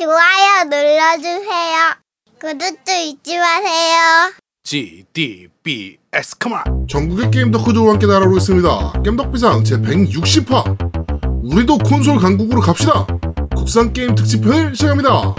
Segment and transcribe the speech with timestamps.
[0.00, 1.94] 좋아요 눌러주세요.
[2.40, 4.32] 구독도 잊지 마세요.
[4.64, 9.02] GDBS 컴온 전국의 게임 덕후들과 함께 날아오고 있습니다.
[9.04, 11.42] 겜덕비상 제 160화.
[11.42, 13.06] 우리도 콘솔 강국으로 갑시다.
[13.54, 15.34] 국산 게임 특집편을 시작합니다.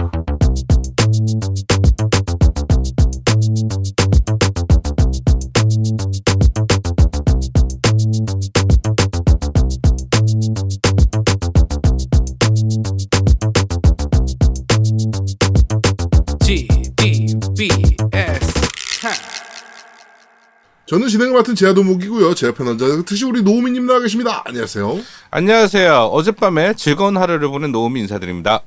[20.92, 22.34] 저는 진행을 맡은 제아도목이고요.
[22.34, 24.42] 제 옆에 남자 특히 우리 노우미님 나와 계십니다.
[24.44, 25.00] 안녕하세요.
[25.30, 28.60] 안녕하세요 어젯밤에 즐거운 하루를 보낸 노우미 인사드립니다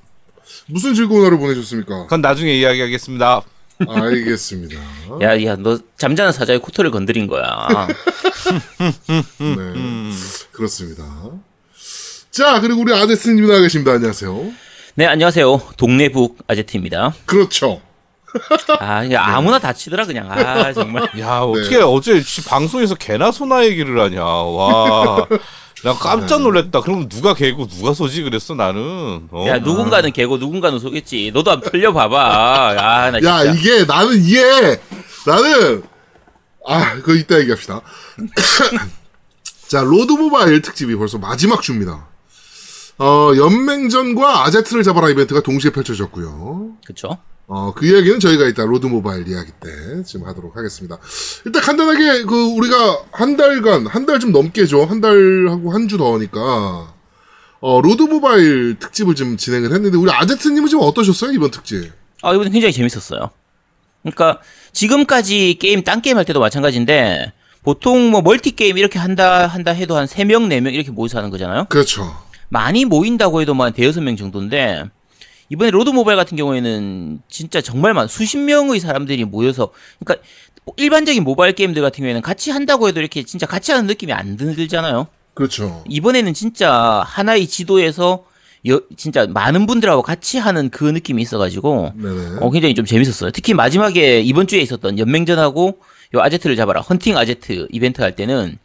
[0.65, 2.05] 무슨 즐거운 하루 보내셨습니까?
[2.05, 3.43] 그건 나중에 이야기하겠습니다
[3.88, 4.75] 알겠습니다.
[5.21, 7.88] 야, 야, 너 잠자는 사자의 코털을 건드린 거야.
[9.37, 10.12] 네,
[10.51, 11.03] 그렇습니다.
[12.31, 13.91] 자, 그리고 우리 아제스님 나와 계십니다.
[13.91, 14.51] 안녕하세요.
[14.95, 15.62] 네, 안녕하세요.
[15.77, 17.13] 동네북 아제트입니다.
[17.27, 17.81] 그렇죠.
[18.80, 20.29] 아, 이게 아무나 다 치더라 그냥.
[20.32, 21.10] 아, 정말.
[21.20, 25.26] 야 어떻게 어제 씨, 방송에서 개나 소나 얘기를 하냐 와
[25.84, 29.45] 나 깜짝 놀랐다 그럼 누가 개고 누가 소지 그랬어 나는 어?
[29.48, 31.29] 야, 누군가는 개고 누군가는 소겠지.
[31.32, 32.76] 너도 한번 털려봐봐.
[32.79, 33.54] 아, 나 야, 진짜.
[33.54, 34.79] 이게 나는 이해.
[35.27, 35.84] 나는
[36.67, 37.82] 아, 그거 이따 얘기합시다.
[39.67, 42.07] 자, 로드 모바일 특집이 벌써 마지막 주입니다.
[42.98, 46.70] 어, 연맹전과 아제트를 잡아라 이벤트가 동시에 펼쳐졌고요.
[46.85, 47.17] 그쵸?
[47.48, 49.70] 어, 그 이야기는 저희가 이따 로드 모바일 이야기 때
[50.04, 50.98] 지금 하도록 하겠습니다.
[51.46, 54.85] 일단 간단하게 그 우리가 한 달간 한 달 좀 넘게죠.
[54.85, 56.93] 한 달하고 한 주 더니까
[57.62, 61.91] 어, 로드 모바일 특집을 좀 진행을 했는데 우리 아제트님은 지금 어떠셨어요 이번 특집?
[62.23, 63.29] 아, 이번에 굉장히 재밌었어요.
[64.01, 64.40] 그러니까
[64.72, 67.31] 지금까지 게임, 딴 게임 할 때도 마찬가지인데
[67.63, 71.66] 보통 뭐 멀티 게임 이렇게 한다, 한다 해도 한 3명, 4명 이렇게 모여서 하는 거잖아요?
[71.69, 72.16] 그렇죠.
[72.50, 74.85] 많이 모인다고 해도 뭐한 대여섯 명 정도인데
[75.50, 80.25] 이번에 로드 모바일 같은 경우에는 진짜 정말 많 수십 명의 사람들이 모여서 그러니까
[80.78, 85.07] 일반적인 모바일 게임들 같은 경우에는 같이 한다고 해도 이렇게 진짜 같이 하는 느낌이 안 들잖아요.
[85.33, 85.83] 그렇죠.
[85.89, 88.25] 이번에는 진짜 하나의 지도에서
[88.67, 92.38] 여, 진짜 많은 분들하고 같이 하는 그 느낌이 있어가지고 네네.
[92.41, 93.29] 어, 굉장히 좀 재밌었어요.
[93.31, 95.79] 특히 마지막에 이번 주에 있었던 연맹전하고
[96.16, 98.57] 요 아제트를 잡아라 헌팅 아제트 이벤트 할 때는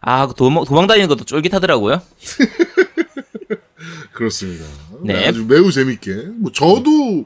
[0.00, 2.00] 아 도망, 도망 다니는 것도 쫄깃하더라고요.
[4.12, 4.64] 그렇습니다.
[5.02, 5.28] 네.
[5.28, 6.14] 아주 매우 재밌게.
[6.36, 7.24] 뭐 저도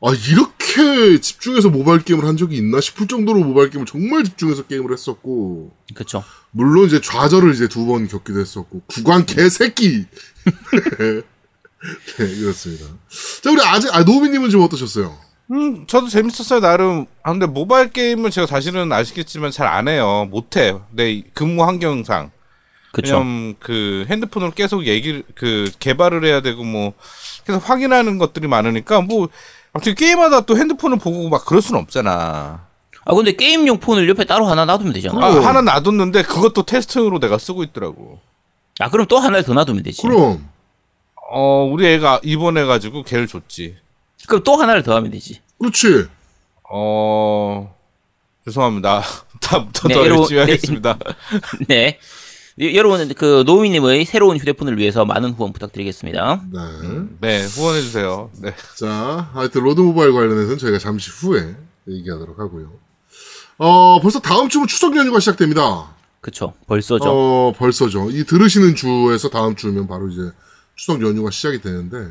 [0.00, 4.92] 아 이렇게 집중해서 모바일 게임을 한 적이 있나 싶을 정도로 모바일 게임을 정말 집중해서 게임을
[4.92, 6.22] 했었고 그렇죠.
[6.52, 10.06] 물론 이제 좌절을 이제 두 번 겪기도 했었고 구간 개새끼.
[12.18, 12.86] 네 그렇습니다.
[13.42, 15.16] 자 우리 아직 아 노비님은 좀 어떠셨어요?
[15.50, 17.06] 음, 저도 재밌었어요, 나름.
[17.22, 20.28] 아, 근데 모바일 게임은 제가 사실은 아시겠지만 잘 안 해요.
[20.30, 20.76] 못해.
[20.90, 22.30] 내 근무 환경상.
[23.04, 26.92] 왜냐면 그 핸드폰으로 계속 얘기를, 그 개발을 해야 되고 뭐,
[27.46, 29.28] 계속 확인하는 것들이 많으니까 뭐,
[29.72, 32.66] 아무튼 게임하다 또 핸드폰을 보고 막 그럴 수는 없잖아.
[33.04, 35.24] 아 근데 게임용 폰을 옆에 따로 하나 놔두면 되잖아.
[35.24, 38.20] 아, 하나 놔뒀는데 그것도 테스트용으로 내가 쓰고 있더라고.
[38.80, 40.02] 아 그럼 또 하나를 더 놔두면 되지.
[40.02, 40.46] 그럼
[41.30, 43.76] 어, 우리 애가 입원해 가지고 걔를 줬지.
[44.26, 45.40] 그럼 또 하나를 더 하면 되지.
[45.58, 46.06] 그렇지.
[46.70, 47.74] 어,
[48.44, 49.02] 죄송합니다.
[49.40, 50.40] 다음부터 네, 열심히 네.
[50.40, 50.98] 하겠습니다.
[51.68, 51.98] 네.
[52.60, 56.42] 여- 여러분 그 노우미님의 새로운 휴대폰을 위해서 많은 후원 부탁드리겠습니다.
[56.52, 56.60] 네.
[57.20, 58.30] 네, 후원해 주세요.
[58.40, 58.54] 네.
[58.76, 61.54] 자, 하여튼 로드 모바일 관련해서는 저희가 잠시 후에
[61.88, 62.72] 얘기하도록 하고요.
[63.58, 65.94] 어, 벌써 다음 주면 추석 연휴가 시작됩니다.
[66.20, 66.54] 그쵸.
[66.66, 67.04] 벌써죠.
[67.08, 68.10] 어, 벌써죠.
[68.10, 70.20] 이 들으시는 주에서 다음 주면 바로 이제
[70.74, 72.08] 추석 연휴가 시작이 되는데,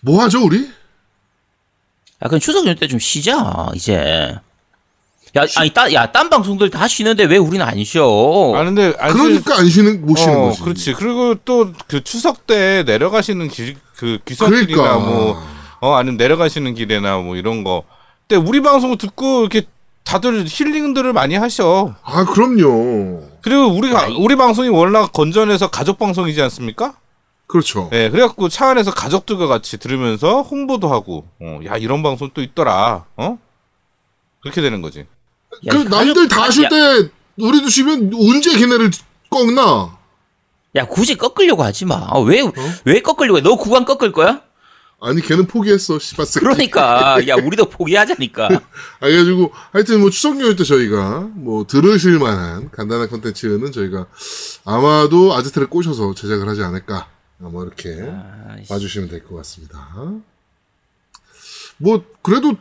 [0.00, 0.64] 뭐 하죠, 우리?
[2.22, 4.36] 야 그럼 추석 연휴 때 좀 쉬자 이제.
[5.36, 8.52] 야 아니 따, 야 딴 방송들 다 쉬는데 왜 우리는 안 쉬어?
[8.56, 10.62] 아, 근데, 안 쉬- 그러니까 안 쉬는, 못 쉬는 어, 거지.
[10.62, 10.92] 그렇지.
[10.94, 14.98] 그리고 또 그 추석 때 내려가시는 길, 그 귀성길이나 그러니까.
[14.98, 15.42] 뭐,
[15.80, 17.84] 어, 아니면 내려가시는 길이나 뭐 이런 거.
[18.26, 19.62] 근데 우리 방송을 듣고 이렇게
[20.04, 21.94] 다들 힐링들을 많이 하셔.
[22.02, 23.22] 아, 그럼요.
[23.42, 24.14] 그리고 우리가, 아이.
[24.16, 26.94] 우리 방송이 워낙 건전해서 가족 방송이지 않습니까?
[27.46, 27.88] 그렇죠.
[27.90, 33.04] 네, 그래갖고 차 안에서 가족들과 같이 들으면서 홍보도 하고, 어, 야, 이런 방송 또 있더라.
[33.16, 33.38] 어?
[34.40, 35.06] 그렇게 되는 거지.
[35.66, 38.90] 야, 그 남들 다 하실 야, 때 우리도 쉬면 언제 걔네를
[39.30, 39.96] 꺾나?
[40.76, 41.96] 야 굳이 꺾으려고 하지 마.
[42.08, 42.52] 아, 왜, 어?
[42.84, 43.42] 왜 꺾으려고 해?
[43.42, 44.42] 너 구간 꺾을 거야?
[45.00, 46.26] 아니 걔는 포기했어 씨발.
[46.40, 48.46] 그러니까 야 우리도 포기하자니까.
[48.48, 48.60] 아,
[49.00, 54.06] 그래가지고 하여튼 뭐 추석 연휴 때 저희가 뭐 들으실 만한 간단한 컨텐츠는 저희가
[54.64, 57.08] 아마도 아제트를 꼬셔서 제작을 하지 않을까
[57.38, 57.90] 뭐 이렇게
[58.48, 58.68] 아이씨.
[58.68, 59.88] 봐주시면 될 것 같습니다.
[61.76, 62.54] 뭐 그래도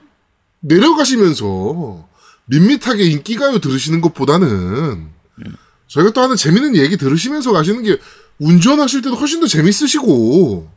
[0.59, 2.07] 내려가시면서
[2.47, 5.07] 밋밋하게 인기가요 들으시는 것보다는
[5.87, 7.97] 저희가 또 하는 재밌는 얘기 들으시면서 가시는 게
[8.39, 10.69] 운전하실 때도 훨씬 더 재밌으시고.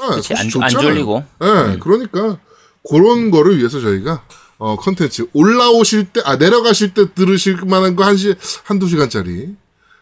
[0.00, 0.68] 아, 그렇지 안, 안.
[0.68, 1.24] 졸리고.
[1.42, 2.38] 예, 그러니까
[2.88, 4.24] 그런 거를 위해서 저희가
[4.58, 8.34] 어 컨텐츠 올라오실 때 아 내려가실 때 들으실 만한 거 한시
[8.64, 9.54] 한두 시간짜리.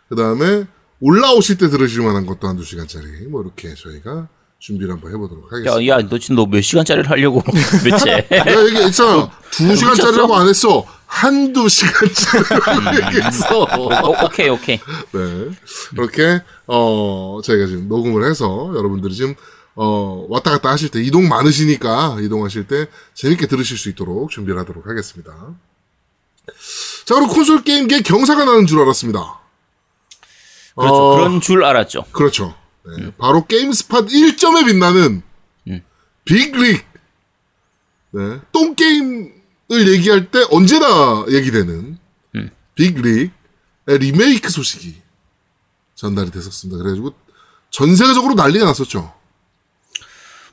[0.09, 0.65] 그 다음에
[1.01, 3.07] 올라오실 때 들으실 만한 것도 한두 시간짜리.
[3.29, 4.29] 뭐 이렇게 저희가
[4.65, 5.77] 준비를 한번 해보도록 하겠습니다.
[5.77, 7.43] 야 야 너 지금 너 몇 시간짜리를 하려고
[7.85, 9.31] 몇째 내가 얘기했잖아.
[9.51, 10.35] 두 시간짜리라고?
[10.35, 10.87] 안 했어.
[11.07, 13.59] 한두 시간짜리라고 얘기했어.
[13.79, 14.79] 오, 오케이 오케이
[15.13, 15.51] 네.
[15.91, 19.35] 그렇게, 어, 저희가 지금 녹음을 해서 여러분들이 지금,
[19.77, 24.87] 어, 왔다 갔다 하실 때, 이동 많으시니까, 이동하실 때 재밌게 들으실 수 있도록 준비를 하도록
[24.89, 25.33] 하겠습니다.
[27.05, 29.41] 자, 그리고 콘솔 게임계 경사가 나는 줄 알았습니다.
[30.75, 32.55] 그렇죠 어, 그런 줄 알았죠 그렇죠.
[32.87, 35.23] 네, 바로 게임스팟 1점에 빛나는
[35.69, 35.81] 음.
[36.25, 36.85] 빅릭.
[38.13, 39.33] 네, 똥게임을
[39.95, 41.99] 얘기할 때 언제나 얘기되는
[42.37, 42.51] 음.
[42.75, 43.31] 빅릭의
[43.87, 45.03] 리메이크 소식이
[45.95, 46.79] 전달이 됐었습니다.
[46.83, 47.15] 그래가지고
[47.71, 49.13] 전 세계적으로 난리가 났었죠.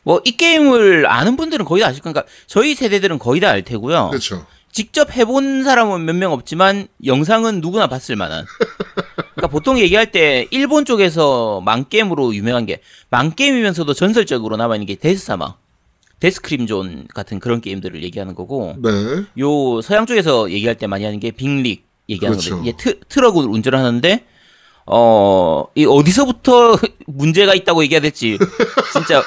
[0.04, 4.10] 뭐 이 게임을 아는 분들은 거의 다 아실 거니까 저희 세대들은 거의 다 알 테고요
[4.10, 4.48] 그렇죠.
[4.72, 8.46] 직접 해본 사람은 몇 명 없지만 영상은 누구나 봤을 만한.
[9.36, 12.80] 그러니까 보통 얘기할 때 일본 쪽에서 망게임으로 유명한 게
[13.10, 15.56] 망게임이면서도 전설적으로 남아 있는 게 데스사마,
[16.20, 18.90] 데스크림존 같은 그런 게임들을 얘기하는 거고 네.
[19.40, 22.64] 요 서양 쪽에서 얘기할 때 많이 하는 게 빅릭 얘기하는 그렇죠.
[22.78, 24.26] 트, 트럭을 운전을 하는데
[24.88, 28.38] 어, 이 어디서부터 문제가 있다고 얘기해야 될지
[28.94, 29.24] 진짜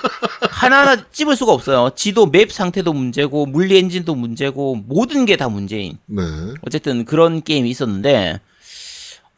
[0.51, 1.91] 하나하나 찝을 수가 없어요.
[1.95, 5.99] 지도 map 상태도 문제고 물리 엔진도 문제고 모든 게 다 문제인.
[6.06, 6.23] 네.
[6.67, 8.41] 어쨌든 그런 게임이 있었는데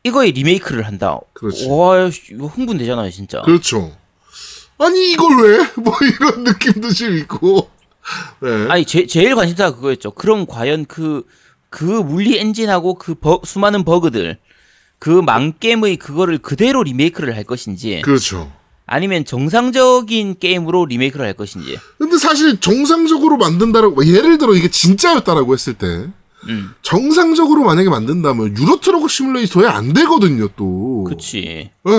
[0.04, 1.18] 이거에 리메이크를 한다.
[1.32, 1.66] 그렇지.
[1.68, 3.42] 와, 이거 흥분되잖아요, 진짜.
[3.42, 3.92] 그렇죠.
[4.78, 5.58] 아니, 이걸 왜?
[5.82, 7.70] 뭐 이런 느낌도 좀 있고.
[8.40, 8.66] 네.
[8.68, 10.12] 아니 제, 제일 관심사가 그거였죠.
[10.12, 11.26] 그럼 과연 그,
[11.70, 14.38] 그 물리 엔진하고 그 버- 수많은 버그들,
[14.98, 18.50] 그 망게임의 그거를 그대로 리메이크를 할 것인지, 그렇죠.
[18.86, 21.78] 아니면 정상적인 게임으로 리메이크를 할 것인지.
[21.98, 25.86] 근데 사실 정상적으로 만든다라고 뭐 예를 들어 이게 진짜였다라고 했을 때
[26.48, 26.70] 음.
[26.82, 31.04] 정상적으로 만약에 만든다면 유로트럭 시뮬레이터에 안 되거든요 또.
[31.04, 31.70] 그치.
[31.88, 31.92] 예.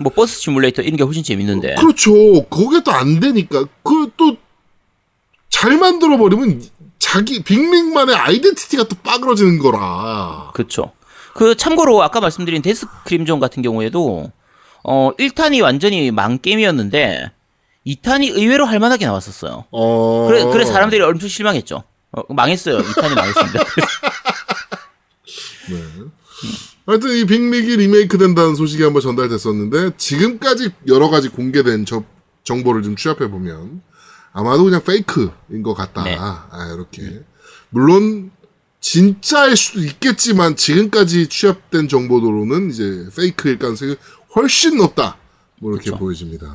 [0.00, 1.76] 뭐 버스 시뮬레이터 이런 게 훨씬 재밌는데.
[1.76, 2.12] 그렇죠.
[2.44, 4.36] 거기에 또 안 되니까 그 또
[5.50, 6.62] 잘 만들어 버리면
[6.98, 10.50] 자기 빅릭만의 identity가 또 빠그러지는 거라.
[10.54, 10.92] 그렇죠.
[11.38, 14.32] 그 참고로 아까 말씀드린 데스크림존 같은 경우에도
[14.82, 17.30] 어 1탄이 완전히 망 게임이었는데
[17.86, 19.66] 2탄이 의외로 할 만하게 나왔었어요.
[19.70, 20.26] 어.
[20.26, 21.84] 그래 그래 사람들이 엄청 실망했죠.
[22.10, 22.78] 어, 망했어요.
[22.78, 23.54] 2탄이 망했습니다.
[25.70, 25.80] 네.
[26.86, 32.02] 하여튼 이 빅릭이 리메이크 된다는 소식이 한번 전달됐었는데 지금까지 여러 가지 공개된 저,
[32.42, 33.80] 정보를 좀 취합해 보면
[34.32, 36.02] 아마도 그냥 페이크인 것 같다.
[36.02, 36.16] 네.
[36.18, 37.22] 아, 이렇게
[37.70, 38.32] 물론
[38.92, 43.96] 진짜일 수도 있겠지만 지금까지 취합된 정보로는 이제 페이크일 가능성이
[44.34, 45.18] 훨씬 높다.
[45.60, 45.98] 뭐 이렇게 그쵸.
[45.98, 46.46] 보여집니다.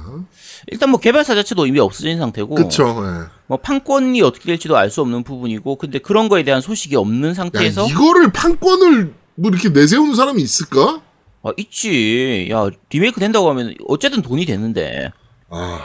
[0.71, 3.03] 일단 뭐 개발사 자체도 이미 없어진 상태고 그쵸.
[3.05, 3.29] 예.
[3.45, 7.33] 뭐 판권이 어떻게 될지도 알 수 없는 부분이고 근데 그런 거에 대한 소식이 없는 야,
[7.35, 11.03] 상태에서 이거를 판권을 뭐 이렇게 내세우는 사람이 있을까?
[11.43, 12.47] 아, 있지.
[12.51, 15.11] 야, 리메이크 된다고 하면 어쨌든 돈이 되는데.
[15.51, 15.81] 아,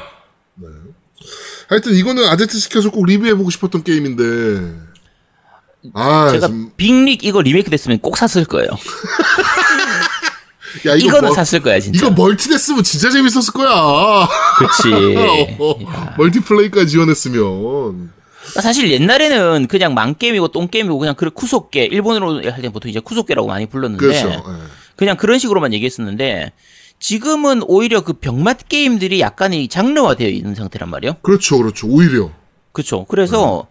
[0.54, 0.68] 네.
[1.68, 4.87] 하여튼 이거는 아제트 시켜서 꼭 리뷰해보고 싶었던 게임인데.
[5.94, 8.68] 아, 제가 좀, 빅릭 이거 리메이크 됐으면 꼭 샀을 거예요.
[10.86, 11.98] 야, 이거 이거는 멀- 샀을 거야, 진짜.
[12.06, 14.28] 이거 멀티 됐으면 진짜 재밌었을 거야.
[14.58, 14.92] 그치.
[15.58, 15.78] 어,
[16.18, 18.12] 멀티플레이까지 지원했으면.
[18.60, 23.66] 사실 옛날에는 그냥 망게임이고 똥게임이고 그냥 그 クソゲー, 일본어로 할 때는 보통 이제 쿠소게라고 많이
[23.66, 24.06] 불렀는데.
[24.06, 24.28] 그렇죠.
[24.28, 24.42] 예.
[24.96, 26.52] 그냥 그런 식으로만 얘기했었는데.
[27.00, 31.14] 지금은 오히려 그 병맛 게임들이 약간의 장르화되어 있는 상태란 말이에요.
[31.22, 31.86] 그렇죠, 그렇죠.
[31.86, 32.30] 오히려.
[32.72, 33.04] 그쵸.
[33.08, 33.68] 그래서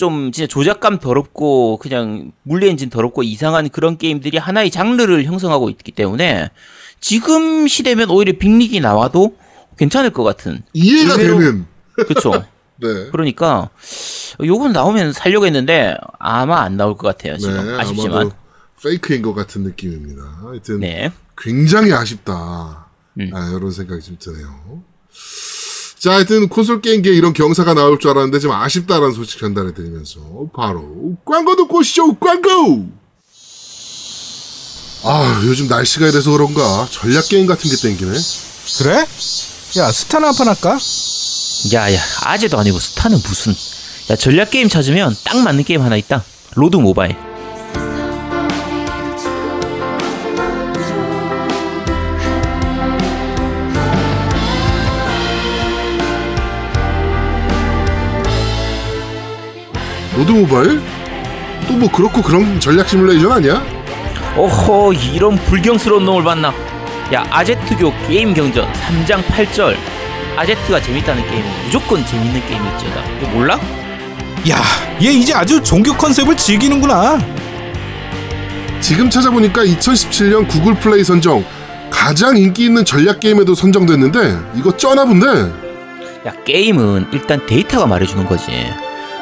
[0.00, 5.92] 좀 진짜 조작감 더럽고 그냥 물리 엔진 더럽고 이상한 그런 게임들이 하나의 장르를 형성하고 있기
[5.92, 6.48] 때문에
[7.00, 9.36] 지금 시대면 오히려 빅릭이 나와도
[9.76, 10.62] 괜찮을 것 같은.
[10.72, 11.66] 이해가 의외로- 되는.
[12.08, 12.30] 그쵸.
[12.80, 13.10] 네.
[13.12, 13.68] 그러니까
[14.42, 17.36] 요건 나오면 살려고 했는데 아마 안 나올 것 같아요.
[17.36, 18.30] 지금 네, 아쉽지만.
[18.82, 20.22] 페이크인 것 같은 느낌입니다.
[20.46, 21.12] 하여튼 네.
[21.36, 22.86] 굉장히 아쉽다.
[23.20, 23.30] 음.
[23.34, 24.82] 아, 이런 생각이 좀 드네요.
[26.00, 30.18] 자, 하여튼 콘솔 게임기에 이런 경사가 나올 줄 알았는데 좀 아쉽다라는 소식 전달해 드리면서
[30.56, 32.14] 바로 광고 듣고 오시죠.
[32.14, 32.88] 광고!
[35.02, 38.12] 아, 요즘 날씨가 이래서 그런가 전략 게임 같은 게 땡기네.
[38.78, 39.06] 그래?
[39.76, 40.78] 야 스타나 한판 할까?
[41.74, 43.54] 야야 아재도 아니고 스타는 무슨.
[44.10, 46.24] 야 전략 게임 찾으면 딱 맞는 게임 하나 있다.
[46.54, 47.29] 로드 모바일.
[60.20, 60.80] 로드 모바일?
[61.66, 63.62] 또 뭐 그렇고 그런 전략 시뮬레이션 아니야?
[64.36, 66.52] 오호 이런 불경스러운 놈을 봤나
[67.14, 69.76] 야 아제트교 게임 경전 3장 8절
[70.36, 73.02] 아제트가 재밌다는 게임은 무조건 재밌는 게임일지어다.
[73.18, 73.54] 이거 몰라?
[74.48, 74.56] 야,
[75.02, 77.18] 얘 이제 아주 종교 컨셉을 즐기는구나.
[78.80, 81.44] 지금 찾아보니까 2017년 구글 플레이 선정
[81.90, 85.26] 가장 인기 있는 전략 게임에도 선정됐는데 이거 쩌나 본데.
[86.26, 88.50] 야 게임은 일단 데이터가 말해주는 거지.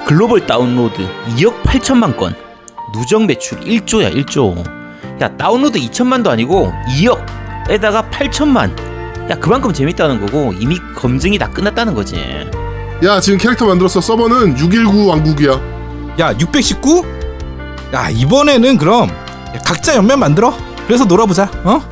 [0.09, 2.35] 글로벌 다운로드 2억 8천만 건,
[2.95, 4.57] 누적 매출 1조야 1조.
[5.21, 8.73] 야 다운로드 2천만도 아니고 2억에다가 8천만.
[9.31, 12.17] 야 그만큼 재밌다는 거고 이미 검증이 다 끝났다는 거지.
[13.05, 14.01] 야 지금 캐릭터 만들었어.
[14.01, 15.61] 서버는 619 왕국이야.
[16.21, 17.05] 야, 619?
[17.93, 19.11] 야, 이번에는 그럼
[19.63, 20.55] 각자 연면 만들어.
[20.87, 21.51] 그래서 놀아보자.
[21.65, 21.83] 어?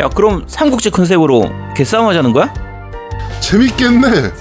[0.00, 2.52] 야 그럼 삼국지 컨셉으로 개싸움 하자는 거야?
[3.38, 4.32] 재밌겠네.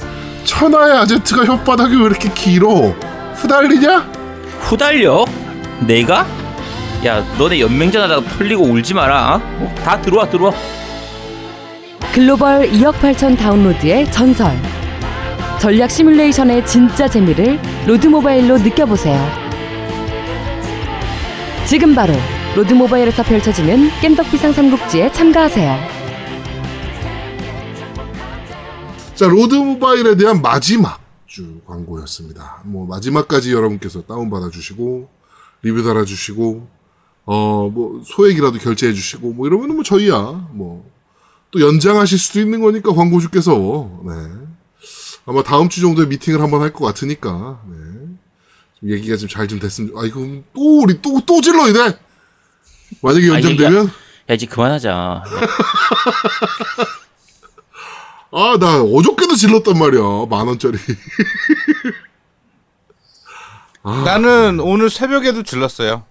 [0.48, 2.70] 천하의 아제트가 혓바닥이 왜 이렇게 길어?
[3.36, 4.00] 후달리냐?
[4.62, 5.26] 후달려?
[5.82, 6.26] 내가?
[7.06, 9.42] 야 너네 연맹전 하다가 털리고 울지 마라.
[9.44, 9.76] 어?
[9.84, 10.54] 다 들어와 들어와.
[12.14, 14.58] 글로벌 2억 8천 다운로드의 전설.
[15.60, 19.20] 전략 시뮬레이션의 진짜 재미를 로드 모바일로 느껴보세요.
[21.66, 22.14] 지금 바로
[22.56, 25.97] 로드 모바일에서 펼쳐지는 겜덕비상 삼국지에 참가하세요.
[29.18, 32.62] 자 로드 모바일에 대한 마지막 주 광고였습니다.
[32.66, 35.10] 뭐 마지막까지 여러분께서 다운 받아 주시고
[35.64, 36.68] 리뷰 달아 주시고
[37.26, 40.86] 어 뭐 소액이라도 결제해 주시고 뭐 이러면은 뭐 저희야 뭐
[41.50, 44.12] 또 연장하실 수도 있는 거니까 광고주께서 네.
[45.26, 47.76] 아마 다음 주 정도에 미팅을 한번 할 것 같으니까 네.
[48.80, 50.20] 좀 얘기가 좀 잘좀 됐으면 아 이거
[50.54, 51.98] 또 우리 또 또 질러야 돼!
[53.02, 53.88] 만약에 아, 연장되면?
[54.30, 55.24] 야 이제 그만하자.
[58.32, 60.78] 아 나 어저께도 질렀단 말이야 만 원짜리
[64.06, 66.04] 나는 오늘 새벽에도 질렀어요.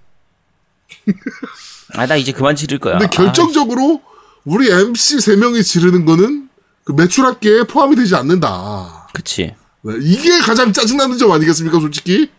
[1.95, 2.99] 아 나 이제 그만 지를 거야.
[2.99, 4.03] 근데 결정적으로
[4.45, 6.49] 우리 MC 세 명이 지르는 거는
[6.85, 8.49] 그 매출 합계에 포함이 되지 않는다.
[8.51, 9.55] 아, 그치.
[9.83, 12.31] 네, 이게 가장 짜증나는 점 아니겠습니까, 솔직히?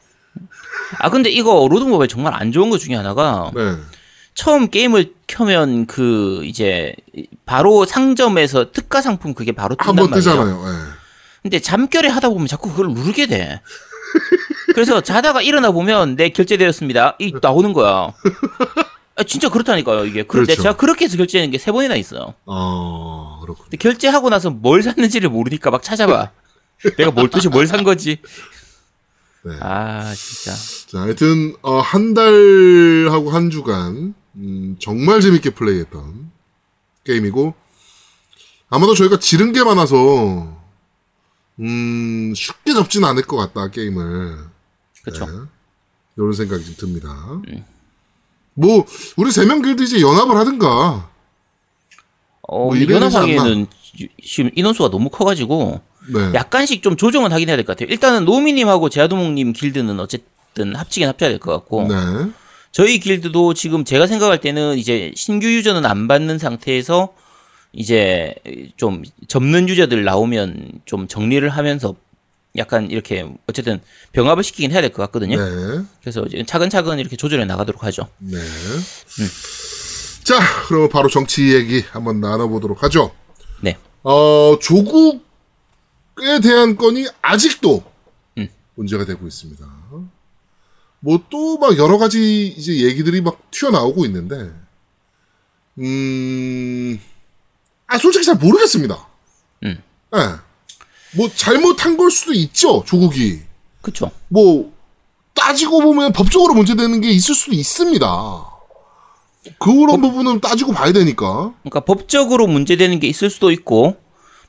[1.00, 3.76] 아 근데 이거 로드 모바일 정말 안 좋은 것 중에 하나가 네.
[4.38, 6.94] 처음 게임을 켜면 그 이제
[7.48, 10.30] 바로 상점에서 특가 상품 그게 바로 뜬단 한번 말이죠.
[10.30, 10.64] 뜨잖아요.
[10.64, 10.72] 네.
[11.42, 13.62] 근데 잠결에 하다 보면 자꾸 그걸 누르게 돼.
[14.76, 17.16] 그래서 자다가 일어나 보면 네 결제되었습니다.
[17.20, 18.14] 이 나오는 거야.
[19.16, 20.22] 아, 진짜 그렇다니까요 이게.
[20.22, 20.62] 그런데 그렇죠.
[20.62, 22.36] 제가 그렇게 해서 결제하는 게 세 번이나 있어요.
[22.46, 23.64] 아, 그렇군요.
[23.64, 26.30] 근데 결제하고 나서 뭘 샀는지를 모르니까 막 찾아봐.
[27.00, 28.20] 내가 뭘 도대체 뭘 산 거지?
[29.44, 29.56] 네.
[29.62, 30.52] 아 진짜.
[30.92, 36.32] 자, 하여튼, 어, 한 달하고 한 주간, 음, 정말 재밌게 플레이했던
[37.04, 37.54] 게임이고,
[38.70, 40.56] 아마도 저희가 지른 게 많아서,
[41.60, 44.38] 음, 쉽게 접지는 않을 것 같다, 게임을.
[45.04, 45.26] 그렇죠.
[45.26, 45.48] 네.
[46.18, 47.10] 이런 생각이 좀 듭니다.
[48.54, 51.10] 뭐, 우리 세 명 길드 이제 연합을 하든가,
[52.50, 53.68] 어, 뭐 연합하기에는
[54.24, 55.82] 지금 인원수가 너무 커가지고
[56.14, 56.34] 네.
[56.34, 57.92] 약간씩 좀 조정은 하긴 해야 될 것 같아요.
[57.92, 62.32] 일단은 노미님하고 제아도목님 길드는 어쨌든 합치긴 합쳐야 될 것 같고 네.
[62.72, 67.14] 저희 길드도 지금 제가 생각할 때는 이제 신규 유저는 안 받는 상태에서
[67.74, 68.34] 이제
[68.76, 71.96] 좀 접는 유저들 나오면 좀 정리를 하면서
[72.56, 73.80] 약간 이렇게 어쨌든
[74.14, 75.38] 병합을 시키긴 해야 될 것 같거든요.
[75.38, 75.84] 네.
[76.02, 78.08] 그래서 차근차근 이렇게 조절해 나가도록 하죠.
[78.20, 78.38] 네.
[80.24, 83.12] 자, 그럼 바로 정치 얘기 한번 나눠보도록 하죠.
[83.62, 83.78] 네.
[84.04, 85.22] 어, 조국에
[86.42, 87.84] 대한 건이 아직도
[88.38, 88.48] 음.
[88.76, 89.66] 문제가 되고 있습니다.
[91.00, 94.52] 뭐 또 막 여러 가지 이제 얘기들이 막 튀어나오고 있는데,
[95.80, 97.00] 음,
[97.88, 99.08] 아, 솔직히 잘 모르겠습니다.
[99.64, 99.82] 음.
[100.16, 100.20] 예.
[101.16, 103.40] 뭐 잘못한 걸 수도 있죠, 조국이.
[103.82, 104.12] 그렇죠.
[104.28, 104.74] 뭐
[105.34, 108.46] 따지고 보면 법적으로 문제되는 게 있을 수도 있습니다.
[109.60, 111.54] 그런 부분은 따지고 봐야 되니까.
[111.62, 113.96] 그러니까 법적으로 문제되는 게 있을 수도 있고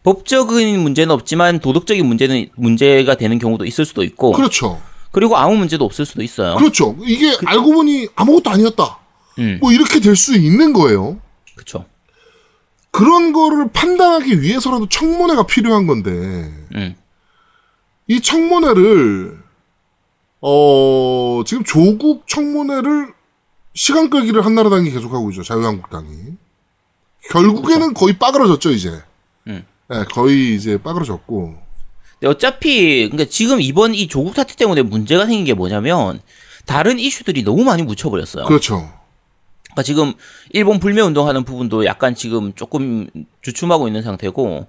[0.03, 4.81] 법적인 문제는 없지만 도덕적인 문제는 문제가 되는 경우도 있을 수도 있고 그렇죠.
[5.11, 6.57] 그리고 아무 문제도 없을 수도 있어요.
[6.57, 6.97] 그렇죠.
[7.03, 8.99] 이게 알고 보니 아무것도 아니었다.
[9.39, 11.19] 음, 뭐 이렇게 될 수 있는 거예요.
[11.55, 11.85] 그렇죠.
[12.91, 16.97] 그런 거를 판단하기 위해서라도 청문회가 필요한 건데 음,
[18.07, 19.39] 이 청문회를
[20.41, 23.13] 어 지금 조국 청문회를
[23.75, 25.43] 시간 끌기를 한나라당이 계속하고 있죠.
[25.43, 26.09] 자유한국당이.
[27.31, 29.03] 결국에는 거의 빠그러졌죠 이제.
[29.47, 29.65] 음.
[29.89, 31.68] 네, 거의 이제 빠그러졌고.
[32.21, 36.21] 근데 어차피 그러니까 지금 이번 이 조국 사태 때문에 문제가 생긴 게 뭐냐면
[36.67, 38.45] 다른 이슈들이 너무 많이 묻혀버렸어요.
[38.45, 38.91] 그렇죠.
[39.65, 40.15] 그러니까 지금
[40.51, 43.09] 일본 불매 운동하는 부분도 약간 지금 조금
[43.43, 44.67] 주춤하고 있는 상태고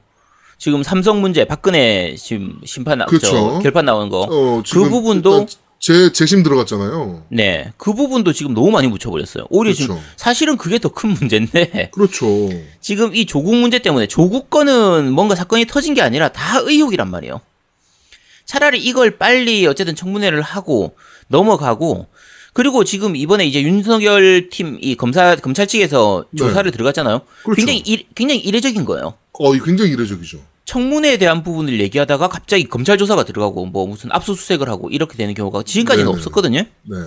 [0.58, 3.28] 지금 삼성 문제 박근혜 지금 심판 나 그렇죠.
[3.28, 5.48] 저 결판 나오는 거 어, 그 부분도
[5.80, 7.24] 재 재심 들어갔잖아요.
[7.30, 9.46] 네, 그 부분도 지금 너무 많이 묻혀버렸어요.
[9.50, 10.12] 오히려 지금 그렇죠.
[10.18, 12.50] 사실은 그게 더 큰 문제인데 그렇죠.
[12.82, 17.40] 지금 이 조국 문제 때문에 조국 거는 뭔가 사건이 터진 게 아니라 다 의혹이란 말이에요.
[18.46, 20.96] 차라리 이걸 빨리 어쨌든 청문회를 하고
[21.28, 22.08] 넘어가고
[22.54, 26.38] 그리고 지금 이번에 이제 윤석열 팀 이 검사 검찰 측에서 네.
[26.40, 27.22] 조사를 들어갔잖아요.
[27.44, 27.56] 그렇죠.
[27.56, 29.14] 굉장히 이, 굉장히 이례적인 거예요.
[29.34, 30.40] 어, 이 굉장히 이례적이죠.
[30.70, 35.64] 청문회에 대한 부분을 얘기하다가 갑자기 검찰 조사가 들어가고 뭐 무슨 압수수색을 하고 이렇게 되는 경우가
[35.64, 36.16] 지금까지는 네네.
[36.16, 36.60] 없었거든요.
[36.60, 36.98] 네.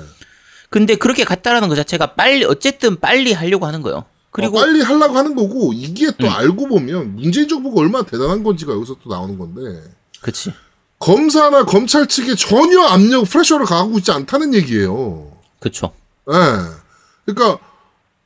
[0.68, 4.04] 근데 그렇게 갔다라는 것 자체가 빨리 어쨌든 빨리 하려고 하는 거예요.
[4.32, 6.32] 그리고 어, 빨리 하려고 하는 거고 이게 또 음.
[6.32, 9.60] 알고 보면 문재인 정부가 얼마나 대단한 건지가 여기서 또 나오는 건데
[10.20, 10.52] 그치
[10.98, 15.30] 검사나 검찰 측에 전혀 압력 프레셔를 가하고 있지 않다는 얘기예요.
[15.60, 15.92] 그쵸
[16.32, 16.34] 예.
[17.26, 17.60] 그러니까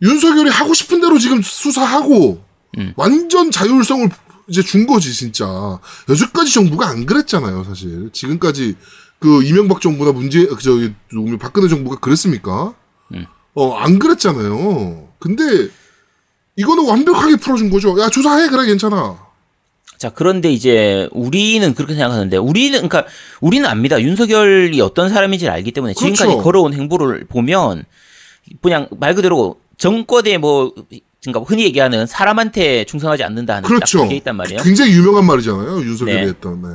[0.00, 2.40] 윤석열이 하고 싶은 대로 지금 수사하고
[2.78, 2.94] 음.
[2.96, 4.08] 완전 자율성을
[4.48, 5.44] 이제 준 거지 진짜.
[6.08, 8.10] 여태까지 정부가 안 그랬잖아요, 사실.
[8.12, 8.76] 지금까지
[9.18, 10.92] 그 이명박 정부나 문재 그 저기
[11.38, 12.74] 박근혜 정부가 그랬습니까?
[13.14, 13.26] 음.
[13.54, 15.08] 어, 안 그랬잖아요.
[15.18, 15.68] 근데
[16.56, 17.98] 이거는 완벽하게 풀어준 거죠.
[18.00, 18.48] 야, 조사해.
[18.48, 19.26] 그래, 괜찮아.
[19.98, 23.06] 자 그런데 이제 우리는 그렇게 생각하는데 우리는 그러니까
[23.40, 26.42] 우리는 압니다 윤석열이 어떤 사람인지를 알기 때문에 지금까지 그렇죠.
[26.42, 27.84] 걸어온 행보를 보면
[28.60, 30.74] 그냥 말 그대로 정권에 뭐
[31.22, 33.98] 그러니까 흔히 얘기하는 사람한테 충성하지 않는다는 그렇죠.
[33.98, 34.62] 딱 그게 있단 말이에요.
[34.62, 35.78] 굉장히 유명한 말이잖아요.
[35.78, 36.28] 윤석열이 네.
[36.28, 36.62] 했던.
[36.62, 36.68] 네.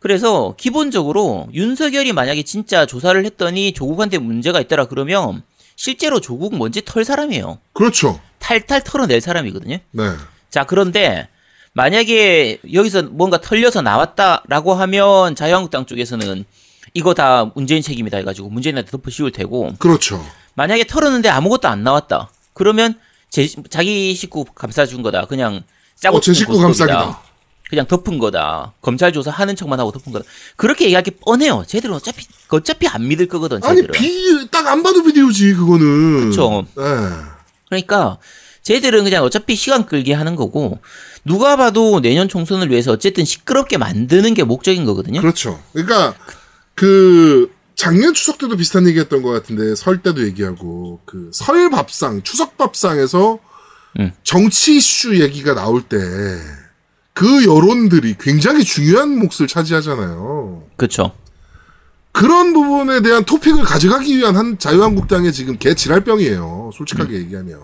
[0.00, 5.42] 그래서 기본적으로 윤석열이 만약에 진짜 조사를 했더니 조국한테 문제가 있더라 그러면
[5.76, 7.58] 실제로 조국 먼지 털 사람이에요.
[7.72, 8.20] 그렇죠.
[8.38, 9.78] 탈탈 털어낼 사람이거든요.
[9.92, 10.10] 네.
[10.50, 11.28] 자, 그런데
[11.72, 16.44] 만약에 여기서 뭔가 털려서 나왔다라고 하면 자유한국당 쪽에서는
[16.92, 20.24] 이거 다 문재인 책임이다 해가지고 문재인한테 덮어 씌울 테고 그렇죠.
[20.54, 22.30] 만약에 털었는데 아무것도 안 나왔다.
[22.52, 22.94] 그러면
[23.34, 25.26] 제, 자기 식구 감싸준 거다.
[25.26, 25.64] 그냥
[25.96, 26.56] 짜고 어, 제 식구.
[26.56, 27.20] 감싸기다.
[27.68, 28.74] 그냥 덮은 거다.
[28.80, 30.24] 검찰 조사 하는 척만 하고 덮은 거다.
[30.54, 31.64] 그렇게 얘기하기 뻔해요.
[31.66, 33.56] 쟤들은 어차피 어차피 안 믿을 거거든.
[33.64, 33.90] 아니, 쟤들은.
[33.92, 36.30] 비, 딱 안 봐도 비디오지, 그거는.
[36.30, 36.64] 그쵸.
[36.76, 36.82] 네.
[37.68, 38.18] 그러니까
[38.62, 40.78] 쟤들은 그냥 어차피 시간 끌기 하는 거고
[41.24, 45.20] 누가 봐도 내년 총선을 위해서 어쨌든 시끄럽게 만드는 게 목적인 거거든요.
[45.20, 45.60] 그렇죠.
[45.72, 46.14] 그러니까
[46.76, 52.22] 그 작년 추석 때도 비슷한 얘기 했던 것 같은데 설 때도 얘기하고 그 설 밥상
[52.22, 53.38] 추석 밥상에서
[54.00, 54.12] 음.
[54.22, 55.96] 정치 이슈 얘기가 나올 때
[57.14, 60.64] 그 여론들이 굉장히 중요한 몫을 차지하잖아요.
[60.76, 61.12] 그렇죠.
[62.10, 66.70] 그런 부분에 대한 토픽을 가져가기 위한 한 자유한국당의 지금 개 지랄병이에요.
[66.74, 67.60] 솔직하게 얘기하면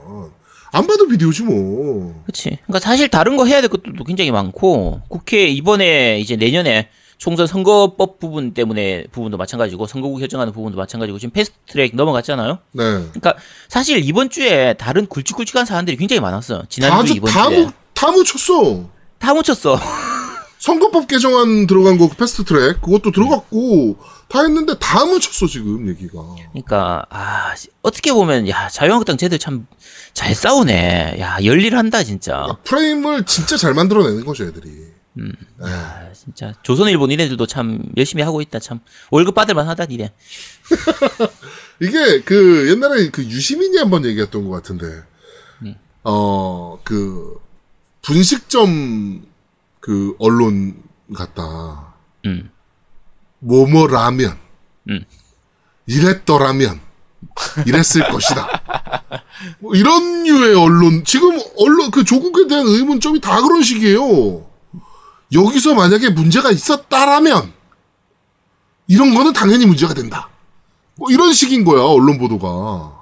[0.73, 2.23] 안 봐도 비디오지 뭐.
[2.27, 2.59] 그렇지.
[2.65, 6.89] 그러니까 사실 다른 거 해야 될 것도 굉장히 많고 국회 이번에 이제 내년에
[7.21, 12.59] 총선 선거법 부분 때문에 부분도 마찬가지고 선거구 결정하는 부분도 마찬가지고 지금 패스트트랙 넘어갔잖아요.
[12.73, 12.83] 네.
[12.83, 13.35] 그러니까
[13.69, 16.63] 사실 이번 주에 다른 굵직굵직한 사안들이 굉장히 많았어요.
[16.71, 18.89] 지난주 다, 이번 다, 주에 묻- 다 묻혔어.
[19.19, 19.79] 다 묻혔어.
[20.59, 23.97] 선거법 개정안 들어간 거 패스트 트랙 그것도 들어갔고
[24.29, 26.13] 다 했는데 다 묻혔어 지금 얘기가.
[26.53, 29.67] 그러니까 아 어떻게 보면 야 자유한국당 쟤들 참
[30.15, 31.17] 잘 싸우네.
[31.21, 32.33] 야 열일한다 진짜.
[32.33, 34.71] 그러니까 프레임을 진짜 잘 만들어내는 거죠 애들이.
[35.61, 40.13] 아, 진짜 조선일보 니네들도 참 열심히 하고 있다 참 월급 받을 만 하다 니네.
[41.81, 44.87] 이게 그 옛날에 그 유시민이 한번 얘기했던 것 같은데,
[45.63, 45.75] 음.
[46.03, 47.41] 어그
[48.03, 49.25] 분식점
[49.81, 50.83] 그 언론
[51.15, 51.95] 같다.
[52.27, 52.51] 음.
[53.41, 54.39] 뭐뭐 라면.
[54.89, 55.05] 음.
[55.87, 56.81] 이랬더라면
[57.67, 58.95] 이랬을 것이다.
[59.59, 64.50] 뭐 이런 류의 언론 지금 언론 그 조국에 대한 의문점이 다 그런 식이에요.
[65.33, 67.53] 여기서 만약에 문제가 있었다라면
[68.89, 70.29] 이런 거는 당연히 문제가 된다.
[70.97, 72.99] 뭐 이런 식인 거야 언론 보도가.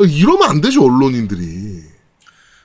[0.00, 1.80] 이러면 안 되죠 언론인들이.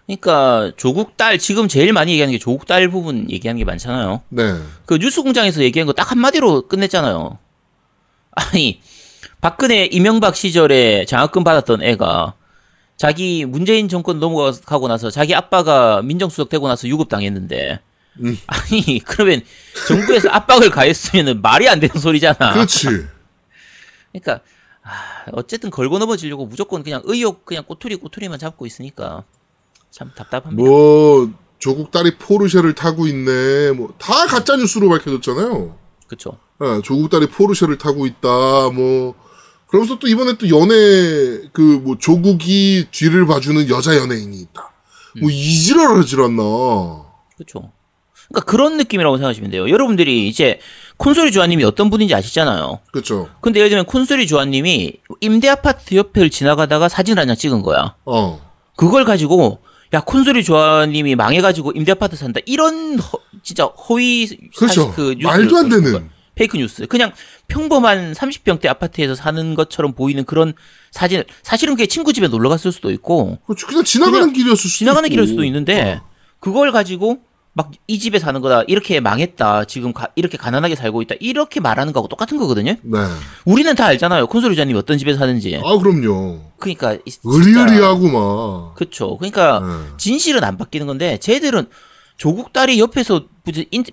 [0.06, 4.22] 그러니까 조국 딸 지금 제일 많이 얘기하는 게 조국 딸 부분 얘기하는 게 많잖아요.
[4.30, 4.60] 네.
[4.86, 7.40] 그 뉴스공장에서 얘기한 거 딱 한마디로 끝냈잖아요.
[8.32, 8.82] 아니
[9.42, 12.34] 박근혜 이명박 시절에 장학금 받았던 애가
[12.98, 17.80] 자기 문재인 정권 넘어가고 나서 자기 아빠가 민정수석 되고 나서 유급 당했는데
[18.22, 18.38] 음.
[18.48, 19.42] 아니 그러면
[19.88, 22.54] 정부에서 압박을 가했으면 말이 안 되는 소리잖아.
[22.54, 22.88] 그렇지.
[24.12, 24.42] 그러니까
[24.84, 29.24] 아, 어쨌든 걸고 넘어지려고 무조건 그냥 의욕 그냥 꼬투리 꼬투리만 잡고 있으니까
[29.92, 30.62] 참 답답합니다.
[30.64, 33.72] 뭐 조국 딸이 포르쉐를 타고 있네.
[33.72, 35.78] 뭐 다 가짜 뉴스로 밝혀졌잖아요.
[36.08, 36.38] 그렇죠.
[36.60, 38.30] 아, 조국 딸이 포르쉐를 타고 있다.
[38.74, 39.16] 뭐
[39.68, 40.76] 그러면서 또 이번에 또 연애
[41.52, 44.72] 그 뭐 조국이 뒤를 봐주는 여자 연예인이 있다.
[45.20, 46.44] 뭐 이지랄 하질 않나.
[47.36, 47.72] 그렇죠.
[48.30, 49.70] 그러니까 그런 느낌이라고 생각하시면 돼요.
[49.70, 50.60] 여러분들이 이제
[50.98, 52.80] 콘솔이 주아님이 어떤 분인지 아시잖아요.
[52.92, 53.30] 그렇죠.
[53.42, 57.96] 근데 예를 들면 콘솔이 주아님이 임대 아파트 옆을 지나가다가 사진 한장 찍은 거야.
[58.06, 58.42] 어.
[58.76, 59.60] 그걸 가지고
[59.94, 64.68] 야 콘솔이 주아님이 망해가지고 임대 아파트 산다 이런 허- 진짜 허위 그렇죠.
[64.68, 66.10] 사실 그 말도 안 보여준 되는.
[66.34, 66.86] 페이크 뉴스.
[66.88, 67.14] 그냥
[67.48, 70.54] 평범한 30평대 아파트에서 사는 것처럼 보이는 그런
[70.92, 71.24] 사진.
[71.44, 73.68] 사실은 그게 친구 집에 놀러 갔을 수도 있고 그렇죠.
[73.68, 75.14] 그냥 지나가는 그냥 길이었을 수도 지나가는 있고.
[75.14, 76.10] 길일 수도 있는데 어.
[76.42, 77.20] 그걸 가지고
[77.58, 78.64] 막 이 집에 사는 거다.
[78.68, 79.64] 이렇게 망했다.
[79.66, 81.16] 지금 가- 이렇게 가난하게 살고 있다.
[81.20, 82.76] 이렇게 말하는 거하고 똑같은 거거든요.
[82.82, 82.98] 네.
[83.46, 84.28] 우리는 다 알잖아요.
[84.28, 85.56] 콘솔유자님 어떤 집에 사는지.
[85.64, 86.42] 아 그럼요.
[86.60, 88.76] 그러니까 의리의리하고 막.
[88.76, 89.18] 그쵸.
[89.18, 89.94] 그러니까 네.
[89.98, 91.68] 진실은 안 바뀌는 건데 쟤들은
[92.18, 93.26] 조국 딸이 옆에서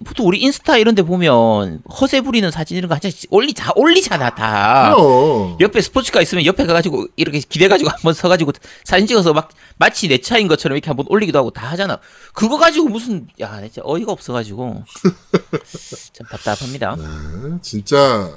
[0.04, 4.34] 보통 우리 인스타 이런 데 보면 허세 부리는 사진 이런 거 하자 올리 자 올리잖아
[4.34, 4.94] 다.
[4.94, 5.56] 그럼.
[5.60, 8.52] 옆에 스포츠카 있으면 옆에 가가지고 이렇게 기대가지고 한번 서가지고
[8.84, 11.98] 사진 찍어서 막 마치 내 차인 것처럼 이렇게 한번 올리기도 하고 다 하잖아.
[12.32, 14.84] 그거 가지고 무슨 야 진짜 어이가 없어가지고
[16.12, 16.96] 참 답답합니다.
[16.96, 18.30] 네, 진짜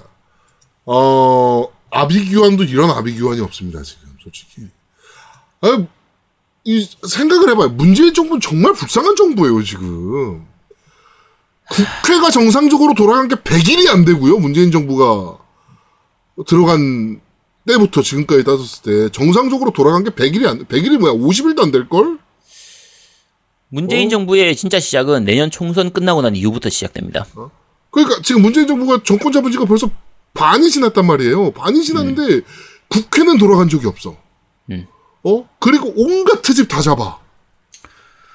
[0.86, 4.64] 어 아비규환도 이런 아비규환이 없습니다 지금 솔직히.
[5.62, 5.86] 아,
[6.66, 7.70] 이 생각을 해봐요.
[7.70, 10.46] 문재인 정부는 정말 불쌍한 정부예요 지금.
[11.70, 14.38] 국회가 정상적으로 돌아간 게 100일이 안 되고요.
[14.40, 15.38] 문재인 정부가
[16.48, 17.22] 들어간
[17.68, 21.14] 때부터 지금까지 따졌을 때 정상적으로 돌아간 게 100일이 안 100일이 뭐야?
[21.14, 22.18] 50일도 안 될 걸?
[23.70, 24.10] 문재인 어?
[24.12, 27.26] 정부의 진짜 시작은 내년 총선 끝나고 난 이후부터 시작됩니다.
[27.92, 29.90] 그러니까 지금 문재인 정부가 정권 잡은 지가 벌써
[30.34, 31.52] 반이 지났단 말이에요.
[31.52, 32.42] 반이 지났는데
[32.90, 34.16] 국회는 돌아간 적이 없어.
[35.26, 35.30] 음.
[35.30, 35.50] 어?
[35.60, 37.18] 그리고 온갖 트집 다 잡아.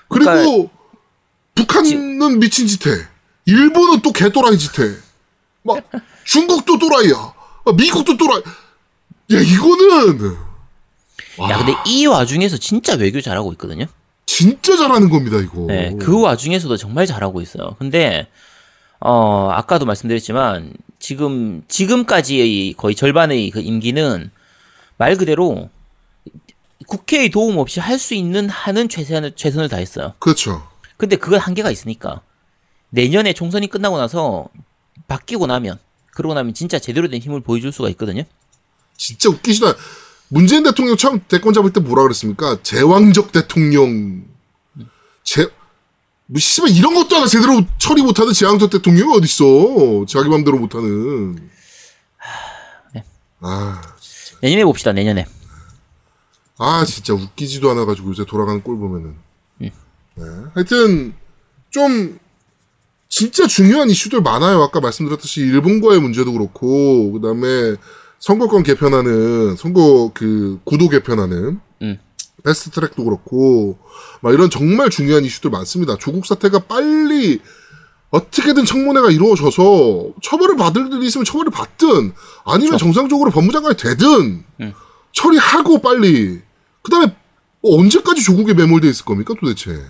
[0.09, 0.73] 그리고 그러니까
[1.55, 3.07] 북한은 미친 짓해.
[3.47, 4.97] 일본은 또 개또라이 짓해.
[5.63, 5.79] 막
[6.25, 7.15] 중국도 또라이야.
[7.67, 8.43] 아, 미국도 또라이.
[9.33, 10.37] 야 이거는
[11.49, 13.87] 야 근데 이 와중에서 진짜 외교 잘하고 있거든요.
[14.27, 15.67] 진짜 잘하는 겁니다 이거.
[15.69, 17.77] 네, 그 와중에서도 정말 잘하고 있어요.
[17.79, 18.27] 근데
[18.99, 24.31] 어 아까도 말씀드렸지만 지금 지금까지의 거의 절반의 그 임기는
[24.99, 25.71] 말 그대로
[26.91, 30.15] 국회의 도움 없이 할 수 있는 한은 최선을 최선을 다했어요.
[30.19, 30.67] 그렇죠.
[30.97, 32.21] 근데 그건 한계가 있으니까
[32.91, 34.49] 내년에 총선이 끝나고 나서
[35.07, 35.79] 바뀌고 나면
[36.13, 38.25] 그러고 나면 진짜 제대로 된 힘을 보여줄 수가 있거든요.
[38.97, 39.75] 진짜 웃기시다.
[40.29, 42.59] 문재인 대통령 처음 대권 잡을 때 뭐라 그랬습니까?
[42.63, 44.25] 제왕적 대통령.
[45.23, 45.49] 제,
[46.27, 50.07] 뭐, 씨발, 이런 것도 하나 제대로 처리 못하는 제왕적 대통령이 어딨어.
[50.07, 51.37] 자기 맘대로 못하는.
[52.95, 53.05] 네.
[53.41, 53.81] 아,
[54.41, 54.93] 내년에 봅시다.
[54.93, 55.27] 내년에.
[56.63, 59.15] 아, 진짜 웃기지도 않아가지고 요새 돌아가는 꼴 보면은.
[59.63, 59.71] 음.
[60.17, 60.25] 네.
[60.53, 61.15] 하여튼,
[61.71, 62.19] 좀,
[63.09, 64.63] 진짜 중요한 이슈들 많아요.
[64.63, 67.77] 아까 말씀드렸듯이 일본과의 문제도 그렇고, 그 다음에
[68.19, 71.99] 선거권 개편하는, 선거 그 구도 개편하는, 음.
[72.45, 73.79] 패스트 트랙도 그렇고,
[74.21, 75.97] 막 이런 정말 중요한 이슈들 많습니다.
[75.97, 77.41] 조국 사태가 빨리
[78.11, 82.13] 어떻게든 청문회가 이루어져서 처벌을 받을 일이 있으면 처벌을 받든
[82.45, 84.75] 아니면 정상적으로 법무장관이 되든 음.
[85.13, 86.43] 처리하고 빨리
[86.83, 87.15] 그 다음에
[87.63, 89.85] 언제까지 조국에 매몰돼 있을 겁니까 도대체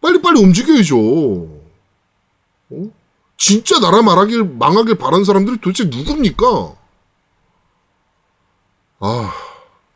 [0.00, 0.98] 빨리빨리 움직여야죠
[2.68, 2.90] 어?
[3.36, 6.74] 진짜 나라 말하길 망하길 바란 사람들이 도대체 누굽니까
[9.00, 9.32] 아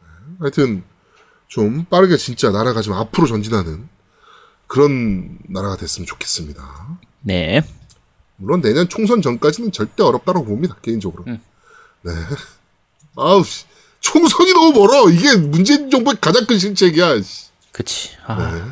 [0.00, 0.34] 네.
[0.40, 0.84] 하여튼
[1.48, 3.88] 좀 빠르게 진짜 나라가 좀 앞으로 전진하는
[4.68, 6.98] 그런 나라가 됐으면 좋겠습니다.
[7.22, 7.60] 네.
[8.36, 11.24] 물론 내년 총선 전까지는 절대 어렵다고 봅니다 개인적으로.
[11.26, 11.42] 음.
[12.02, 12.12] 네.
[13.16, 13.66] 아우 씨.
[14.00, 15.08] 총선이 너무 멀어.
[15.10, 17.20] 이게 문재인 정부의 가장 큰 실책이야.
[17.22, 17.50] 씨.
[17.72, 18.10] 그치.
[18.26, 18.62] 아, 네.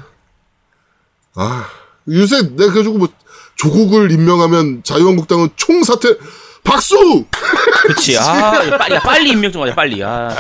[1.35, 1.67] 아
[2.09, 3.09] 요새 내가 그래가지고 뭐
[3.57, 6.17] 조국을 임명하면 자유한국당은 총사퇴
[6.65, 7.25] 박수.
[7.87, 8.19] 그치.
[8.19, 10.03] 아, 빨리, 야, 빨리 임명 좀 하자, 빨리.
[10.03, 10.35] 아,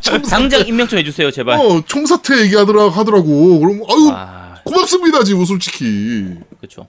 [0.00, 0.22] 진짜.
[0.30, 1.58] 당장 임명 좀 해주세요, 제발.
[1.58, 3.58] 어 총사퇴 얘기하더라 하더라고.
[3.60, 6.36] 그럼 아유 아, 고맙습니다 지금 솔직히.
[6.60, 6.86] 그쵸.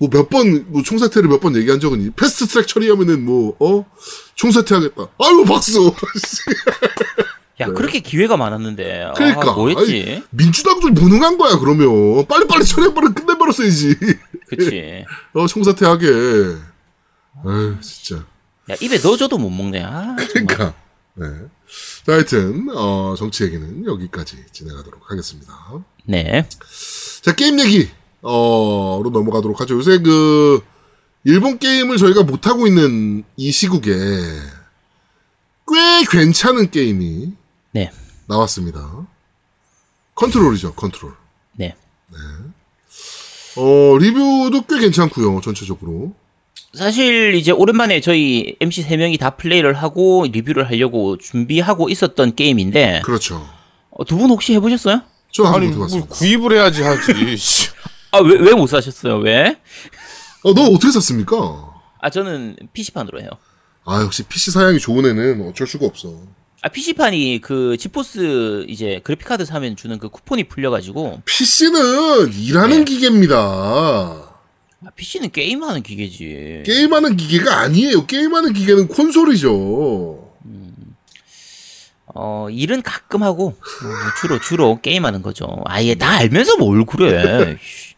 [0.00, 3.84] 뭐 몇 번, 뭐 총사퇴를 몇 번 얘기한 적은, 있- 패스트 트랙 처리하면은 뭐, 어?
[4.34, 5.08] 총사퇴 하겠다.
[5.18, 5.94] 아유, 박수!
[7.60, 9.02] 야, 그렇게 기회가 많았는데.
[9.02, 9.14] 아, 네.
[9.16, 9.52] 그러니까.
[9.52, 9.82] 뭐했지?
[10.16, 12.26] 아니, 민주당도 무능한 거야, 그러면.
[12.26, 13.96] 빨리빨리 처리해버려, 끝내버렸어야지.
[14.48, 15.04] 그치.
[15.34, 16.06] 어, 총사퇴 하게.
[17.44, 18.24] 아유, 진짜.
[18.70, 19.82] 야, 입에 넣어줘도 못 먹네.
[19.84, 20.16] 아.
[20.16, 20.74] 그러니까.
[21.14, 21.26] 네.
[22.06, 25.52] 자, 하여튼, 어, 정치 얘기는 여기까지 진행하도록 하겠습니다.
[26.06, 26.48] 네.
[27.20, 27.90] 자, 게임 얘기,
[28.22, 29.76] 어, 로 넘어가도록 하죠.
[29.76, 30.62] 요새 그,
[31.24, 37.32] 일본 게임을 저희가 못 하고 있는 이 시국에 꽤 괜찮은 게임이
[37.72, 37.90] 네.
[38.26, 39.06] 나왔습니다.
[40.14, 41.12] 컨트롤이죠, 컨트롤.
[41.52, 41.74] 네.
[43.56, 46.14] 어, 리뷰도 꽤 괜찮고요 전체적으로.
[46.72, 53.02] 사실 이제 오랜만에 저희 MC 세 명이 다 플레이를 하고 리뷰를 하려고 준비하고 있었던 게임인데
[53.04, 53.46] 그렇죠.
[54.06, 55.02] 두 분 혹시 해보셨어요?
[55.32, 56.14] 저 아니 한번 뭘 해봤습니다.
[56.14, 57.12] 구입을 해야지 하지.
[58.12, 58.16] 씨.
[58.16, 59.18] 아왜 왜 못 사셨어요?
[59.18, 59.56] 왜?
[60.42, 61.36] 어, 너 어떻게 샀습니까?
[62.00, 63.28] 아 저는 PC판으로 해요.
[63.84, 66.22] 아, 역시 PC 사양이 좋은 애는 어쩔 수가 없어.
[66.62, 72.84] 아 PC판이 그 지포스 이제 그래픽 카드 사면 주는 그 쿠폰이 풀려가지고 PC는 일하는 네.
[72.84, 74.28] 기계입니다.
[74.96, 76.62] PC는 게임하는 기계지.
[76.64, 78.06] 게임하는 기계가 아니에요.
[78.06, 80.30] 게임하는 기계는 콘솔이죠.
[82.12, 85.46] 어, 일은 가끔 하고, 어, 주로, 주로 게임하는 거죠.
[85.64, 87.56] 아예 다 알면서 뭘 그래.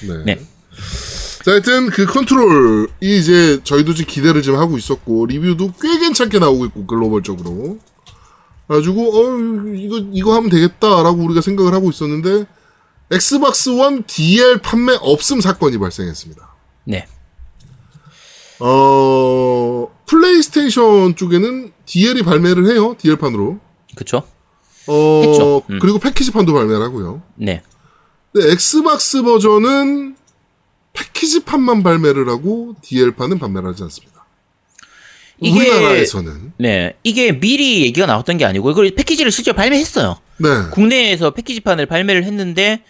[0.00, 0.06] 씨.
[0.06, 0.24] 네.
[0.24, 0.40] 네.
[1.44, 6.66] 자, 하여튼 그 컨트롤이 이제 저희도 지금 기대를 좀 하고 있었고 리뷰도 꽤 괜찮게 나오고
[6.66, 7.78] 있고 글로벌적으로.
[8.68, 9.38] 가지고 어
[9.74, 12.46] 이거 이거 하면 되겠다라고 우리가 생각을 하고 있었는데
[13.10, 16.54] 엑스박스 원 DL 판매 없음 사건이 발생했습니다.
[16.84, 17.06] 네.
[18.60, 23.58] 어 플레이스테이션 쪽에는 DL이 발매를 해요 DL판으로.
[23.96, 24.22] 그쵸?
[24.86, 25.62] 어 했죠.
[25.70, 25.78] 음.
[25.80, 27.22] 그리고 패키지판도 발매를 하고요.
[27.34, 27.62] 네.
[28.32, 30.16] 근데 엑스박스 버전은
[30.92, 34.24] 패키지판만 발매를 하고 DL판은 판매를 하지 않습니다.
[35.40, 36.94] 이게- 우리나라에서는 네.
[37.02, 40.18] 이게 미리 얘기가 나왔던 게 아니고, 이걸 패키지를 실제로 발매했어요.
[40.38, 42.82] 네 국내에서 패키지판을 발매를 했는데,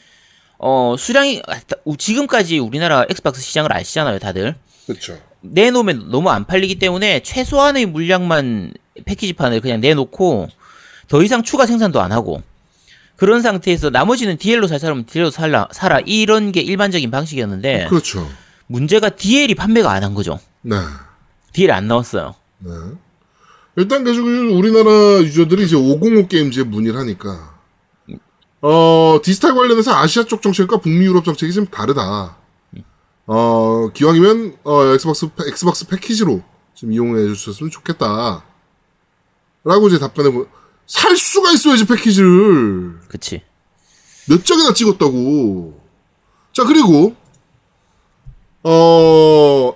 [0.58, 1.60] 어, 수량이, 아,
[1.96, 4.56] 지금까지 우리나라 엑스박스 시장을 아시잖아요, 다들.
[4.86, 5.18] 그렇죠.
[5.42, 8.74] 내놓으면 너무 안 팔리기 때문에 최소한의 물량만
[9.06, 10.48] 패키지판을 그냥 내놓고
[11.08, 12.42] 더 이상 추가 생산도 안 하고
[13.20, 18.26] 그런 상태에서 나머지는 DL로 살 사람은 DL로 살라, 사라 이런 게 일반적인 방식이었는데 그렇죠.
[18.66, 20.40] 문제가 DL이 판매가 안 한 거죠.
[20.62, 20.76] 네.
[21.52, 22.34] DL 안 나왔어요.
[22.60, 22.70] 네.
[23.76, 27.56] 일단 계속 우리나라 유저들이 이제 505 게임즈에 문의를 하니까
[28.62, 32.36] 어 디지털 관련해서 아시아 쪽 정책과 북미 유럽 정책이 좀 다르다.
[33.26, 36.42] 어 기왕이면 어 엑스박스 패- 엑스박스 패키지로
[36.74, 38.44] 좀 이용해 주셨으면 좋겠다.
[39.64, 40.46] 라고 이제 답변해 보.
[40.90, 43.42] 살 수가 있어야지 패키지를 그치.
[44.28, 45.80] 몇 장이나 찍었다고.
[46.52, 47.14] 자 그리고
[48.64, 49.72] 어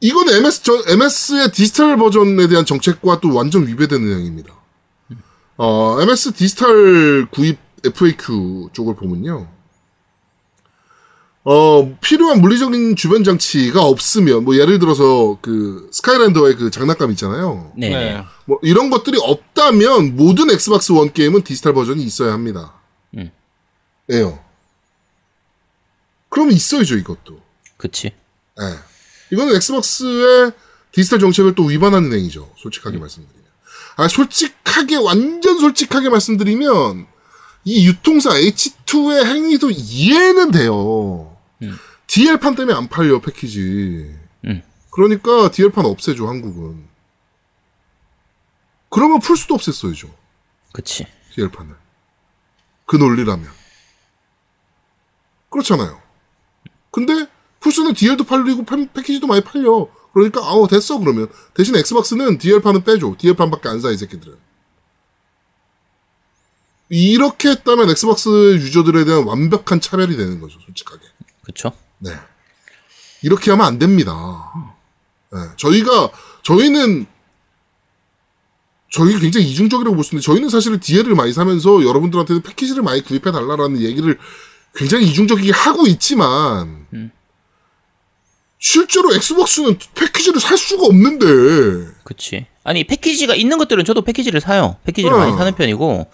[0.00, 4.52] 이건 MS 저 MS의 디지털 버전에 대한 정책과 또 완전 위배되는 내용입니다.
[5.56, 9.48] 어 MS 디지털 구입 FAQ 쪽을 보면요.
[11.48, 17.70] 어 필요한 물리적인 주변 장치가 없으면 뭐 예를 들어서 그 스카이랜더의 그 장난감 있잖아요.
[17.76, 17.90] 네.
[17.90, 18.24] 네.
[18.46, 22.74] 뭐 이런 것들이 없다면 모든 엑스박스 원 게임은 디지털 버전이 있어야 합니다.
[23.16, 23.30] 음.
[24.10, 24.40] 예요.
[26.28, 27.40] 그러면 있어야죠 이것도.
[27.76, 28.08] 그치.
[28.08, 28.64] 예.
[29.30, 30.50] 이거는 엑스박스의
[30.90, 32.50] 디지털 정책을 또 위반하는 행위죠.
[32.56, 33.46] 솔직하게 말씀드리면.
[33.94, 37.06] 아 솔직하게 완전 솔직하게 말씀드리면
[37.62, 41.35] 이 유통사 H2의 행위도 이해는 돼요.
[42.06, 44.14] DL판 때문에 안 팔려 패키지.
[44.44, 44.62] 음.
[44.90, 46.86] 그러니까 DL판 없애줘 한국은.
[48.90, 50.10] 그러면 풀 수도 없앴어야죠.
[50.72, 51.06] 그치.
[51.34, 51.74] DL판을.
[52.86, 53.48] 그 논리라면.
[55.50, 56.00] 그렇잖아요.
[56.90, 57.26] 근데
[57.60, 59.88] 풀스는 DL도 팔리고 팬- 패키지도 많이 팔려.
[60.12, 63.16] 그러니까 아우 됐어 그러면 대신 Xbox는 DL판은 빼줘.
[63.18, 64.38] DL판밖에 안 사 이 새끼들은.
[66.88, 71.02] 이렇게 했다면 엑스박스 유저들에 대한 완벽한 차별이 되는 거죠, 솔직하게.
[71.46, 71.72] 그쵸.
[71.98, 72.10] 네.
[73.22, 74.52] 이렇게 하면 안 됩니다.
[75.32, 75.38] 네.
[75.56, 76.10] 저희가,
[76.42, 77.06] 저희는,
[78.90, 83.30] 저희가 굉장히 이중적이라고 볼 수 있는데, 저희는 사실은 DL을 많이 사면서 여러분들한테는 패키지를 많이 구입해
[83.32, 84.18] 달라라는 얘기를
[84.74, 86.86] 굉장히 이중적이게 하고 있지만,
[88.58, 92.46] 실제로 엑스박스는 패키지를 살 수가 없는데, 그치.
[92.64, 94.76] 아니, 패키지가 있는 것들은 저도 패키지를 사요.
[94.84, 95.18] 패키지를 어.
[95.18, 96.10] 많이 사는 편이고,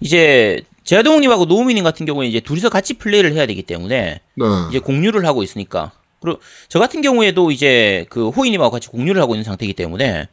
[0.00, 4.44] 이제, 제아동님하고 노우미님 같은 경우에 이제 둘이서 같이 플레이를 해야 되기 때문에, 네.
[4.70, 5.92] 이제 공유를 하고 있으니까.
[6.18, 10.28] 그리고 저 같은 경우에도 이제 그 호이님하고 같이 공유를 하고 있는 상태이기 때문에,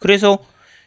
[0.00, 0.40] 그래서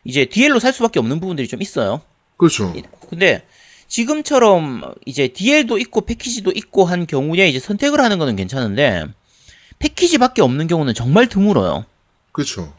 [0.03, 2.01] 이제 DL로 살 수밖에 없는 부분들이 좀 있어요.
[2.38, 2.71] 그렇죠.
[3.10, 3.41] 근데
[3.88, 9.06] 지금처럼 이제 DL도 있고 패키지도 있고 한 경우에 이제 선택을 하는 거는 괜찮은데,
[9.80, 11.86] 패키지밖에 없는 경우는 정말 드물어요.
[12.32, 12.71] 그렇죠.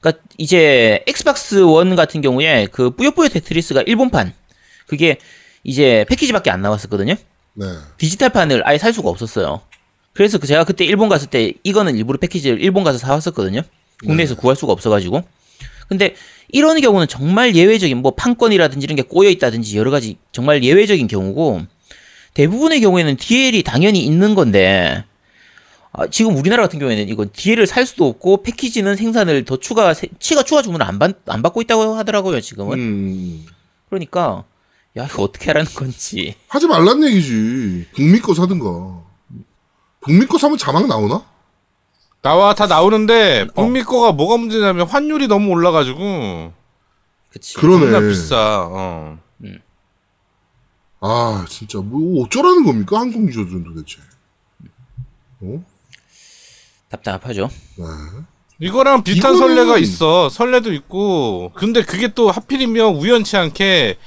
[0.00, 4.34] 그러니까 이제 Xbox One 같은 경우에 그 뿌요뿌요 테트리스가 일본판
[4.88, 5.18] 그게
[5.64, 7.14] 이제 패키지밖에 안 나왔었거든요.
[7.54, 7.66] 네.
[7.98, 9.62] 디지털판을 아예 살 수가 없었어요.
[10.12, 13.62] 그래서 그 제가 그때 일본 갔을 때 이거는 일부러 패키지를 일본 가서 사왔었거든요.
[14.04, 15.24] 국내에서 구할 수가 없어가지고.
[15.88, 16.14] 근데
[16.48, 21.62] 이런 경우는 정말 예외적인 뭐 판권이라든지 이런 게 꼬여 있다든지 여러 가지 정말 예외적인 경우고
[22.34, 25.04] 대부분의 경우에는 DL이 당연히 있는 건데
[25.92, 30.08] 아, 지금 우리나라 같은 경우에는 이건 DL을 살 수도 없고 패키지는 생산을 더 추가 세-
[30.18, 32.78] 치가 추가 주문을 안, 받, 안 받고 있다고 하더라고요 지금은.
[32.78, 33.46] 음,
[33.88, 34.44] 그러니까
[34.96, 36.36] 야 이거 어떻게 하라는 건지.
[36.48, 37.88] 하지 말란 얘기지.
[37.94, 39.02] 북미 거 사든가.
[40.00, 41.24] 북미 거 사면 자막 나오나?
[42.22, 43.62] 나와 다 나오는데 어.
[43.62, 46.52] 북미 거가 뭐가 문제냐면 환율이 너무 올라가지고
[47.30, 47.54] 그치.
[47.56, 47.90] 그러네.
[47.90, 48.68] 겁나 비싸.
[48.70, 49.18] 어.
[51.06, 52.98] 아, 진짜, 뭐, 어쩌라는 겁니까?
[52.98, 53.98] 한국 유저들은 도대체.
[55.42, 55.62] 어?
[56.88, 57.50] 답답하죠.
[57.76, 57.84] 네.
[58.58, 60.30] 이거랑 비슷한 이거는- 설레가 있어.
[60.30, 61.52] 설레도 있고.
[61.54, 63.98] 근데 그게 또 하필이면 우연치 않게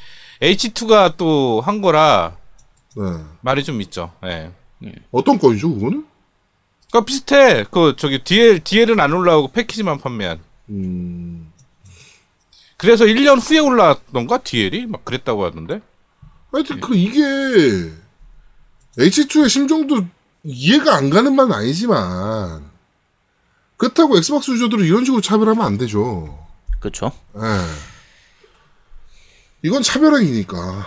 [0.41, 2.38] H2가 또 한 거라
[2.95, 3.04] 네.
[3.41, 4.12] 말이 좀 있죠.
[4.23, 4.52] 예.
[5.12, 6.06] 어떤 건이죠, 그거는?
[6.89, 7.65] 그러니까 비슷해.
[7.69, 10.39] 그 저기 DL DL은 안 올라오고 패키지만 판매한.
[10.69, 11.52] 음.
[12.78, 15.82] 그래서 1년 후에 올라왔던가 DL이 막 그랬다고 하던데.
[16.52, 17.21] 하여튼 그 이게
[18.97, 20.06] H2의 심정도
[20.43, 22.69] 이해가 안 가는 말은 아니지만
[23.76, 26.47] 그렇다고 엑스박스 유저들을 이런 식으로 차별하면 안 되죠.
[26.80, 27.12] 그렇죠.
[27.36, 27.39] 예.
[29.63, 30.86] 이건 차별행위니까.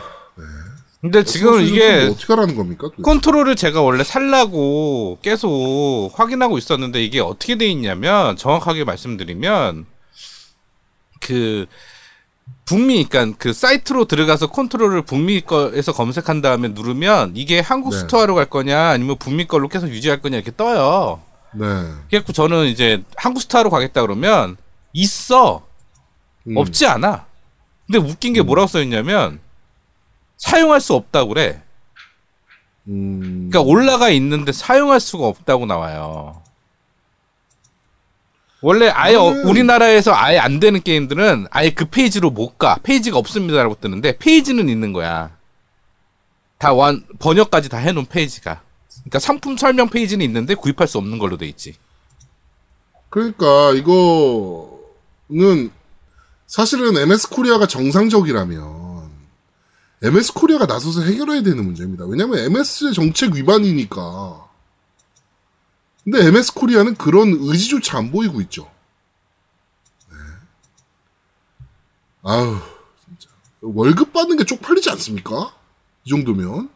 [1.00, 2.83] 근데 지금 Xbox 이게 뭐 어떻게 하라는 겁니까?
[2.85, 3.02] 도대체?
[3.02, 9.87] 컨트롤을 제가 원래 살라고 계속 확인하고 있었는데 이게 어떻게 돼 있냐면 정확하게 말씀드리면
[11.20, 11.66] 그
[12.66, 18.00] 북미 그러니까 그 사이트로 들어가서 컨트롤을 북미 거에서 검색한 다음에 누르면 이게 한국 네.
[18.00, 21.20] store로 갈 거냐 아니면 북미 걸로 계속 유지할 거냐 이렇게 떠요.
[21.52, 21.64] 네.
[22.11, 24.59] 그래갖고 저는 이제 한국 store로 가겠다 그러면
[24.92, 25.66] 있어
[26.46, 26.59] 음.
[26.59, 27.29] 없지 않아.
[27.90, 29.40] 근데 웃긴 게 뭐라고 써있냐면
[30.37, 31.61] 사용할 수 없다고 그래.
[32.87, 33.48] 음.
[33.50, 36.40] 그러니까 올라가 있는데 사용할 수가 없다고 나와요.
[38.62, 42.76] 원래 아예 어- 저는- 우리나라에서 아예 안 되는 게임들은 아예 그 페이지로 못 가.
[42.85, 45.37] 페이지가 없습니다라고 뜨는데 페이지는 있는 거야.
[46.59, 48.62] 다 완 번역까지 다 해놓은 페이지가.
[49.00, 51.74] 그러니까 상품 설명 페이지는 있는데 구입할 수 없는 걸로 돼 있지.
[53.09, 55.70] 그러니까 이거는
[56.50, 59.08] 사실은 MS 코리아가 정상적이라면
[60.02, 62.06] MS 코리아가 나서서 해결해야 되는 문제입니다.
[62.06, 64.48] 왜냐하면 MS의 정책 위반이니까.
[66.02, 68.68] 근데 MS 코리아는 그런 의지조차 안 보이고 있죠.
[70.10, 70.16] 네.
[72.22, 72.58] 아우
[73.04, 75.54] 진짜 월급 받는 게 쪽팔리지 않습니까?
[76.04, 76.68] 이 정도면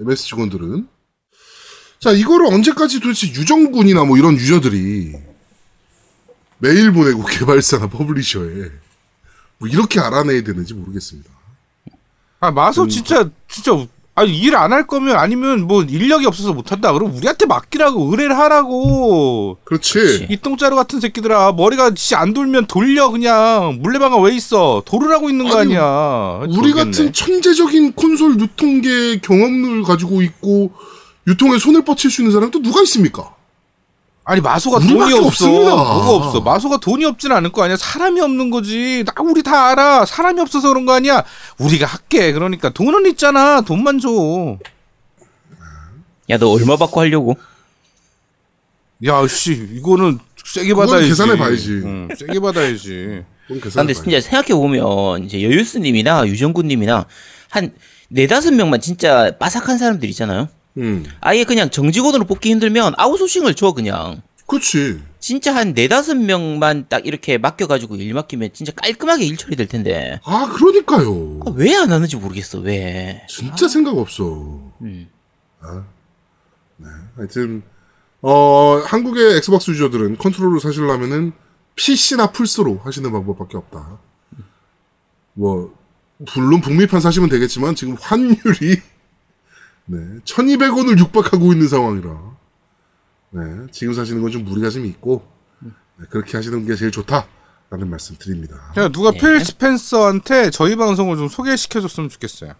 [0.00, 0.86] MS 직원들은
[1.98, 5.25] 자 이거를 언제까지 도대체 유정군이나 뭐 이런 user들이
[6.58, 8.70] 메일 보내고 개발사나 publisher에
[9.58, 11.30] 뭐 이렇게 알아내야 되는지 모르겠습니다.
[12.40, 13.72] 아 마소 진짜 진짜
[14.14, 16.92] 아니 일 안 할 거면 아니면 뭐 인력이 없어서 못 한다.
[16.92, 19.58] 그럼 우리한테 맡기라고 의뢰를 하라고.
[19.64, 20.26] 그렇지.
[20.30, 25.48] 이 똥자루 같은 새끼들아 머리가 씨 안 돌면 돌려 그냥 물레방아 왜 있어 도르라고 있는
[25.48, 26.90] 거 아니, 아니야 우리 모르겠네.
[26.90, 30.72] 같은 천재적인 콘솔 유통계 경험을 가지고 있고
[31.26, 33.34] 유통에 손을 뻗칠 수 있는 사람 또 누가 있습니까?
[34.28, 35.70] 아니 마소가 돈이 없어 없습니다.
[35.70, 40.04] 뭐가 없어 마소가 돈이 없진 않을 거 아니야 사람이 없는 거지 나 우리 다 알아
[40.04, 41.22] 사람이 없어서 그런 거 아니야
[41.58, 44.58] 우리가 할게 그러니까 돈은 있잖아 돈만 줘
[46.28, 47.36] 야, 너 얼마 받고 하려고?
[49.04, 51.08] 야, 씨, 이거는 세게 받아야지.
[51.10, 51.70] 계산해 봐야지.
[51.84, 53.22] 응, 세게 받아야지.
[53.46, 53.94] 근데 봐야지.
[53.94, 57.06] 진짜 생각해 보면, 이제 여유스님이나 유정구님이나
[57.50, 57.72] 한
[58.08, 60.48] 네다섯 명만 진짜 빠삭한 사람들 있잖아요?
[60.78, 64.22] 음, 아예 그냥 정직원으로 뽑기 힘들면 아웃소싱을 줘, 그냥.
[64.46, 65.00] 그렇지.
[65.18, 70.20] 진짜 한 네다섯 명만 딱 이렇게 맡겨가지고 일 맡기면 진짜 깔끔하게 일 처리될 텐데.
[70.24, 71.40] 아 그러니까요.
[71.44, 73.26] 아, 왜 안 하는지 모르겠어, 왜.
[73.28, 74.72] 진짜 생각 없어.
[74.82, 75.08] 음.
[77.16, 77.62] 하여튼
[78.22, 81.32] 어 한국의 Xbox user들은 컨트롤을 사시려면은
[81.74, 83.98] PC나 플스로 하시는 방법밖에 없다.
[85.34, 85.74] 뭐
[86.34, 88.80] 물론 북미판 사시면 되겠지만 지금 환율이
[89.86, 92.36] 네 1,200원을 육박하고 있는 상황이라
[93.30, 95.26] 네 지금 사시는 건 좀 무리가 좀 있고
[95.60, 97.26] 네, 그렇게 하시는 게 제일 좋다
[97.70, 98.72] 라는 말씀 드립니다.
[98.76, 99.18] 야, 누가 네.
[99.18, 102.52] 필 스펜서한테 저희 방송을 좀 소개시켜줬으면 좋겠어요.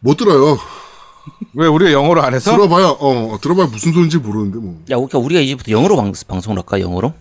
[0.00, 0.58] 못 들어요.
[1.54, 2.50] 왜 우리가 영어로 안 해서?
[2.50, 6.78] 들어봐야 어 들어봐야 무슨 소리인지 모르는데 뭐 야, 그러니까 우리가 이제부터 영어로 방, 방송을 할까,
[6.80, 7.14] 영어로?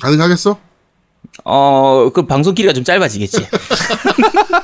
[0.00, 0.58] 가능하겠어?
[1.44, 3.46] 어, 그 방송 길이가 좀 짧아지겠지.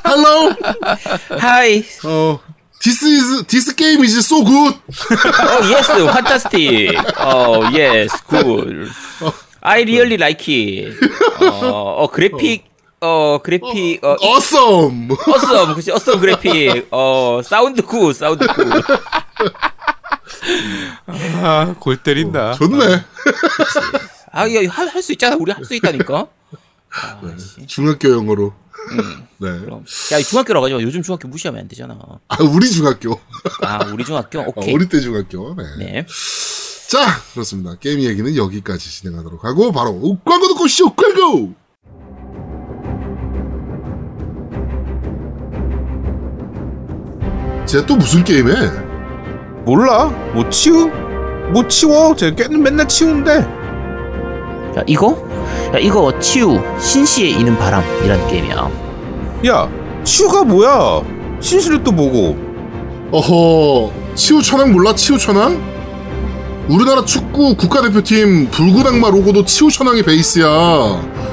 [0.07, 0.55] Hello.
[1.39, 1.85] 하이.
[2.05, 2.41] 어
[2.83, 4.77] This is this game is so good.
[4.77, 6.93] 어, yes, fantastic.
[7.17, 8.91] 어, yes, good.
[9.63, 10.95] I really like it.
[11.41, 12.65] 어, 어 그래픽,
[13.01, 15.09] 어, 그래픽, 어, Awesome.
[15.27, 16.89] awesome, 그치, awesome 그래픽.
[16.91, 18.85] 어, 사운드 굿, 사운드 굿.
[21.07, 22.53] 아, 골 때린다.
[22.53, 22.85] 좋네.
[22.85, 23.05] 아,
[24.47, 25.37] 이거 할수 있잖아.
[25.37, 26.27] 우리 할 수 있다니까.
[27.67, 28.53] 중학교 영어로.
[29.39, 29.59] 네.
[29.61, 29.85] 그럼.
[30.13, 30.81] 야, 중학교로 가지 마.
[30.81, 31.97] 요즘 중학교 무시하면 안 되잖아.
[32.29, 33.19] 아, 우리 중학교.
[33.63, 34.41] 아, 우리 중학교?
[34.43, 34.75] 어, 오케이.
[34.75, 35.55] 우리 때 중학교.
[35.57, 35.65] 네.
[35.79, 36.07] 네.
[36.89, 37.77] 자, 그렇습니다.
[37.81, 41.55] 게임 얘기는 여기까지 진행하도록 하고, 바로 광고 듣고 쇼 광고!
[47.67, 48.53] 쟤 또 무슨 게임해?
[49.65, 50.07] 몰라.
[50.35, 50.89] 뭐 치우?
[51.53, 52.15] 뭐 치워?
[52.15, 53.45] 쟤 걔는 맨날 치운데.
[54.77, 55.17] 야, 이거?
[55.75, 58.71] 야, 이거 치유, 신시에 이는 바람이라는 게임이야.
[59.49, 59.69] 야,
[60.03, 61.03] 치우가 뭐야?
[61.41, 62.37] 신수를 또 뭐고?
[63.13, 64.95] 어허, 치우 천왕 몰라?
[64.95, 65.75] 치우 천왕?
[66.69, 68.49] 우리나라 축구 국가대표팀
[68.87, 70.47] 악마 로고도 치우 천왕이 베이스야.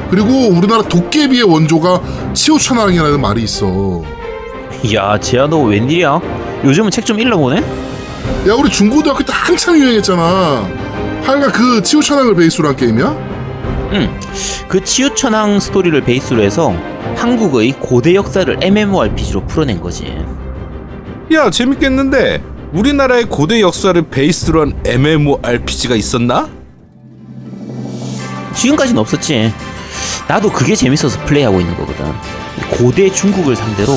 [0.09, 2.01] 그리고 우리나라 도깨비의 원조가
[2.33, 4.03] 치우 천왕이라는 말이 있어.
[4.93, 6.19] 야, 재야 너 웬일이야?
[6.65, 7.57] 요즘은 책 좀 읽어보네?
[8.47, 10.67] 야 우리 중고등학교 때 한참 유행했잖아.
[11.23, 13.30] 하여간 그 치우 천왕을 베이스로 한 게임이야?
[13.93, 14.19] 응.
[14.67, 16.73] 그 치유천왕 스토리를 베이스로 해서
[17.17, 20.17] 한국의 고대 역사를 MMORPG로 풀어낸 거지.
[21.33, 22.41] 야 재밌겠는데
[22.73, 26.49] 우리나라의 고대 역사를 베이스로 한 MMORPG가 있었나?
[28.55, 29.53] 지금까지는 없었지.
[30.27, 32.05] 나도 그게 재밌어서 플레이하고 있는 거거든.
[32.69, 33.93] 고대 중국을 상대로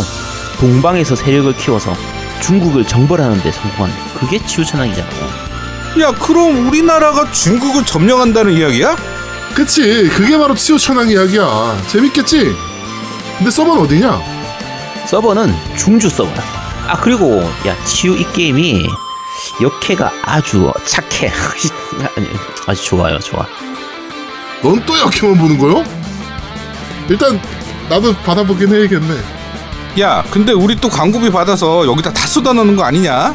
[0.59, 1.93] 동방에서 세력을 키워서
[2.41, 5.09] 중국을 정벌하는 데 성공한 그게 치유천왕이잖아.
[6.01, 8.97] 야 그럼 우리나라가 중국을 점령한다는 이야기야?
[9.55, 11.83] 그치 그게 바로 치우천왕 이야기야.
[11.89, 12.53] 재밌겠지?
[13.39, 14.21] 근데 서버는 어디냐?
[15.07, 16.43] 서버는 중주 서버야.
[16.89, 18.87] 아 그리고 야 치유 이 게임이
[19.63, 21.33] 역해가 아주 착해.
[22.67, 23.47] 아주 좋아요, 좋아.
[24.63, 25.85] 넌 또 역해만 보는 거요?
[27.09, 27.41] 일단
[27.89, 29.21] 나도 받아보긴 해야겠네.
[30.01, 33.35] 야 근데 우리 또 광고비 받아서 여기다 다 쏟아넣는 거 아니냐?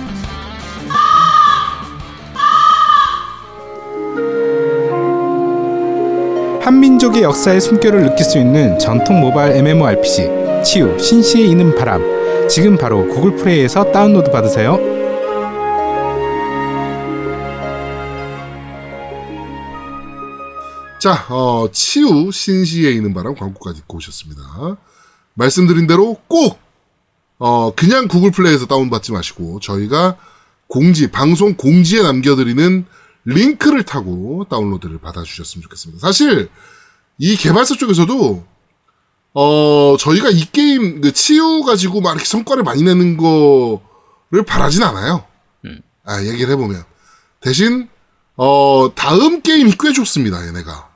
[6.69, 11.99] 한민족의 역사의 숨결을 느낄 수 있는 전통 모바일 MMORPG 치유 신시에 이는 바람
[12.47, 14.77] 지금 바로 구글 플레이에서 다운로드 받으세요.
[20.99, 24.43] 자, 어, 치유 신시에 있는 바람 광고까지 듣고 오셨습니다.
[25.33, 26.59] 말씀드린 대로 꼭,
[27.39, 30.17] 어, 그냥 구글 플레이에서 다운받지 마시고, 저희가
[30.67, 32.85] 공지, 방송 공지에 남겨드리는
[33.25, 35.99] 링크를 타고 다운로드를 받아주셨으면 좋겠습니다.
[36.05, 36.49] 사실,
[37.17, 38.45] 이 개발사 쪽에서도,
[39.33, 45.25] 어, 저희가 이 게임, 그 치유 가지고 막 이렇게 성과를 많이 내는 거를 바라진 않아요.
[46.05, 46.83] 아, 얘기를 해보면.
[47.41, 47.87] 대신,
[48.35, 50.89] 어, 다음 게임이 꽤 좋습니다, 얘네가.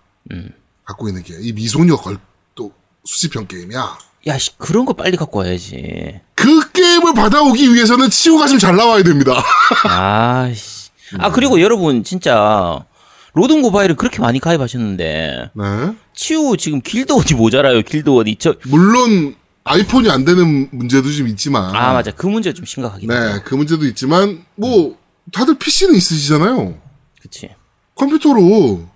[0.86, 1.36] 갖고 있는 게.
[1.40, 2.72] 이 미소녀 걸또
[3.06, 3.98] 수집형 게임이야.
[4.28, 6.22] 야, 씨, 그런 거 빨리 갖고 와야지.
[6.36, 9.34] 그 게임을 받아오기 위해서는 치유가 좀 잘 나와야 됩니다.
[9.88, 10.83] 아 씨.
[11.20, 12.86] 아 그리고 여러분 진짜
[13.34, 15.96] 로드 모바일을 그렇게 많이 가입하셨는데 네.
[16.14, 17.82] 치우 지금 길드원이 모자라요.
[17.82, 18.56] 길드원이 저.
[18.68, 21.76] 물론, 아이폰이 안 되는 문제도 좀 있지만.
[21.76, 23.16] 아 맞아 그 문제 좀 심각하긴 해.
[23.16, 24.98] 네, 그 문제도 있지만, 뭐,
[25.32, 26.78] 다들 PC는 있으시잖아요.
[27.22, 27.50] 그치.
[27.96, 28.88] 컴퓨터로,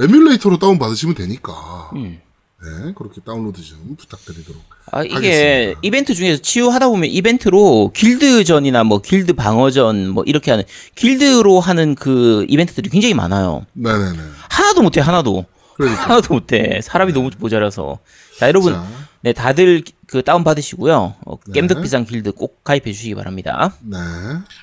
[0.00, 1.90] 에뮬레이터로 다운 받으시면 되니까.
[1.94, 2.20] 음.
[2.64, 4.62] 네, 그렇게 다운로드 좀 부탁드리도록.
[4.92, 5.80] 아 이게 하겠습니다.
[5.82, 11.94] 이벤트 중에서 치유 하다 보면 이벤트로 길드전이나 뭐 길드 방어전 뭐 이렇게 하는 길드로 하는
[11.94, 13.66] 그 이벤트들이 굉장히 많아요.
[13.74, 14.18] 네네네.
[14.48, 15.44] 하나도 못해 하나도.
[15.76, 16.02] 그러니까.
[16.04, 16.80] 하나도 못해.
[16.82, 17.98] 사람이 너무 모자라서.
[18.38, 18.86] 자 여러분, 자.
[19.22, 21.14] 네 다들 그 다운 받으시고요.
[21.26, 21.60] 어, 네.
[21.60, 23.74] 겜덕비상 길드 꼭 가입해 주시기 바랍니다.
[23.80, 23.96] 네.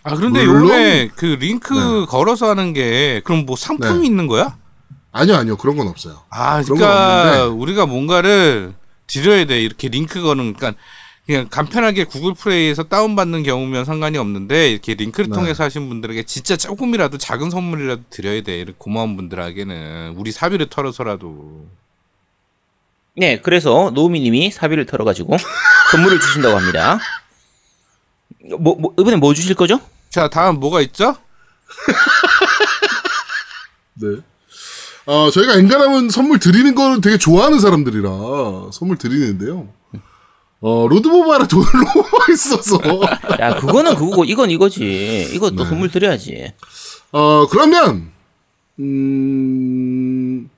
[0.04, 2.06] 아 그런데 물론- 요번에 그 링크 네.
[2.06, 4.06] 걸어서 하는 게 그럼 뭐 상품이 네.
[4.06, 4.56] 있는 거야?
[5.12, 5.58] 아니요, 아니요.
[5.58, 6.24] 그런 건 없어요.
[6.30, 7.48] 아, 그러니까.
[7.48, 8.74] 우리가 뭔가를
[9.08, 9.62] 드려야 돼.
[9.62, 10.80] 이렇게 링크 거는 그러니까
[11.26, 15.36] 그냥 간편하게 구글 플레이에서 다운받는 경우면 상관이 없는데 이렇게 링크를 네.
[15.36, 18.60] 통해서 하신 분들에게 진짜 조금이라도 작은 선물이라도 드려야 돼.
[18.60, 21.68] 이렇게 고마운 분들에게는 우리 사비를 털어서라도.
[23.18, 25.36] 네, 그래서 노우미님이 사비를 털어가지고
[25.92, 27.00] 선물을 주신다고 합니다.
[28.58, 29.80] 뭐, 뭐 이번에 뭐 주실 거죠?
[30.10, 31.16] 자, 다음 뭐가 있죠?
[33.96, 34.18] 네.
[35.12, 38.10] 어, 저희가 엔간하면 선물 드리는 거를 되게 좋아하는 사람들이라
[38.72, 39.68] 선물 드리는데요.
[40.62, 42.80] 어, 로드 모바일에 돈을 너무 많이 써서.
[43.42, 45.30] 야, 그거는 그거고 이건 이거지.
[45.34, 45.70] 이거 또 네.
[45.70, 46.54] 선물 드려야지.
[47.12, 48.10] 어, 그러면,
[48.80, 50.50] 음,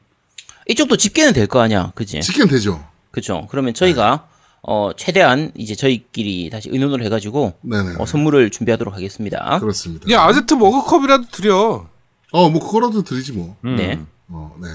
[0.70, 2.22] 이쪽도 집계는 될 거 아니야, 그지?
[2.22, 2.86] 치킨 되죠.
[3.10, 3.47] 그죠?
[3.49, 4.28] 그러면 저희가
[4.62, 7.95] 어 최대한 이제 저희끼리 다시 의논을 해가지고 네네.
[7.97, 9.58] 어, 선물을 준비하도록 하겠습니다.
[9.60, 10.10] 그렇습니다.
[10.12, 11.88] 야, 아제트 머그컵이라도 드려.
[12.32, 13.56] 어, 뭐, 그거라도 드리지 뭐.
[13.64, 13.99] 네.
[14.30, 14.67] 어, 네.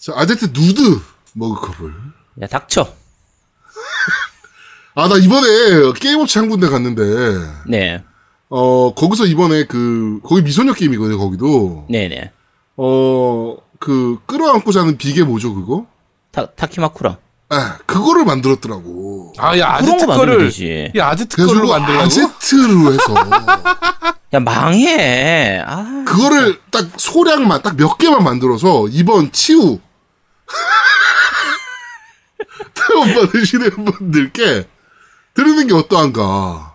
[0.00, 1.00] 자, 아제트 누드
[1.34, 1.92] 머그컵을.
[2.42, 2.94] 야, 닥쳐.
[4.94, 7.02] 아, 나 이번에 게임 업체 한 군데 갔는데,
[7.66, 8.02] 네,
[8.48, 11.86] 어, 거기서 이번에 그, 거기 미소녀 게임이거든요, 거기도.
[11.90, 12.32] 네, 네.
[12.76, 15.86] 어, 그, 끌어안고 자는 비계 뭐죠, 그거?
[16.32, 17.18] 타 타키마쿠라.
[17.50, 19.32] 아, 그거를 만들었더라고.
[19.38, 20.50] 아, 야, 아제트 거 거를.
[20.96, 22.04] 야, 아제트 그래가지고 만들라고?
[22.04, 23.14] 아제트로 해서,
[24.34, 25.62] 야, 망해.
[25.64, 29.80] 아, 그거를 딱 소량만, 딱 몇 개만 만들어서, 이번 치우,
[32.74, 34.68] 태원 받으시는 분들께
[35.34, 36.74] 드리는 게 어떠한가.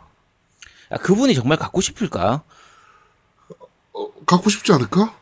[0.93, 2.43] 야, 그분이 정말 갖고 싶을까?
[4.25, 5.13] 갖고 싶지 않을까?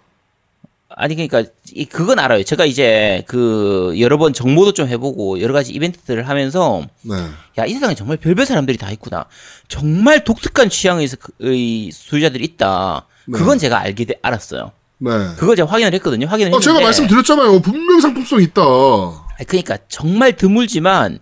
[1.02, 1.44] 아니 그러니까
[1.74, 2.44] 이 그건 알아요.
[2.44, 7.16] 제가 이제 그 여러 번 정모도 좀 해보고 여러 가지 이벤트들을 하면서 네.
[7.58, 9.26] 야이 세상에 정말 별별 사람들이 다 있구나.
[9.68, 13.08] 정말 독특한 취향의 서- 의 소유자들이 있다.
[13.28, 13.38] 네.
[13.38, 14.72] 그건 제가 알게 돼, 알았어요.
[15.00, 15.10] 네.
[15.38, 16.28] 그걸 제가 확인을 했거든요.
[16.28, 17.62] 확인을 어, 했는데 제가 말씀드렸잖아요.
[17.62, 18.62] 분명 상품성 있다.
[18.62, 21.20] 아니, 그러니까 정말 드물지만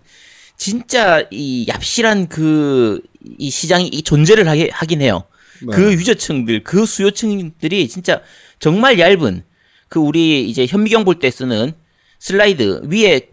[0.56, 3.00] 진짜 이 얍실한 그
[3.38, 5.24] 이 시장이 이 존재를 하게, 하긴 해요.
[5.62, 5.76] 네.
[5.76, 8.22] 그 유저층들, 그 수요층들이 진짜
[8.58, 9.44] 정말 얇은
[9.90, 11.72] 그 우리 이제 현미경 볼 때 쓰는
[12.18, 13.28] 슬라이드 위에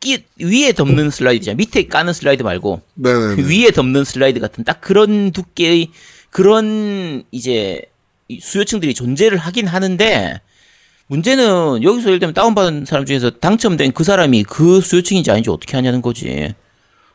[0.00, 1.56] 끼, 위에 덮는 슬라이드잖아.
[1.56, 3.42] 밑에 까는 슬라이드 말고 네네.
[3.46, 5.90] 위에 덮는 슬라이드 같은 딱 그런 두께의
[6.30, 7.82] 그런 이제
[8.28, 10.40] 이 수요층들이 존재를 하긴 하는데
[11.08, 16.00] 문제는 여기서 예를 들면 다운받은 사람 중에서 당첨된 그 사람이 그 수요층인지 아닌지 어떻게 하냐는
[16.00, 16.54] 거지.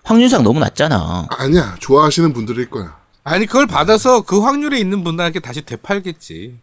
[0.03, 1.27] 확률상 너무 낮잖아.
[1.31, 2.95] 아니야 좋아하시는 분들일 거야.
[3.23, 6.53] 아니 그걸 받아서 그 확률에 있는 분들한테 다시 되팔겠지.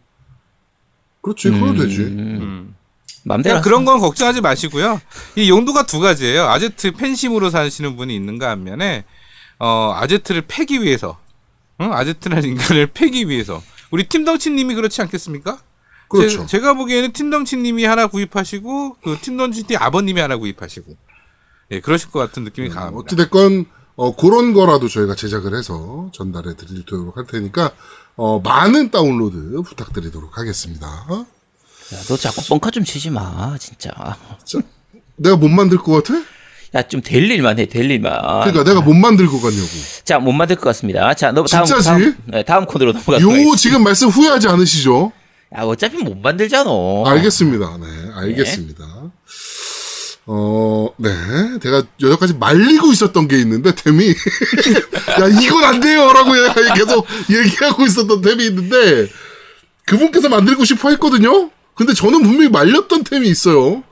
[1.25, 2.01] 그렇지 그럼 되지.
[2.01, 2.75] 음.
[3.23, 5.01] 맘대로 그냥 그런 건 걱정하지 마시고요.
[5.35, 6.43] 이 용도가 두 가지예요.
[6.43, 9.05] 아제트 팬심으로 사시는 분이 있는가 한면에
[9.57, 11.17] 어 아제트를 패기 위해서,
[11.81, 11.91] 응?
[11.91, 13.63] 아제트라는 인간을 패기 위해서.
[13.89, 15.57] 우리 팀덩치님이 그렇지 않겠습니까?
[16.09, 16.45] 그렇죠.
[16.45, 20.95] 제, 가 보기에는 팀덩치님이 하나 구입하시고 그 팀덩치 아버님이 하나 구입하시고,
[21.71, 22.99] 예 그러실 것 같은 느낌이 강합니다.
[22.99, 23.65] 어찌됐건
[23.95, 27.71] 어, 그런 거라도 저희가 제작을 해서 전달해 드리도록 할 테니까
[28.17, 30.87] 어, 많은 다운로드 부탁드리도록 하겠습니다.
[30.87, 33.91] 야, 너 자꾸 뻥카 좀 치지 마, 진짜.
[34.43, 34.59] 자,
[35.17, 36.19] 내가 못 만들 것 같아?
[36.75, 38.11] 야, 좀 될 일만 해, 될 일만.
[38.43, 39.67] 그러니까 내가 못 만들 것 같냐고.
[40.03, 41.13] 자, 못 만들 것 같습니다.
[41.13, 41.85] 자, 너 다음 진짜지?
[41.89, 43.57] 다음, 네, 다음 코너로 넘어가도록 요 하겠습니다.
[43.57, 45.11] 지금 말씀 후회하지 않으시죠?
[45.55, 46.69] 야, 어차피 못 만들잖아.
[47.05, 47.77] 알겠습니다.
[47.77, 47.85] 네,
[48.15, 48.85] 알겠습니다.
[50.27, 51.09] 어, 네.
[51.61, 54.07] 제가 여기까지 말리고 있었던 게 있는데, 템이.
[55.21, 56.11] 야, 이건 안 돼요!
[56.13, 56.31] 라고
[56.75, 59.07] 계속 얘기하고 있었던 템이 있는데,
[59.85, 61.51] 그분께서 만들고 싶어 했거든요?
[61.75, 63.83] 근데 저는 분명히 말렸던 템이 있어요.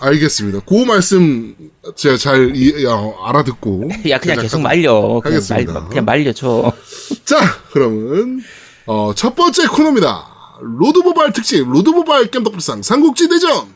[0.00, 0.60] 알겠습니다.
[0.66, 1.54] 그 말씀
[1.94, 3.88] 제가 잘 이- 어, 알아듣고.
[4.10, 5.20] 야, 그냥 계속 말려.
[5.22, 5.72] 그냥, 하겠습니다.
[5.72, 6.72] 말, 그냥 말려줘.
[7.24, 7.38] 자,
[7.70, 8.40] 그러면
[8.86, 10.26] 어, 첫 번째 코너입니다.
[10.60, 13.75] 로드모바일 특집 로드모바일 겜덕불상 삼국지 대전.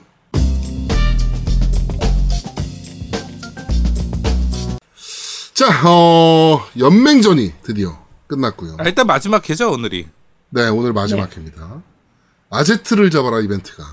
[5.61, 8.77] 자, 어, 연맹전이 드디어 끝났고요.
[8.79, 10.07] 아, 일단 마지막 회죠 오늘이.
[10.49, 11.83] 네, 오늘 마지막 회입니다.
[12.49, 13.85] 아제트를 잡아라 이벤트가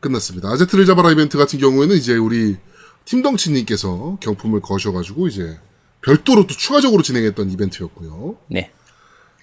[0.00, 0.48] 끝났습니다.
[0.48, 2.56] 아제트를 잡아라 이벤트 같은 경우에는 이제 우리
[3.04, 5.60] 팀덩치님께서 경품을 거셔가지고 이제
[6.00, 8.38] 별도로 또 추가적으로 진행했던 이벤트였고요.
[8.46, 8.72] 네.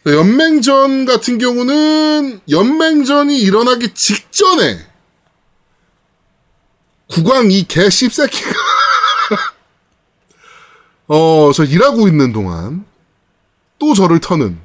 [0.08, 4.80] 연맹전 같은 경우는 연맹전이 일어나기 직전에
[7.08, 8.50] 국왕 이 개 씹새끼가
[11.08, 12.86] 어, 저 일하고 있는 동안
[13.80, 14.58] 또 저를 터는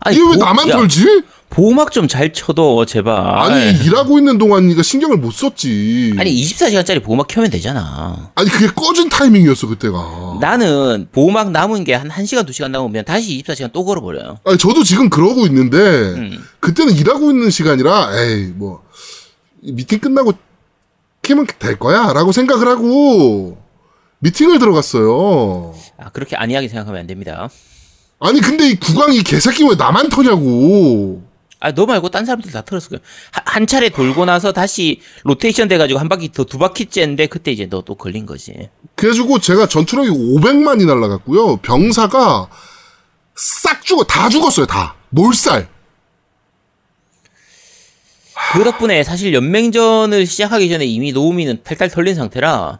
[0.00, 1.22] 아니, 이게 왜 보- 나만 야, 털지?
[1.48, 3.16] 보호막 좀 잘 쳐도, 제발.
[3.16, 6.14] 아니 일하고 있는 동안 니가 신경을 못 썼지.
[6.18, 8.30] 아니, 24시간짜리 보호막 켜면 되잖아.
[8.34, 10.38] 아니 그게 꺼진 타이밍이었어 그때가.
[10.40, 14.38] 나는 보호막 남은 게 한 1시간, 2시간 남으면 다시 24시간 또 걸어버려요.
[14.44, 16.44] 아니 저도 지금 그러고 있는데 음.
[16.60, 18.82] 그때는 일하고 있는 시간이라 에이 뭐
[19.62, 20.32] 미팅 끝나고
[21.22, 23.56] 키면 될 거야 라고 생각을 하고
[24.20, 25.74] 미팅을 들어갔어요.
[25.98, 27.48] 아, 그렇게 안이하게 생각하면 안 됩니다.
[28.18, 31.22] 아니 근데 이 국왕이 개새끼 왜 나만 터냐고.
[31.60, 33.00] 아, 너 말고 딴 사람들 다 털었을 거야.
[33.30, 37.66] 한, 한 차례 돌고 나서 다시 로테이션 돼가지고 한 바퀴 더 두 바퀴째인데 그때 이제
[37.66, 38.68] 너 또 걸린 거지.
[38.94, 41.58] 그래가지고 제가 전투력이 500만이 날라갔고요.
[41.58, 42.48] 병사가
[43.34, 45.68] 싹 죽어 다 죽었어요 다 몰살.
[48.52, 52.78] 그 덕분에 사실 연맹전을 시작하기 전에 이미 노우미는 탈탈 털린 상태라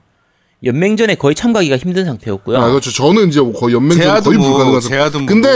[0.64, 2.59] 연맹전에 거의 참가하기가 힘든 상태였고요.
[2.59, 2.90] 아 그렇죠.
[2.90, 4.96] 저는 이제 거의 연맹전 거의 뭐 불가능한 상태.
[5.26, 5.48] 근데.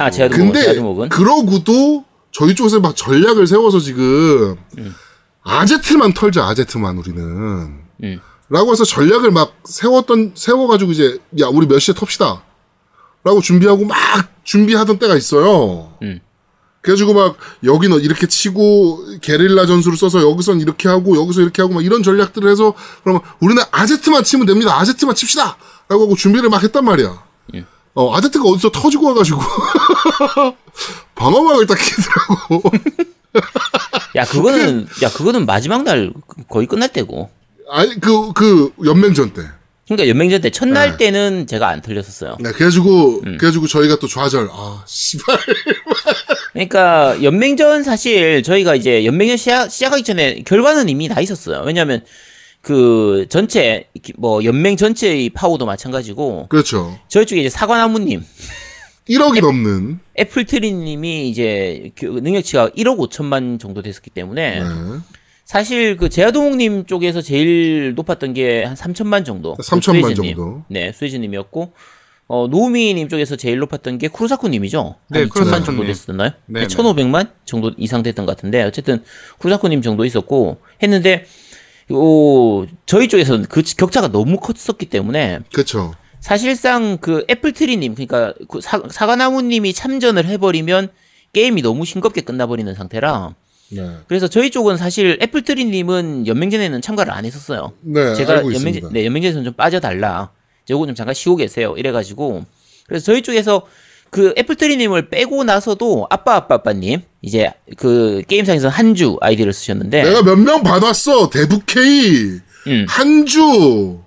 [0.00, 1.08] 아, 제아도 근데 제아드목은?
[1.10, 4.94] 그러고도 저희 쪽에서 막 전략을 세워서 지금 음.
[5.42, 7.22] 아제트만 털자 아제트만 우리는
[8.02, 8.20] 음.
[8.48, 12.42] 라고 해서 전략을 막 세웠던 세워가지고 이제 야 우리 몇 시에 텁시다
[13.24, 13.96] 라고 준비하고 막
[14.44, 16.20] 준비하던 때가 있어요 음.
[16.86, 21.84] 그래가지고 막 여기는 이렇게 치고 게릴라 전술을 써서 여기선 이렇게 하고 여기서 이렇게 하고 막
[21.84, 24.78] 이런 전략들을 해서 그러면 우리는 아제트만 치면 됩니다.
[24.78, 25.56] 아제트만 칩시다!
[25.88, 27.26] 라고 하고 준비를 막 했단 말이야.
[27.94, 29.40] 어, 아제트가 어디서 터지고 와가지고.
[31.16, 32.70] 방어막을 딱 끼더라고.
[34.14, 36.12] 야 그거는 야 그거는 마지막 날
[36.48, 37.30] 거의 끝날 때고.
[37.68, 39.42] 아니 그그 연맹전 때.
[39.86, 40.96] 그러니까 연맹전 때 첫날 네.
[40.98, 42.36] 때는 제가 안 털렸었어요.
[42.40, 43.38] 네, 그래가지고 음.
[43.38, 44.50] 그래가지고 저희가 또 좌절.
[44.52, 45.38] 아 씨발
[46.56, 51.62] 그러니까 연맹전 사실 저희가 이제 연맹전 시작, 시작하기 전에 결과는 이미 다 있었어요.
[51.66, 52.02] 왜냐하면
[52.62, 58.24] 그 전체 뭐 연맹 전체의 파워도 마찬가지고 그렇죠 저희 쪽에 이제 사과나무님
[59.08, 64.66] 1억이 넘는 애플트리님이 이제 그 능력치가 1억 5천만 정도 됐었기 때문에 네.
[65.44, 69.54] 사실 그 제아동님 쪽에서 제일 높았던 게 한 3천만 정도.
[69.58, 70.36] 3천만 수혜진님.
[70.36, 70.62] 정도.
[70.68, 71.72] 네, 수혜진님이었고
[72.28, 74.96] 어 노우미님 쪽에서 제일 높았던 게 쿠르사쿠님이죠.
[75.10, 75.86] 네, 한 2천만 정도 쿠르사쿠님.
[75.86, 76.30] 됐었나요?
[76.46, 76.74] 네, 네, 네.
[76.74, 79.02] 1,500만 정도 이상 됐던 것 같은데 어쨌든
[79.38, 81.24] 쿠르사쿠님 정도 있었고 했는데
[81.90, 88.82] 오 저희 쪽에서는 그 격차가 너무 컸었기 때문에 그렇죠 사실상 그 애플트리님 그러니까 그 사,
[88.90, 90.88] 사과나무님이 참전을 해버리면
[91.32, 93.36] 게임이 너무 싱겁게 끝나버리는 상태라
[93.70, 93.98] 네.
[94.08, 97.72] 그래서 저희 쪽은 사실 애플트리님은 연맹전에는 참가를 안 했었어요.
[97.80, 98.90] 네, 제가 연맹.
[98.92, 100.30] 네 연맹전에서는 좀 빠져달라.
[100.70, 101.74] 요거 좀 잠깐 쉬고 계세요.
[101.76, 102.44] 이래가지고
[102.86, 103.62] 그래서 저희 쪽에서
[104.10, 110.36] 그 애플트리님을 빼고 나서도 아빠 아빠 아빠님 이제 그 게임상에서 한주 아이디를 쓰셨는데 내가 몇
[110.38, 111.28] 명 받았어.
[111.30, 112.86] 대북K, 음.
[112.88, 113.98] 한주.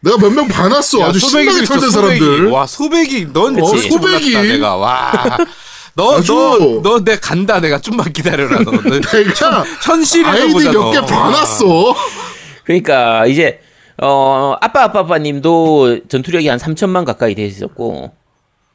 [0.00, 1.00] 내가 몇 명 받았어.
[1.00, 2.20] 야, 아주 신나게 털던 소백이.
[2.20, 2.46] 사람들.
[2.50, 4.30] 와 소백이 넌 어, 진짜 소백이.
[4.36, 10.72] 내가 와너 아주- 너너 내 간다 내가 좀만 기다려라 너, 너 내가 현실을 아이디 보자,
[10.72, 11.06] 몇개 너.
[11.06, 11.94] 받았어.
[12.64, 13.60] 그러니까 이제
[14.02, 18.10] 어 아빠 아빠 아빠 님도 전투력이 한 3천만 가까이 돼 있었고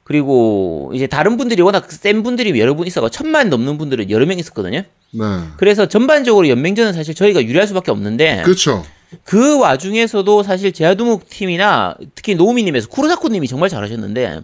[0.03, 4.39] 그리고 이제 다른 분들이 워낙 센 분들이 여러 분 있어가 천만 넘는 분들은 여러 명
[4.39, 4.83] 있었거든요.
[5.11, 5.23] 네.
[5.57, 8.85] 그래서 전반적으로 연맹전은 사실 저희가 유리할 수밖에 없는데 그렇죠.
[9.25, 14.41] 그 와중에서도 사실 제아두목 팀이나 특히 노우미님에서 쿠로사쿠님이 정말 잘하셨는데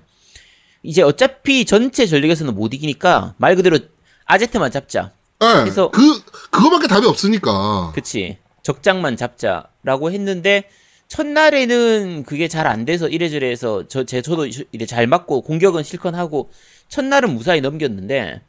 [0.83, 3.79] 이제 어차피 전체 전력에서는 못 이기니까 말 그대로
[4.25, 5.11] 아제트만 잡자.
[5.39, 5.47] 네.
[5.61, 6.21] 그래서- 그
[6.51, 7.93] 그거밖에 답이 없으니까.
[7.95, 8.37] 그치.
[8.63, 10.69] 적장만 잡자 라고 했는데
[11.09, 16.15] 첫날에는 그게 잘 안 돼서 이래저래 해서 저, 제, 저도 이래 잘 맞고 공격은 실컷
[16.15, 16.49] 하고
[16.89, 18.41] 첫날은 무사히 넘겼는데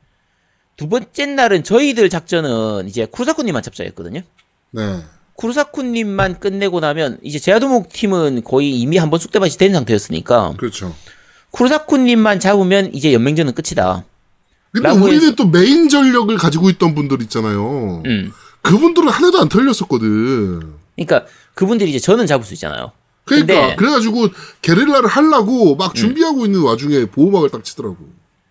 [0.76, 4.22] 두 번째 날은 저희들 작전은 이제 쿠르사쿠님만 잡자였거든요.
[4.70, 4.99] 네.
[5.35, 10.95] 쿠르사쿠님만 끝내고 나면 이제 제아도목 팀은 거의 이미 한번 쑥대밭이 된 상태였으니까 그렇죠.
[11.51, 14.05] 쿠르사쿠님만 잡으면 이제 연맹전은 끝이다.
[14.72, 18.03] 근데 우리는 해서- 또 메인 전력을 가지고 있던 분들 있잖아요.
[18.07, 18.32] 음.
[18.62, 20.74] 그분들은 하나도 안 털렸었거든.
[20.97, 22.92] 그러니까 그분들이 이제 저는 잡을 수 있잖아요.
[23.24, 23.76] 그러니까 음.
[23.76, 24.28] 그래가지고
[24.62, 27.97] 게릴라를 하려고 막 준비하고 있는 와중에 보호막을 딱 치더라고.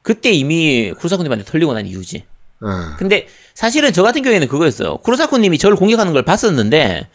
[0.01, 2.17] 그때 이미 쿠르사쿠님한테 털리고 난 이유지.
[2.17, 2.95] 예.
[2.97, 4.97] 근데 사실은 저 같은 경우에는 그거였어요.
[4.97, 7.07] 쿠로사코님이 저를 공격하는 걸 봤었는데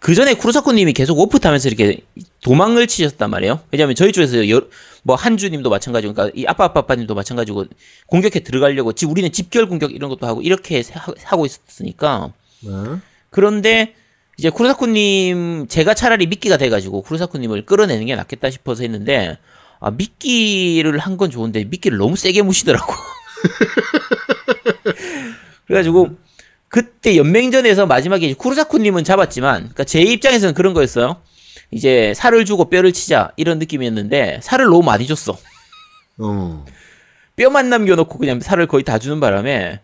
[0.00, 2.00] 그 전에 쿠로사코님이 계속 오프 타면서 이렇게
[2.42, 3.60] 도망을 치셨단 말이에요.
[3.72, 4.62] 왜냐하면 저희 쪽에서 여-
[5.02, 7.64] 뭐 한주님도 마찬가지고, 그러니까 이 아빠 아빠 아빠님도 마찬가지고
[8.06, 12.70] 공격해 들어가려고 집 우리는 집결 공격 이런 것도 하고 이렇게 하- 하고 있었으니까 네.
[13.30, 13.94] 그런데
[14.38, 19.36] 이제 쿠로사코님 제가 차라리 미끼가 돼가지고 쿠로사코님을 끌어내는 게 낫겠다 싶어서 했는데
[19.80, 22.94] 아 미끼를 한 건 좋은데 미끼를 너무 세게 무시더라고.
[25.66, 26.10] 그래가지고
[26.68, 31.22] 그때 연맹전에서 마지막에 이제 쿠로사코님은 잡았지만, 그러니까 제 입장에서는 그런 거였어요.
[31.70, 35.36] 이제 살을 주고 뼈를 치자 이런 느낌이었는데 살을 너무 많이 줬어.
[36.18, 36.64] 어.
[37.36, 39.80] 뼈만 남겨놓고 그냥 살을 거의 다 주는 바람에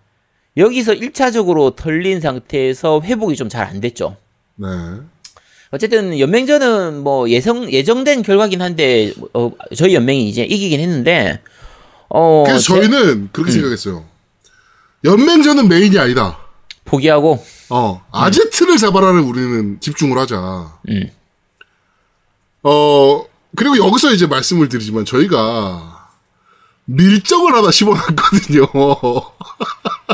[0.56, 4.16] 여기서 1차적으로 털린 상태에서 회복이 좀 잘 안 됐죠.
[4.56, 4.66] 네.
[5.70, 11.40] 어쨌든 연맹전은 뭐 예성 예정된 결과긴 한데 어, 저희 연맹이 이제 이기긴 했는데
[12.08, 14.04] 어 그래서 제- 저희는 그렇게 생각했어요.
[15.04, 16.38] 연맹전은 메인이 아니다.
[16.84, 20.78] 포기하고 어, 아제트를 잡아라를 우리는 집중을 하자.
[20.90, 21.10] 음.
[22.62, 23.24] 어,
[23.56, 26.08] 그리고 여기서 이제 말씀을 드리지만 저희가
[26.84, 28.66] 밀정을 하나 심어놨거든요.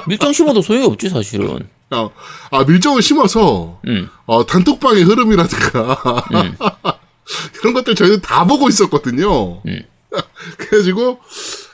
[0.07, 1.69] 밀정 심어도 소용이 없지 사실은.
[1.93, 2.11] 어,
[2.51, 4.09] 아, 밀정을 심어서, 음.
[4.27, 6.25] 어, 단톡방의 흐름이라든가,
[7.61, 9.61] 이런 것들 저희는 다 보고 있었거든요.
[9.67, 9.83] 음.
[10.59, 11.19] 그래가지고,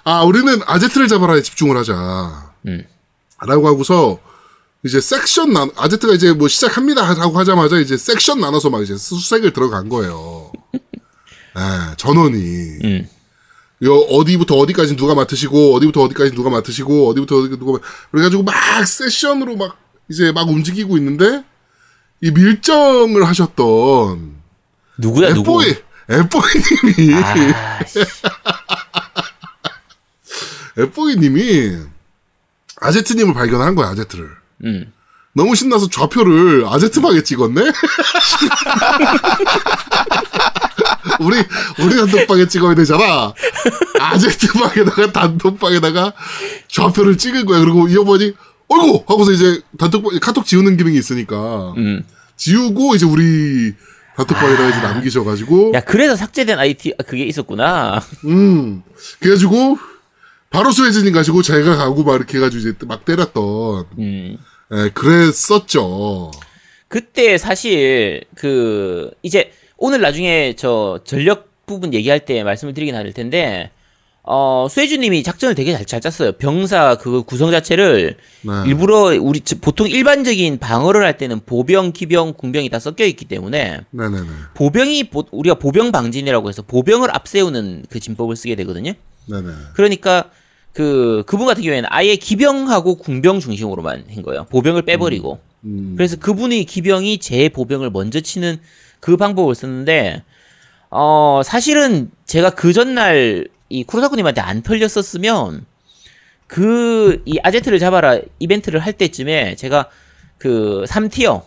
[0.04, 2.52] 아, 우리는 아제트를 잡아라에 집중을 하자.
[2.66, 2.84] 음.
[3.46, 4.18] 라고 하고서,
[4.84, 9.52] 이제 섹션 나, 아제트가 이제 뭐 시작합니다 하고 하자마자 이제 섹션 나눠서 막 이제 수색을
[9.52, 10.52] 들어간 거예요.
[10.74, 10.80] 예,
[11.98, 12.36] 전원이.
[12.84, 13.08] 음.
[13.82, 18.54] 요 어디부터 어디까지 누가 맡으시고 어디부터 어디까지 누가 맡으시고 어디부터 어디 누가 맡- 그래가지고 막
[18.86, 19.76] 세션으로 막
[20.08, 21.44] 이제 막 움직이고 있는데
[22.20, 24.36] 이 밀정을 하셨던
[24.98, 25.62] 누구야 누구?
[25.62, 25.74] 에뽀이.
[30.78, 31.76] 에뽀이님이
[32.80, 34.30] 아, 아제트님을 발견한 거야 아제트를.
[34.64, 34.92] 음.
[35.34, 37.60] 너무 신나서 좌표를 아제트방에 찍었네?
[41.20, 41.36] 우리
[41.78, 43.34] 우리 단톡방에 찍어야 되잖아.
[44.00, 46.12] 아제트방에다가 단톡방에다가
[46.68, 47.60] 좌표를 찍은 거야.
[47.60, 48.34] 그리고 이 어머니
[48.68, 52.04] 어이구 하고서 이제 단톡방 카톡 지우는 기능이 있으니까 음.
[52.36, 53.72] 지우고 이제 우리
[54.16, 58.00] 단톡방에다가 이제 남기셔가지고 야 그래서 삭제된 IT 아, 그게 있었구나.
[58.24, 58.82] 음
[59.20, 59.78] 그래가지고
[60.50, 64.38] 바로 수혜진님 가지고 제가 가고 막 이렇게 해가지고 이제 막 때렸던 음.
[64.72, 66.30] 예 그랬었죠
[66.88, 73.70] 그때 사실 그 이제 오늘 나중에 저 전력 부분 얘기할 때 말씀을 드리긴 할 텐데
[74.28, 76.32] 어 수혜주님이 작전을 되게 잘, 잘 짰어요.
[76.32, 78.52] 병사 그 구성 자체를 네.
[78.66, 83.82] 일부러 우리 저- 보통 일반적인 방어를 할 때는 보병, 기병, 궁병이 다 섞여 있기 때문에
[83.92, 88.94] 네네네 보병이 보- 우리가 보병 방진이라고 해서 보병을 앞세우는 그 진법을 쓰게 되거든요.
[89.26, 90.30] 네네 그러니까
[90.72, 94.46] 그 그분 같은 경우에는 아예 기병하고 궁병 중심으로만 한 거예요.
[94.50, 95.38] 보병을 빼버리고.
[95.64, 95.94] 음.
[95.96, 98.58] 그래서 그분이 기병이 제 보병을 먼저 치는
[98.98, 100.24] 그 방법을 썼는데
[100.90, 105.66] 어, 사실은 제가 그 전날 이 쿠로사쿠님한테 안 털렸었으면
[106.46, 109.88] 그 이 아제트를 잡아라 이벤트를 할 때쯤에 제가
[110.38, 111.42] 그 3티어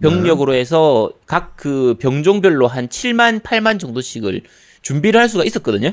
[0.00, 4.42] 병력으로 해서 각 그 병종별로 한 7만 8만 정도씩을
[4.82, 5.90] 준비를 할 수가 있었거든요.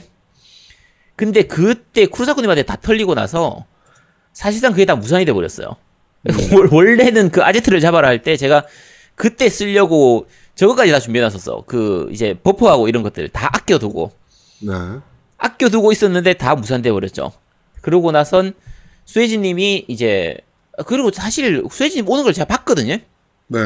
[1.16, 3.66] 근데 그때 쿠로사쿠님한테 다 털리고 나서
[4.34, 5.76] 사실상 그게 다 무산이 돼 버렸어요.
[6.54, 8.66] 월- 원래는 그 아제트를 잡아라 할 때 제가
[9.16, 11.64] 그때 쓰려고 저거까지 다 준비해 놨었어.
[11.66, 14.12] 그 이제 버프하고 이런 것들 다 아껴두고
[14.62, 14.74] 네.
[15.38, 17.32] 아껴두고 있었는데 다 무산돼 버렸죠.
[17.82, 18.54] 그러고 나선
[19.06, 20.38] 수혜진님이 이제
[20.86, 22.98] 그리고 사실 수혜진님 오는 걸 제가 봤거든요.
[23.48, 23.60] 네.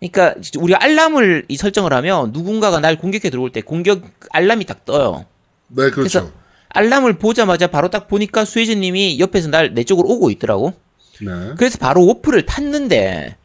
[0.00, 5.26] 그러니까 우리가 알람을 이 설정을 하면 누군가가 날 공격해 들어올 때 공격 알람이 딱 떠요.
[5.68, 5.94] 네, 그렇죠.
[5.96, 6.30] 그래서
[6.70, 10.74] 알람을 보자마자 바로 딱 보니까 수혜진님이 옆에서 날 내 쪽으로 오고 있더라고.
[11.20, 11.54] 네.
[11.56, 13.36] 그래서 바로 warp를 탔는데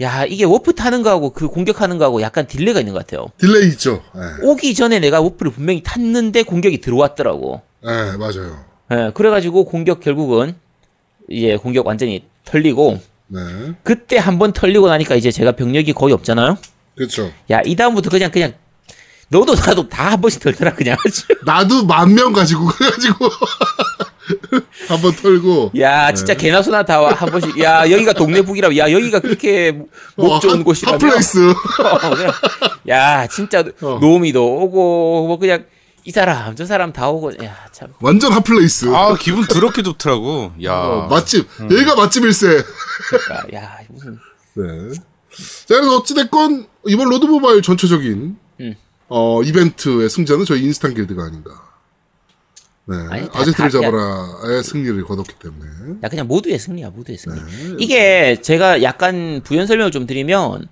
[0.00, 3.26] 야 이게 워프 타는 거하고 그 공격하는 거하고 약간 delay가 있는 것 같아요.
[3.38, 4.02] delay 있죠.
[4.14, 4.20] 네.
[4.46, 7.62] 오기 전에 내가 워프를 분명히 탔는데 공격이 들어왔더라고.
[7.84, 8.64] 네, 맞아요.
[8.92, 10.54] 예, 그래가지고 공격 결국은
[11.28, 13.40] 이제 공격 완전히 털리고 네.
[13.82, 16.56] 그때 한 번 털리고 나니까 이제 제가 병력이 거의 없잖아요.
[16.96, 17.30] 그렇죠.
[17.50, 18.52] 야 이 다음부터 그냥 그냥
[19.30, 20.96] 너도 나도 다 한 번씩 털더라 그냥.
[21.44, 23.28] 나도 만 명 가지고 그래가지고
[24.88, 26.38] 한 번 털고 야 진짜 네.
[26.38, 27.58] 개나 소나 다 한 번씩.
[27.60, 28.74] 야 여기가 동네 북이라.
[28.76, 29.72] 야 여기가 그렇게
[30.16, 30.94] 목 좋은 어, hot- 곳이라며.
[30.96, 31.50] hot place.
[31.82, 32.32] 어, 그냥,
[32.88, 33.98] 야 진짜 어.
[34.00, 35.64] 노미도 오고 뭐 그냥
[36.04, 37.88] 이 사람 저 사람 다 오고 야 참.
[38.00, 38.94] 완전 hot place.
[38.94, 40.52] 아 기분 더럽게 좋더라고.
[40.64, 40.72] 야.
[40.72, 41.46] 어, 맛집.
[41.60, 41.70] 음.
[41.70, 42.64] 여기가 맛집일세.
[43.10, 44.18] 그러니까, 야 무슨
[44.54, 44.94] 네.
[45.66, 48.74] 자, 그래서 어찌됐건, 이번 로드모바일 전체적인, 음.
[49.08, 51.50] 어, 이벤트의 승자는 저희 인스탄 길드가 아닌가.
[52.86, 52.96] 네.
[53.10, 55.98] 아니, 다- 아제트를 다- 잡아라의 승리를 거뒀기 때문에.
[56.02, 57.36] 야 그냥 모두의 승리야 모두의 승리.
[57.38, 57.76] 네.
[57.78, 60.68] 이게 제가 약간 부연 설명을 좀 드리면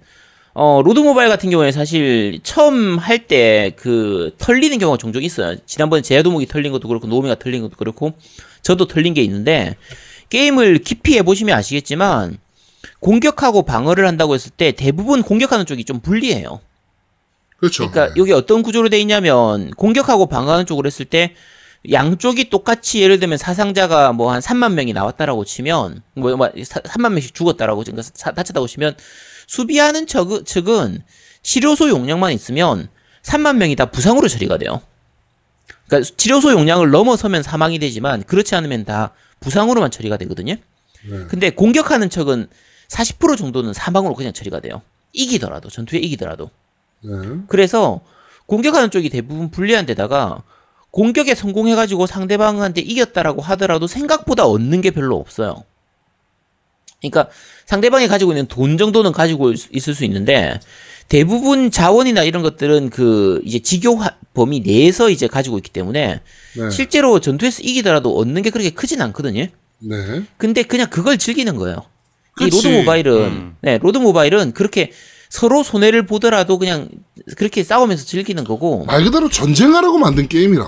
[0.55, 5.57] 어 로드 모바일 같은 경우에 사실 처음 할 때 그 털리는 경우가 종종 있어요.
[5.67, 8.15] 지난번에 제야도목이 털린 것도 그렇고 노미가 털린 것도 그렇고
[8.63, 9.77] 저도 털린 게 있는데
[10.31, 12.39] 게임을 깊이 해보시면 아시겠지만
[13.01, 16.61] 공격하고 방어를 한다고 했을 때 대부분 공격하는 쪽이 좀 불리해요.
[17.59, 17.91] 그렇죠.
[17.91, 18.21] 그러니까 네.
[18.21, 21.35] 여기 어떤 구조로 돼 있냐면 공격하고 방어하는 쪽으로 했을 때
[21.91, 27.35] 양쪽이 똑같이 예를 들면 사상자가 뭐 한 3만 명이 나왔다라고 치면 뭐, 뭐 3만 명씩
[27.35, 28.97] 죽었다라고 그러니까 사- 다쳤다고 치면
[29.47, 31.03] 수비하는 측, 측은
[31.43, 32.89] 치료소 용량만 있으면
[33.23, 34.83] 3만 명이 다 부상으로 처리가 돼요.
[35.87, 40.55] 그러니까 치료소 용량을 넘어서면 사망이 되지만 그렇지 않으면 다 부상으로만 처리가 되거든요.
[41.09, 41.25] 네.
[41.29, 42.49] 근데 공격하는 척은
[42.89, 44.83] 40% 정도는 사망으로 그냥 처리가 돼요.
[45.13, 46.51] 이기더라도 전투에 이기더라도.
[47.07, 47.39] 네.
[47.49, 48.01] 그래서
[48.47, 50.43] 공격하는 쪽이 대부분 불리한 데다가
[50.91, 55.65] 공격에 성공해가지고 상대방한테 이겼다라고 하더라도 생각보다 얻는 게 별로 없어요.
[57.01, 57.29] 그러니까
[57.67, 60.59] 상대방이 가지고 있는 돈 정도는 가지고 있- 있을 수 있는데
[61.09, 66.21] 대부분 자원이나 이런 것들은 그 이제 직교 화- 범위 내에서 이제 가지고 있기 때문에
[66.57, 66.71] 네.
[66.71, 69.47] 실제로 전투에서 이기더라도 얻는 게 그렇게 크진 않거든요.
[69.79, 70.23] 네.
[70.39, 71.85] 근데 그냥 그걸 즐기는 거예요.
[72.41, 72.57] 이 그치.
[72.57, 73.57] 로드 모바일은 음.
[73.61, 74.91] 네 로드 모바일은 그렇게
[75.29, 76.89] 서로 손해를 보더라도 그냥
[77.37, 80.65] 그렇게 싸우면서 즐기는 거고 말 그대로 전쟁하라고 만든 게임이라.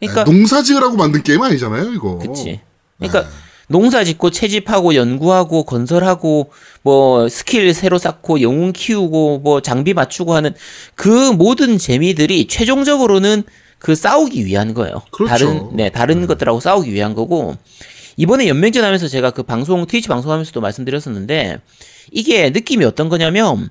[0.00, 2.18] 네, 그러니까 농사 지으라고 만든 게임 아니잖아요, 이거.
[2.18, 2.60] 그치
[2.98, 3.28] 그러니까
[3.68, 6.50] 농사 짓고 채집하고 연구하고 건설하고
[6.82, 10.54] 뭐 스킬 새로 쌓고 영웅 키우고 뭐 장비 맞추고 하는
[10.94, 13.42] 그 모든 재미들이 최종적으로는
[13.78, 15.02] 그 싸우기 위한 거예요.
[15.10, 15.30] 그렇죠.
[15.30, 17.56] 다른 네 다른 것들하고 싸우기 위한 거고
[18.16, 21.60] 이번에 연맹전 하면서 제가 그 방송 트위치 방송하면서도 말씀드렸었는데
[22.12, 23.68] 이게 느낌이 어떤 거냐면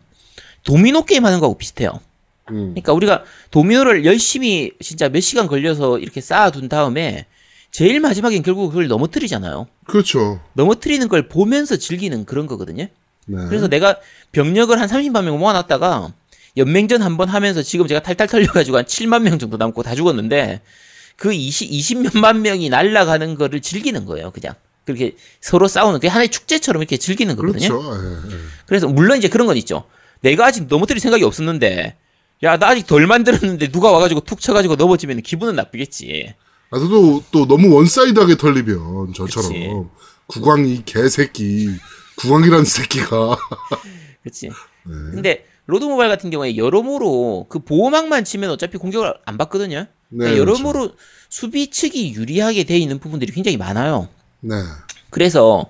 [0.63, 1.99] 도미노 게임 하는 거하고 비슷해요.
[2.49, 2.71] 음.
[2.73, 7.25] 그러니까 우리가 도미노를 열심히 진짜 몇 시간 걸려서 이렇게 쌓아둔 다음에
[7.71, 9.67] 제일 마지막엔 결국 그걸 넘어뜨리잖아요.
[9.85, 10.39] 그렇죠.
[10.53, 12.87] 넘어뜨리는 걸 보면서 즐기는 그런 거거든요.
[13.25, 13.37] 네.
[13.47, 13.97] 그래서 내가
[14.31, 16.13] 병력을 한 30만 명 모아놨다가
[16.57, 20.61] 연맹전 한 번 하면서 지금 제가 탈탈 털려가지고 한 7만 명 정도 남고 다 죽었는데
[21.15, 24.55] 그 20, 20몇만 명이 날아가는 거를 즐기는 거예요, 그냥.
[24.85, 27.79] 그렇게 서로 싸우는 게 하나의 축제처럼 이렇게 즐기는 거거든요.
[27.79, 28.03] 그렇죠.
[28.29, 28.39] 예, 예.
[28.65, 29.85] 그래서 물론 이제 그런 건 있죠.
[30.21, 31.95] 내가 아직 넘어뜨릴 생각이 없었는데
[32.43, 36.33] 야, 나 아직 덜 만들었는데 누가 와가지고 툭 쳐가지고 넘어지면 기분은 나쁘겠지.
[36.71, 39.69] 아, 또, 또 너무 one side하게 털리면 저처럼 그치.
[40.27, 41.69] 구광이 개새끼,
[42.17, 43.37] 구광이라는 새끼가
[44.23, 44.47] 그치.
[44.47, 44.53] 네.
[45.11, 49.87] 근데 로드 모바일 같은 경우에 여러모로 그 보호막만 치면 어차피 공격을 안 받거든요.
[50.13, 50.91] 네, 그러니까 여러모로
[51.29, 54.09] 수비 측이 유리하게 돼 있는 부분들이 굉장히 많아요.
[54.39, 54.55] 네.
[55.09, 55.65] 그래서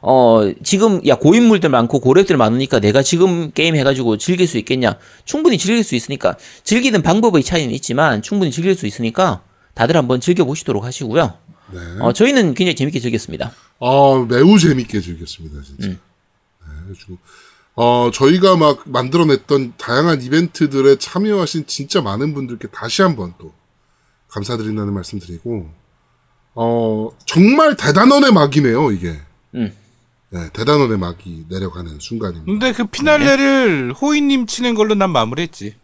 [0.00, 4.96] 어 지금 야 고인물들 많고 고렙들 많으니까 내가 지금 게임 해가지고 즐길 수 있겠냐?
[5.24, 9.42] 충분히 즐길 수 있으니까 즐기는 방법의 차이는 있지만 충분히 즐길 수 있으니까
[9.74, 11.34] 다들 한번 즐겨 보시도록 하시고요.
[11.72, 11.80] 네.
[12.00, 13.52] 어 저희는 굉장히 재밌게 즐겼습니다.
[13.80, 15.86] 아, 매우 재밌게 즐겼습니다, 진짜.
[15.86, 16.00] 음.
[16.66, 17.16] 네,
[17.74, 23.52] 어, 저희가 막 만들어냈던 다양한 이벤트들에 참여하신 진짜 많은 분들께 다시 한번 또
[24.28, 25.68] 감사드린다는 말씀 드리고,
[26.54, 29.16] 어, 정말 대단원의 막이네요, 이게.
[29.54, 29.72] 음.
[30.30, 32.44] 네, 대단원의 막이 내려가는 순간입니다.
[32.44, 35.74] 근데 그 피날레를 호이님 치는 걸로 난 마무리했지.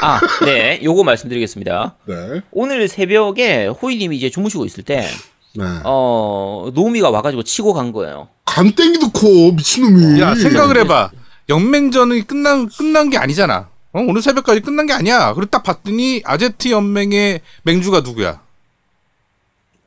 [0.00, 0.80] 아, 네.
[0.82, 1.96] 요거 말씀드리겠습니다.
[2.06, 2.40] 네.
[2.50, 5.06] 오늘 새벽에 호이님이 이제 주무시고 있을 때,
[5.54, 5.64] 네.
[5.84, 8.28] 어, 노미가 와가지고 치고 간 거예요.
[8.44, 10.20] 간 땡기도 커, 미친놈이.
[10.20, 11.10] 야 생각을 해봐.
[11.48, 13.68] 연맹전이 끝난 끝난 게 아니잖아.
[13.92, 14.00] 어?
[14.00, 15.34] 오늘 새벽까지 끝난 게 아니야.
[15.34, 18.40] 그리고 딱 봤더니 아제트 연맹의 맹주가 누구야?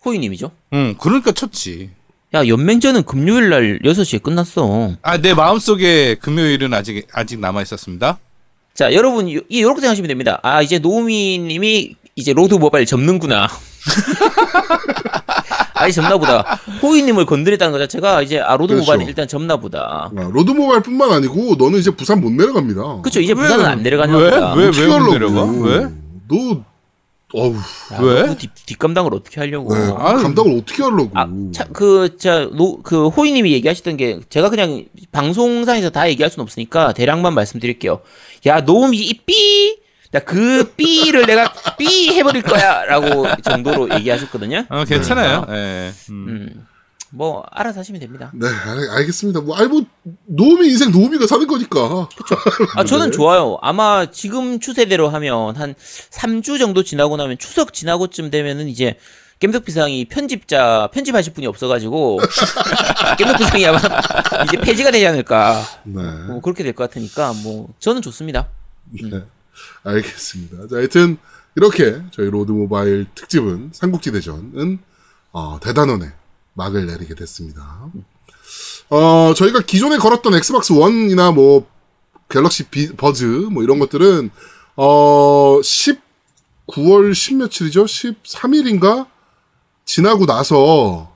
[0.06, 0.52] 호이님이죠.
[0.74, 1.90] 응, 그러니까 쳤지.
[2.36, 4.96] 야, 연맹전은 금요일 날 6시에 끝났어.
[5.02, 8.20] 아, 내 마음속에 금요일은 아직 아직 남아 있었습니다.
[8.74, 10.40] 자, 여러분, 이- 이렇게 생각하시면 됩니다.
[10.44, 13.48] 아, 이제 노미님이 이제 로드 모바일 접는구나.
[15.76, 16.60] 아니, 접나보다.
[16.82, 18.86] 호이님을 건드렸다는 것 자체가 이제, 아, 로드 그렇죠.
[18.86, 20.10] 모바일은 일단 접나보다.
[20.16, 23.02] 아, 로드 모바일뿐만 아니고 너는 이제 부산 못 내려갑니다.
[23.02, 23.42] 그쵸, 이제 왜?
[23.44, 24.30] 부산은 안 내려가는 왜?
[24.32, 24.54] 거다.
[24.54, 24.68] 왜?
[24.68, 25.12] 어떻게 못 하려고?
[25.14, 25.44] 내려가?
[25.44, 25.88] 왜?
[26.28, 26.62] 너
[27.34, 27.54] 어우
[27.94, 28.28] 야, 왜?
[28.28, 29.76] 그 뒷, 뒷감당을 어떻게 하려고.
[29.76, 30.22] 네, 아유.
[30.22, 31.10] 감당을 어떻게 하려고?
[31.16, 36.44] 아, 차, 그, 자, 노, 그, 호이님이 얘기하시던 게, 제가 그냥 방송상에서 다 얘기할 수는
[36.44, 38.00] 없으니까, 대략만 말씀드릴게요.
[38.46, 39.75] 야, 노미, 이 삐!
[40.20, 42.86] 나그 삐를 내가 삐 해버릴 거야!
[42.86, 44.66] 라고 정도로 얘기하셨거든요.
[44.70, 45.46] 어, 괜찮아요.
[45.50, 45.92] 예.
[46.10, 46.26] 음.
[46.30, 46.66] 음,
[47.10, 48.32] 뭐, 알아서 하시면 됩니다.
[48.34, 49.42] 네, 알, 알겠습니다.
[49.42, 49.84] 뭐, 아이, 뭐,
[50.26, 52.08] 노미 인생 노미가 사는 거니까.
[52.76, 53.58] 아, 저는 좋아요.
[53.62, 55.76] 아마 지금 추세대로 하면, 한
[56.12, 58.98] 3주 정도 지나고 나면, 추석 지나고쯤 되면은 이제,
[59.40, 62.20] 겜덕비상이 편집자, 편집하실 분이 없어가지고,
[63.20, 63.78] 겜덕비상이 아마
[64.46, 65.62] 이제 폐지가 되지 않을까.
[65.84, 66.02] 네.
[66.28, 68.48] 뭐 그렇게 될 것 같으니까 뭐 저는 좋습니다.
[68.92, 69.24] 네.
[69.84, 70.68] 알겠습니다.
[70.68, 71.18] 자, 하여튼,
[71.56, 74.80] 이렇게 저희 로드 모바일 특집은, 삼국지 대전은,
[75.32, 76.12] 어, 대단원의
[76.54, 77.90] 막을 내리게 됐습니다.
[78.90, 81.68] 어, 저희가 기존에 걸었던 엑스박스 1이나 뭐,
[82.30, 84.30] 갤럭시 비, 버즈, 뭐 이런 것들은,
[84.76, 87.86] 어, 19월 10 며칠이죠?
[87.86, 89.08] 13일인가?
[89.86, 91.12] 지나고 나서,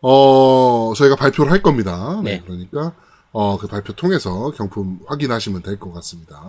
[0.00, 2.20] 어, 저희가 발표를 할 겁니다.
[2.22, 2.36] 네.
[2.36, 2.42] 네.
[2.44, 2.92] 그러니까,
[3.36, 6.40] 어, 그 발표 통해서 경품 확인하시면 될 것 같습니다.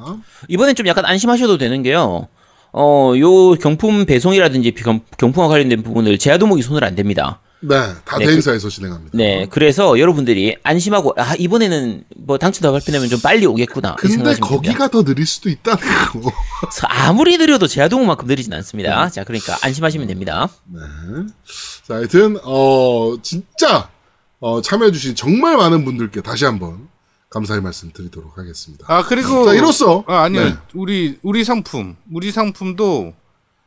[0.48, 2.28] 이번엔 좀 약간 안심하셔도 되는 게요.
[2.72, 7.38] 어, 요 경품 배송이라든지 경, 경품과 관련된 부분을 제아도목이 손을 안 댑니다.
[7.62, 7.76] 네,
[8.06, 9.18] 다 네, 대행사에서 진행합니다.
[9.18, 13.96] 네, 그래서 여러분들이 안심하고 아 이번에는 뭐 당첨자 발표되면 좀 빨리 오겠구나.
[13.96, 14.70] 근데 생각하시면 됩니다.
[14.70, 15.80] 거기가 더 느릴 수도 있다는
[16.22, 16.32] 거.
[16.84, 19.10] 아무리 느려도 제아도목만큼 느리진 않습니다.
[19.10, 20.48] 자, 그러니까 안심하시면 됩니다.
[20.72, 20.80] 네.
[21.88, 23.90] 자, 하여튼 어 진짜
[24.46, 26.88] 어 참여해주신 정말 많은 분들께 다시 한번
[27.32, 28.86] 감사의 말씀 드리도록 하겠습니다.
[28.88, 30.44] 아, 그리고 자, 이로써 아, 아니요.
[30.44, 30.56] 네.
[30.76, 31.96] 우리 우리 상품.
[32.12, 33.16] 우리 상품도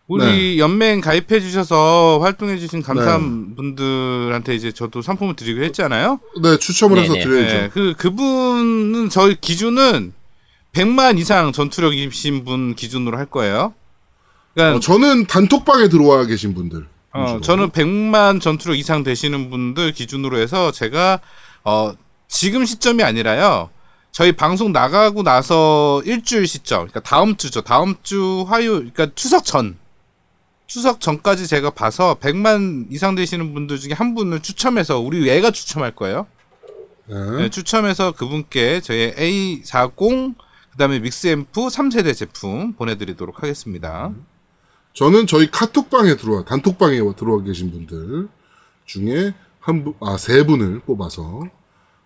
[0.06, 6.20] 우리 연맹 가입해 주셔서 활동해 주신 감사한 분들한테 이제 저도 상품을 드리기로 했잖아요.
[6.44, 7.12] 네 추첨을 해서.
[7.12, 7.54] 드려야죠.
[7.54, 10.12] 네, 그 그분은 저희 기준은
[10.74, 13.74] 100만 이상 전투력이신 분 기준으로 할 거예요.
[14.54, 16.86] 그러니까 어, 저는 단톡방에 들어와 계신 분들.
[17.18, 17.40] 어.
[17.40, 21.20] 저는 100만 전투력 이상 되시는 분들 기준으로 해서 제가
[21.64, 21.92] 어,
[22.28, 23.70] 지금 시점이 아니라요.
[24.10, 27.60] 저희 방송 나가고 나서 일주일 시점, 그러니까 다음 주죠.
[27.60, 29.76] 다음 주 화요일, 그러니까 추석 전.
[30.66, 35.92] 추석 전까지 제가 봐서 100만 이상 되시는 분들 중에 한 분을 추첨해서 우리 애가 추첨할
[35.92, 36.26] 거예요.
[37.06, 37.16] 네.
[37.36, 40.34] 네, 추첨해서 그분께 저희 A40
[40.72, 44.12] 그다음에 믹스앰프 3세대 제품 보내드리도록 하겠습니다.
[44.98, 48.28] 저는 저희 카톡방에 들어와 단톡방에 들어와 계신 분들
[48.84, 51.44] 중에 한 분, 아 세 분을 뽑아서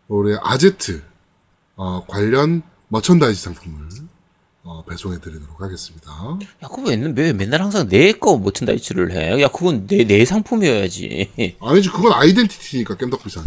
[0.09, 1.03] 올해 아제트
[1.76, 3.88] 어, 관련 merchandise 상품을
[4.64, 6.11] 어, 배송해 드리도록 하겠습니다.
[6.62, 9.40] 야, 그거 왜, 왜 맨날 항상 내 거 merchandise를 해?
[9.43, 11.57] 야, 그건 내, 내 상품이어야지.
[11.61, 13.46] 아니지 그건 아이덴티티니까 겜덕비상의.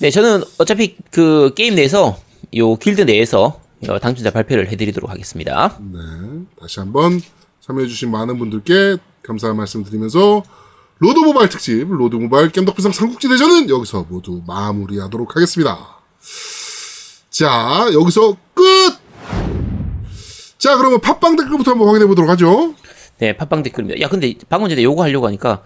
[0.00, 2.18] 네, 저는 어차피 그 게임 내에서
[2.56, 3.61] 요 길드 내에서 어,
[4.00, 5.78] 당첨자 발표를 해드리도록 하겠습니다.
[5.80, 5.98] 네,
[6.60, 7.20] 다시 한번
[7.60, 10.42] 참여해주신 많은 분들께 감사의 말씀 드리면서
[10.98, 15.98] 로드 모바일 특집 로드 모바일 겜덕비상 삼국지 대전은 여기서 모두 마무리하도록 하겠습니다.
[17.30, 18.64] 자, 여기서 끝.
[20.58, 22.74] 자, 그러면 팟빵 댓글부터 한번 확인해 보도록 하죠.
[23.18, 24.00] 네, 팟빵 댓글입니다.
[24.00, 25.64] 야, 근데 방금 전에 요거 하려고 하니까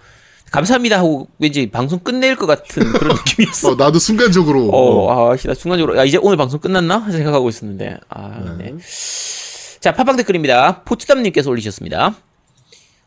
[0.51, 3.71] 감사합니다 하고 왠지 방송 끝낼 것 같은 그런 느낌이었어.
[3.71, 7.09] 어, 나도 순간적으로 어, 아, 씨, 나 순간적으로, 야, 이제 오늘 방송 끝났나?
[7.11, 8.73] 생각하고 있었는데, 아, 네.
[9.79, 10.83] 자, 팟빵 댓글입니다.
[10.83, 12.15] 포츠담님께서 올리셨습니다.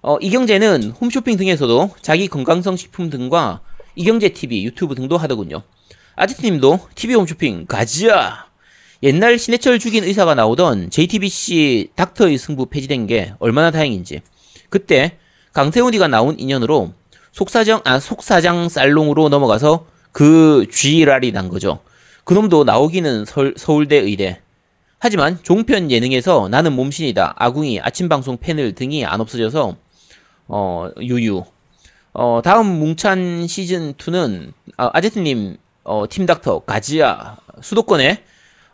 [0.02, 3.60] 어, 이경재는 홈쇼핑 등에서도 자기 건강성 식품 등과
[3.96, 5.62] 이경재 TV, 유튜브 등도 하더군요.
[6.16, 8.46] 아지트님도 TV 홈쇼핑 가지야!
[9.02, 14.20] 옛날 신해철 죽인 의사가 나오던 JTBC 닥터의 승부 폐지된 게 얼마나 다행인지.
[14.68, 15.16] 그때
[15.54, 16.92] 강세훈이가 나온 인연으로
[17.32, 21.80] 속사정, 아, 속사장 살롱으로 넘어가서 그 쥐랄이 난 거죠.
[22.24, 24.40] 그놈도 나오기는 설- 서울대 의대.
[24.98, 29.76] 하지만 종편 예능에서 나는 몸신이다, 아궁이, 아침 방송 패널 등이 안 없어져서
[30.48, 31.44] 어 유유.
[32.12, 38.24] 어 다음 뭉찬 시즌 2는 아, 아제트님 어, 팀닥터 가지야 수도권에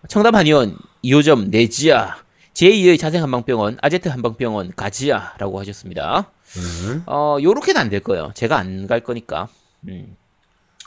[0.08, 2.16] 청담 한의원 2호점 내지야
[2.54, 6.30] 제2의 자생 한방병원 아제트 한방병원 가지야라고 하셨습니다.
[6.60, 7.00] 네.
[7.06, 8.32] 어 요렇게는 안 될 거예요.
[8.34, 9.48] 제가 안 갈 거니까.
[9.88, 10.16] 음.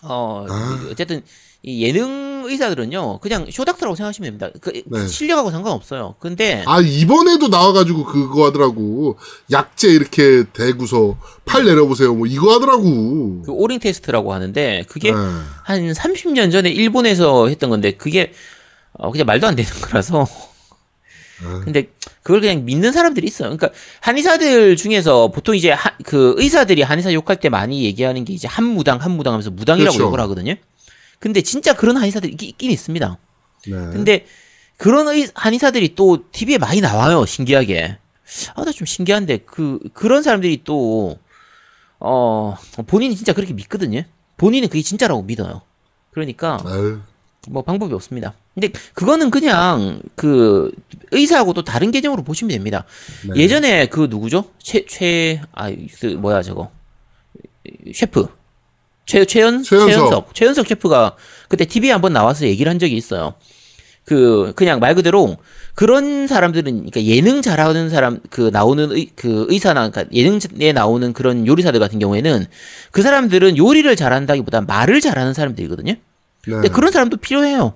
[0.04, 0.88] 어 아.
[0.92, 1.22] 어쨌든
[1.62, 4.50] 이 예능 의사들은요 그냥 쇼닥터라고 생각하시면 됩니다.
[4.62, 5.08] 그 네.
[5.08, 6.16] 실력하고 상관없어요.
[6.20, 9.18] 근데 아 이번에도 나와가지고 그거 하더라고
[9.52, 15.18] 약재 이렇게 대구서 팔 내려보세요 뭐 이거 하더라고 그 오링 테스트라고 하는데 그게 네.
[15.64, 18.32] 한 30년 전에 일본에서 했던 건데 그게
[18.94, 20.26] 어 그냥 말도 안 되는 거라서
[21.46, 21.62] 아.
[21.64, 21.90] 근데
[22.24, 23.50] 그걸 그냥 믿는 사람들이 있어요.
[23.56, 23.70] 그러니까
[24.02, 28.66] 한의사들 중에서 보통 이제 하- 그 의사들이 한의사 욕할 때 많이 얘기하는 게 이제 한
[28.66, 30.08] 무당 한 무당 하면서 무당이라고 그렇죠.
[30.08, 30.56] 욕을 하거든요.
[31.20, 33.18] 근데 진짜 그런 한의사들이 있- 있긴 있습니다.
[33.68, 33.72] 네.
[33.72, 34.26] 근데
[34.78, 37.26] 그런 의, 한의사들이 또 TV에 많이 나와요.
[37.26, 37.98] 신기하게.
[38.56, 41.18] 아, 나 좀 신기한데 그 그런 사람들이 또
[42.00, 42.56] 어,
[42.88, 44.04] 본인이 진짜 그렇게 믿거든요.
[44.38, 45.62] 본인은 그게 진짜라고 믿어요.
[46.12, 47.00] 그러니까 아유,
[47.50, 48.34] 뭐 방법이 없습니다.
[48.60, 50.72] 근데 그거는 그냥 그
[51.12, 52.86] 의사하고 또 다른 개념으로 보시면 됩니다.
[53.34, 53.42] 네.
[53.42, 54.46] 예전에 그 누구죠?
[54.62, 56.70] 최 최 아 그 뭐야 저거
[57.94, 58.28] 셰프
[59.06, 59.90] 최 최연 최연석.
[59.92, 61.16] 최연석 최연석 셰프가
[61.48, 63.34] 그때 TV에 한번 나와서 얘기를 한 적이 있어요.
[64.06, 65.38] 그 그냥 말 그대로
[65.76, 71.46] 그런 사람들은 그러니까 예능 잘하는 사람 그 나오는 의, 그 의사나 그러니까 예능에 나오는 그런
[71.46, 72.46] 요리사들 같은 경우에는
[72.92, 75.94] 그 사람들은 요리를 잘한다기 보다 말을 잘하는 사람들이거든요.
[75.94, 76.00] 네.
[76.54, 77.74] 근데 그런 사람도 필요해요.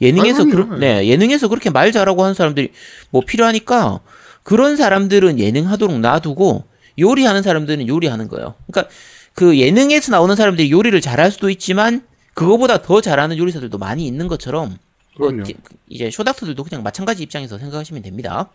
[0.00, 0.78] 예능에서 아, 그런 그럼요.
[0.80, 2.70] 네 예능에서 그렇게 말 잘하고 하는 사람들이
[3.10, 4.00] 뭐 필요하니까
[4.42, 6.64] 그런 사람들은 예능 하도록 놔두고
[6.98, 8.54] 요리하는 사람들은 요리하는 거예요.
[8.70, 8.92] 그러니까
[9.34, 14.76] 그 예능에서 나오는 사람들이 요리를 잘할 수도 있지만 그거보다 더 잘하는 요리사들도 많이 있는 것처럼
[15.18, 15.44] 뭐 그럼요.
[15.44, 15.54] 기-
[15.88, 18.50] 이제 쇼닥터들도 그냥 마찬가지 입장에서 생각하시면 됩니다.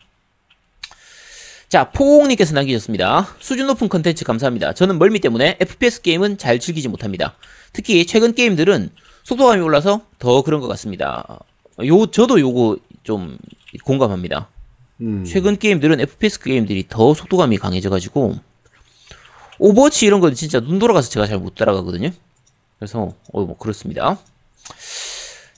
[1.70, 3.36] 자, 포옹님께서 남기셨습니다.
[3.40, 4.74] 수준 높은 컨텐츠 감사합니다.
[4.74, 7.36] 저는 멀미 때문에 FPS 게임은 잘 즐기지 못합니다.
[7.74, 8.90] 특히 최근 게임들은
[9.30, 11.24] 속도감이 올라서 더 그런 것 같습니다.
[11.86, 13.38] 요, 저도 요거 좀
[13.84, 14.48] 공감합니다.
[15.02, 15.24] 음.
[15.24, 18.36] 최근 게임들은 FPS 게임들이 더 속도감이 강해져가지고
[19.60, 22.10] 오버워치 이런 건 진짜 눈 돌아가서 제가 잘 못 따라가거든요.
[22.80, 24.18] 그래서 어 뭐 그렇습니다.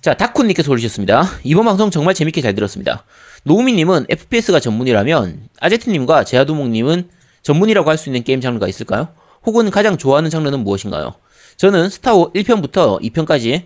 [0.01, 1.23] 자 다쿤님께서 올리셨습니다.
[1.43, 3.05] 이번 방송 정말 재밌게 잘 들었습니다.
[3.43, 7.09] 노미님은 FPS가 전문이라면 아제트님과 제아도목님은
[7.41, 9.07] 전문이라고 할 수 있는 게임 장르가 있을까요?
[9.45, 11.13] 혹은 가장 좋아하는 장르는 무엇인가요?
[11.61, 13.65] 저는 스타워 1편부터 2편까지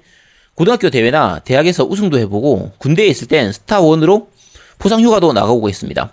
[0.53, 4.27] 고등학교 대회나 대학에서 우승도 해보고 군대에 있을 땐 스타1으로
[4.79, 6.11] 포상 휴가도 나가고 있습니다.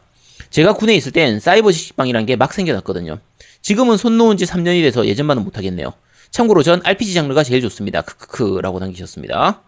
[0.50, 3.18] 제가 군에 있을 땐 사이버 지식방이란 게 막 생겨났거든요.
[3.62, 5.92] 지금은 손 놓은 지 3년이 돼서 예전만은 못하겠네요.
[6.30, 8.02] 참고로 전 RPG 장르가 제일 좋습니다.
[8.02, 9.62] 크크크라고 남기셨습니다.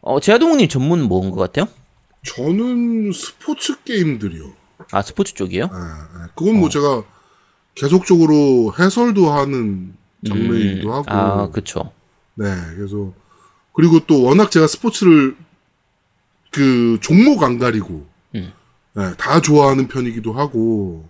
[0.00, 1.68] 어, 제아동님 전문 뭐인 것 같아요?
[2.24, 4.50] 저는 스포츠 게임들이요.
[4.90, 5.66] 아, 스포츠 쪽이에요?
[5.66, 7.04] 아, 아, 그건 뭐 제가
[7.76, 9.94] 계속적으로 해설도 하는
[10.26, 11.10] 장르이기도 하고.
[11.10, 11.92] 아, 그쵸.
[12.34, 12.46] 네,
[12.76, 13.12] 그래서
[13.72, 15.36] 그리고 또 워낙 제가 스포츠를
[16.50, 18.52] 그 종목 안 가리고 음.
[18.94, 21.08] 네, 다 좋아하는 편이기도 하고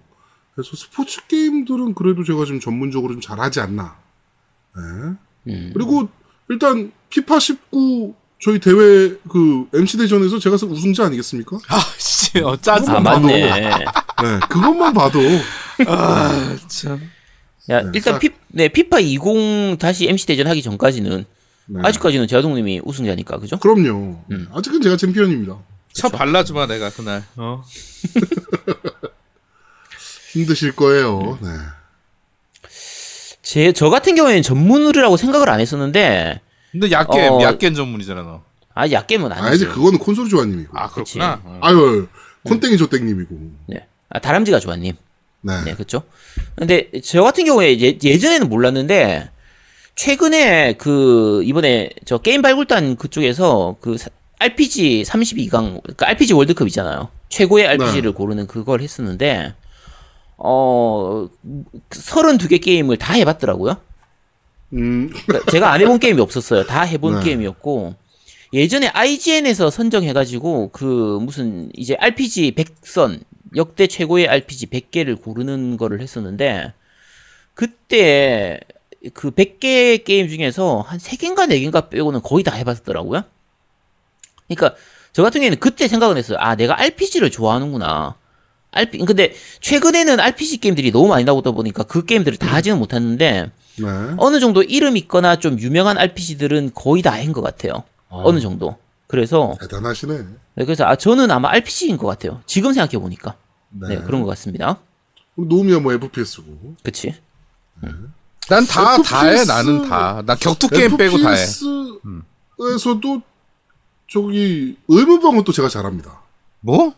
[0.54, 3.96] 그래서 스포츠 게임들은 그래도 제가 좀 전문적으로 좀 잘하지 않나.
[4.76, 4.82] 네.
[5.48, 5.70] 음.
[5.72, 6.08] 그리고
[6.48, 11.56] 일단 피파 19 저희 대회 그 MC 대전에서 제가 우승자 아니겠습니까?
[11.68, 13.00] 아, 씨, 어, 짜증 아.
[13.00, 13.50] 맞네.
[13.50, 15.20] 네, 그것만 봐도
[15.86, 17.00] 아, 참.
[17.70, 21.24] 야, 네, 일단 자- 피, 네, 피파 20 다시 MC 대전 하기 전까지는
[21.66, 21.80] 네.
[21.82, 23.58] 아직까지는 제아동님이 우승자니까, 그죠?
[23.58, 24.22] 그럼요.
[24.30, 24.48] 음.
[24.52, 25.56] 아직은 제가 챔피언입니다.
[25.92, 27.24] 쳐 발라주마, 내가 그날.
[27.36, 27.62] 어.
[30.32, 31.38] 힘드실 거예요.
[31.42, 31.48] 네.
[33.42, 36.40] 제, 저 같은 경우에는 전문이라고 생각을 안 했었는데,
[36.72, 37.42] 근데 약겜, 어.
[37.42, 38.42] 약겜 전문이잖아, 너.
[38.74, 39.64] 아, 약겜은 아 아니지.
[39.64, 40.78] 이제 그거는 콘솔 조아님이고.
[40.78, 41.40] 아, 그렇구나.
[41.44, 41.58] 어.
[41.62, 42.06] 아유
[42.44, 43.34] 콘땡이 조땡님이고.
[43.68, 43.86] 네.
[44.10, 44.94] 아, 다람쥐가 좋아님.
[45.46, 45.64] 네.
[45.64, 46.02] 네, 그렇죠.
[46.56, 49.30] 근데 저 같은 경우에 예, 예전에는 몰랐는데
[49.94, 57.08] 최근에 그 이번에 저 게임 발굴단 그쪽에서 그 사- RPG 32강 그 RPG 월드컵 있잖아요.
[57.30, 59.54] 최고의 RPG를 고르는 그걸 했었는데
[60.36, 61.28] 어
[61.90, 63.76] 32개 게임을 다 해봤더라고요.
[64.74, 66.64] 음, 그러니까 제가 안 해본 게임이 없었어요.
[66.66, 67.24] 다 해본 네.
[67.24, 67.94] 게임이었고
[68.52, 73.20] 예전에 IGN에서 선정해가지고 그 무슨 이제 RPG 100선
[73.56, 76.72] 역대 최고의 RPG 100개를 고르는 거를 했었는데
[77.54, 78.60] 그때
[79.14, 83.22] 그 100개 게임 중에서 한 3개인가 4개인가 빼고는 거의 다 해봤더라고요.
[84.48, 84.76] 그러니까
[85.12, 86.38] 저 같은 경우에는 그때 생각은 했어요.
[86.40, 88.16] 아 내가 RPG를 좋아하는구나.
[88.72, 93.86] RP 근데 최근에는 RPG 게임들이 너무 많이 나오다 보니까 그 게임들을 다 하지는 못했는데 네.
[94.18, 97.84] 어느 정도 이름 있거나 좀 유명한 RPG들은 거의 다 한 것 같아요.
[98.08, 98.76] 어느 정도.
[99.06, 100.18] 그래서 대단하시네.
[100.56, 102.42] 네, 그래서 아 저는 아마 RPG인 것 같아요.
[102.44, 103.36] 지금 생각해 보니까
[103.80, 103.88] 네.
[103.88, 104.78] 네, 그런 것 같습니다.
[105.34, 106.76] 노미야 뭐 FPS고.
[106.82, 107.14] 그치?
[108.48, 110.22] 난다 FPS 다해 나는 다.
[110.24, 111.42] 나 격투 게임 빼고 다해.
[111.42, 113.22] FPS에서도
[114.08, 116.20] 저기 의무병은 또 제가 잘합니다.
[116.60, 116.94] 뭐?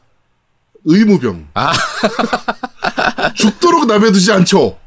[0.84, 1.48] 의무병.
[1.54, 1.72] 아.
[3.34, 4.78] 죽도록 남에 두지 않죠.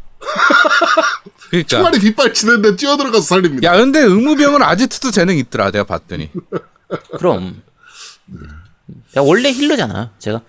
[1.50, 1.68] 그러니까.
[1.68, 3.68] 총알이 빗발치는데 뛰어들어가서 살립니다.
[3.68, 5.72] 야, 근데 의무병은 아지트도 재능 있더라.
[5.72, 6.30] 내가 봤더니.
[7.18, 7.62] 그럼
[9.18, 10.12] 야, 원래 힐러잖아.
[10.20, 10.42] 제가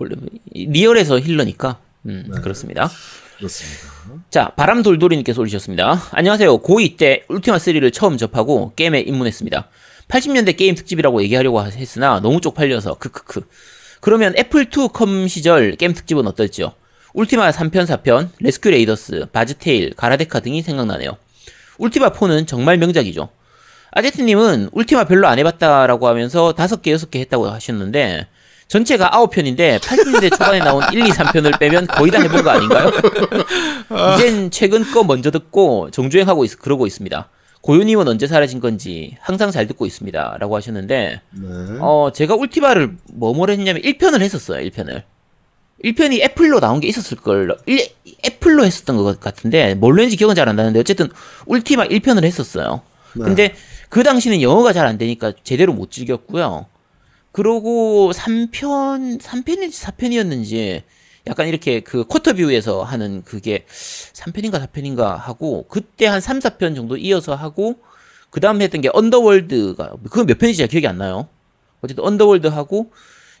[0.00, 0.16] 원래
[0.54, 2.90] 리얼에서 힐러니까 음, 그렇습니다.
[3.36, 3.78] 그렇습니다.
[4.30, 6.02] 자, 바람돌돌이님께서 올리셨습니다.
[6.12, 6.62] 안녕하세요.
[6.62, 9.68] 고2 때 울티마 3를 처음 접하고 게임에 입문했습니다.
[10.08, 13.42] 80년대 게임 특집이라고 얘기하려고 했으나 너무 쪽팔려서 크크크.
[14.00, 16.72] 그러면 애플2 컴 시절 게임 특집은 어떨지요?
[17.12, 21.18] 울티마 3편, 4편, 레스큐 레이더스, 바즈테일, 가라데카 등이 생각나네요.
[21.76, 23.28] 울티마 4는 정말 명작이죠.
[23.92, 28.26] 아제트님은 울티마 별로 안 해봤다라고 하면서 5개, 6개 했다고 하셨는데
[28.74, 32.92] 전체가 9편인데 80년대 초반에 나온 1, 2, 3편을 빼면 거의 다 해본 거 아닌가요?
[34.16, 37.28] 이젠 최근 거 먼저 듣고 정주행하고 있, 그러고 있습니다.
[37.62, 40.36] 고유님은 언제 사라진 건지 항상 잘 듣고 있습니다.
[40.38, 41.46] 라고 하셨는데 네.
[41.80, 45.02] 어, 제가 울티마를 뭐뭘 했냐면 1편을 했었어요, 1편을.
[45.84, 47.56] 1편이 애플로 나온 게 있었을 걸.
[47.66, 47.88] 일-
[48.24, 51.08] 애플로 했었던 것 같은데, 뭘로 했는지 기억은 잘 안 나는데, 어쨌든
[51.46, 52.82] 울티마 1편을 했었어요.
[53.14, 53.54] 근데
[53.88, 56.66] 그 당시는 영어가 잘 안 되니까 제대로 못 즐겼고요.
[57.32, 60.82] 그러고 3편, 3편인지 4편이었는지,
[61.26, 67.34] 약간 이렇게 그 쿼터뷰에서 하는 그게 3편인가 4편인가 하고, 그때 한 3, 4편 정도 이어서
[67.34, 67.76] 하고,
[68.30, 71.28] 그 다음에 했던 게 언더월드가, 그건 몇 편인지 잘 기억이 안 나요.
[71.82, 72.90] 어쨌든 언더월드 하고,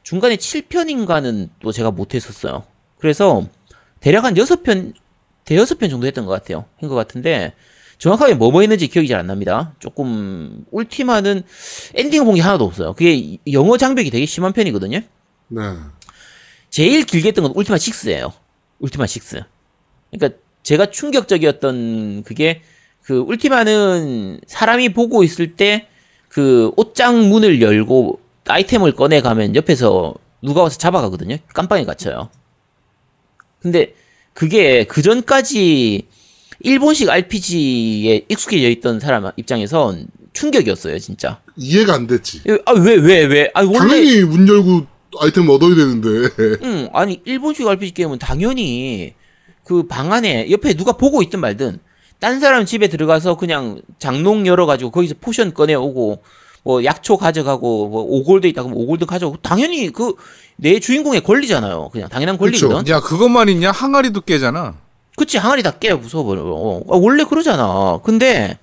[0.02, 2.64] 중간에 7편인가는 또 제가 못 했었어요.
[2.98, 3.46] 그래서
[4.00, 4.94] 대략 한 6편,
[5.44, 6.64] 대여섯 편 정도 했던 것 같아요.
[6.80, 7.54] 한 것 같은데,
[8.00, 9.74] 정확하게 뭐뭐 했는지 기억이 잘 안 납니다.
[9.78, 11.42] 조금, 울티마는
[11.94, 12.94] 엔딩을 본 게 하나도 없어요.
[12.94, 15.00] 그게 영어 장벽이 되게 심한 편이거든요.
[15.48, 15.60] 네.
[16.70, 18.32] 제일 길게 했던 건 울티마 6예요.
[18.80, 19.44] 울티마 6.
[20.10, 22.62] 그러니까 제가 충격적이었던 그게
[23.02, 25.86] 그 울티마는 사람이 보고 있을 때
[26.30, 31.36] 그 옷장 문을 열고 아이템을 꺼내 가면 옆에서 누가 와서 잡아가거든요.
[31.52, 32.30] 깜빵에 갇혀요.
[33.60, 33.94] 근데
[34.32, 36.06] 그게 그 전까지
[36.60, 41.40] 일본식 RPG에 익숙해져 있던 사람 입장에선 충격이었어요, 진짜.
[41.56, 42.42] 이해가 안 됐지.
[42.66, 43.50] 아, 왜, 왜, 왜?
[43.54, 43.78] 아, 원래.
[43.78, 44.86] 당연히 문 열고
[45.20, 46.28] 아이템 얻어야 되는데.
[46.62, 49.14] 응, 아니 일본식 RPG 게임은 당연히
[49.64, 51.78] 그 방 안에 옆에 누가 보고 있든 말든
[52.18, 56.22] 딴 사람 집에 들어가서 그냥 장롱 열어가지고 거기서 potion 꺼내오고
[56.62, 60.14] 뭐 약초 가져가고 뭐 오골드 있다 그러면 오골드 가져오고 당연히 그
[60.62, 61.88] 내 주인공의 권리잖아요.
[61.90, 62.86] 그냥 당연한 권리거든.
[62.92, 63.70] 야, 그것만 있냐?
[63.70, 64.76] 항아리도 깨잖아.
[65.16, 66.42] 그치 항아리 다 깨부숴버려.
[66.44, 68.00] 어, 아, 원래 그러잖아.
[68.02, 68.58] 근데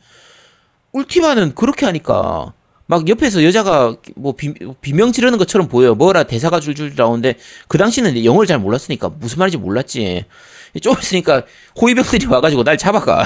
[0.92, 2.54] 울티마는 그렇게 하니까
[2.88, 5.94] 막 옆에서 여자가 뭐 비, 비명 지르는 것처럼 보여요.
[5.94, 7.36] 뭐라 대사가 줄줄 나오는데
[7.68, 10.26] 그 당시는 영어를 잘 몰랐으니까 무슨 말인지 몰랐지.
[10.82, 11.44] 좀 있으니까
[11.82, 13.26] 호위병들이 와가지고 날 잡아가.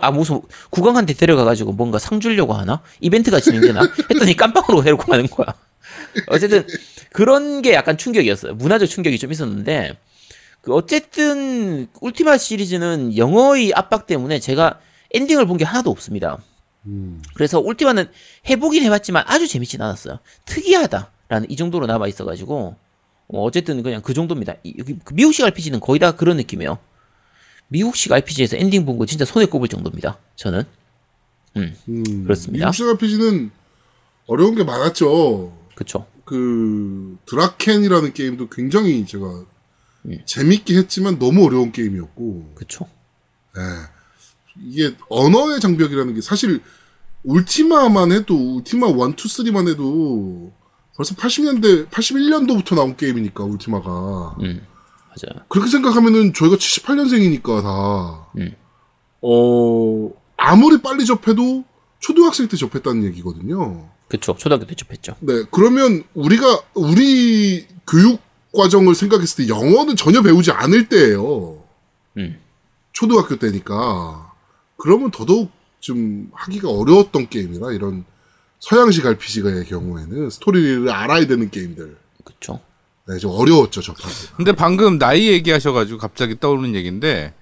[0.00, 0.40] 아 무슨
[0.70, 2.80] 국왕한테 데려가가지고 뭔가 상 주려고 하나?
[3.00, 3.80] 이벤트가 진행되나?
[4.10, 5.54] 했더니 깜빵으로 데리고 가는 거야.
[6.28, 6.66] 어쨌든
[7.12, 8.54] 그런 게 약간 충격이었어요.
[8.54, 9.96] 문화적 충격이 좀 있었는데
[10.62, 14.78] 그 어쨌든 울티마 시리즈는 영어의 압박 때문에 제가
[15.12, 16.38] 엔딩을 본 게 하나도 없습니다.
[17.34, 18.08] 그래서 울티마는
[18.48, 20.18] 해보긴 해봤지만 아주 재밌진 않았어요.
[20.46, 22.76] 특이하다라는 이 정도로 남아 있어가지고
[23.28, 24.54] 어, 어쨌든 그냥 그 정도입니다.
[25.04, 26.78] 그 미국식 RPG는 거의 다 그런 느낌이에요.
[27.68, 30.18] 미국식 RPG에서 엔딩 본 거 진짜 손에 꼽을 정도입니다.
[30.36, 30.64] 저는
[31.88, 32.66] 음, 그렇습니다.
[32.66, 33.50] 미국식 RPG는
[34.26, 35.56] 어려운 게 많았죠.
[35.74, 36.06] 그쵸.
[36.24, 39.44] 그 드라켄이라는 게임도 굉장히 제가
[40.06, 40.18] 음.
[40.24, 42.86] 재밌게 했지만 너무 어려운 게임이었고 그쵸.
[43.56, 43.60] 예.
[44.66, 46.60] 이게 언어의 장벽이라는 게 사실
[47.22, 50.52] 울티마만 해도 울티마 1, 2, 3만 해도
[50.96, 54.66] 벌써 80년대 81년도부터 나온 게임이니까 울티마가 음
[55.08, 55.44] 맞아요.
[55.48, 58.54] 그렇게 생각하면은 저희가 78년생이니까 다 음.
[59.22, 61.64] 어, 아무리 빨리 접해도
[61.98, 63.90] 초등학생 때 접했다는 얘기거든요.
[64.08, 64.34] 그쵸.
[64.38, 65.16] 초등학교 때 접했죠.
[65.20, 68.20] 네, 그러면 우리가 우리 교육
[68.52, 71.62] 과정을 생각했을 때 영어는 전혀 배우지 않을 때예요.
[72.16, 72.38] 음.
[72.92, 74.32] 초등학교 때니까.
[74.76, 78.04] 그러면 더더욱 좀 하기가 어려웠던 게임이라 이런
[78.58, 81.96] 서양식 RPG의 경우에는 스토리를 알아야 되는 게임들.
[82.24, 82.60] 그쵸.
[83.08, 84.14] 네, 좀 어려웠죠, 접하기.
[84.36, 87.32] 근데 방금 나이 얘기하셔가지고 갑자기 떠오르는 얘기인데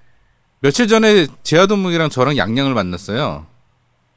[0.60, 3.46] 며칠 전에 제아도목이랑 저랑 양양을 만났어요.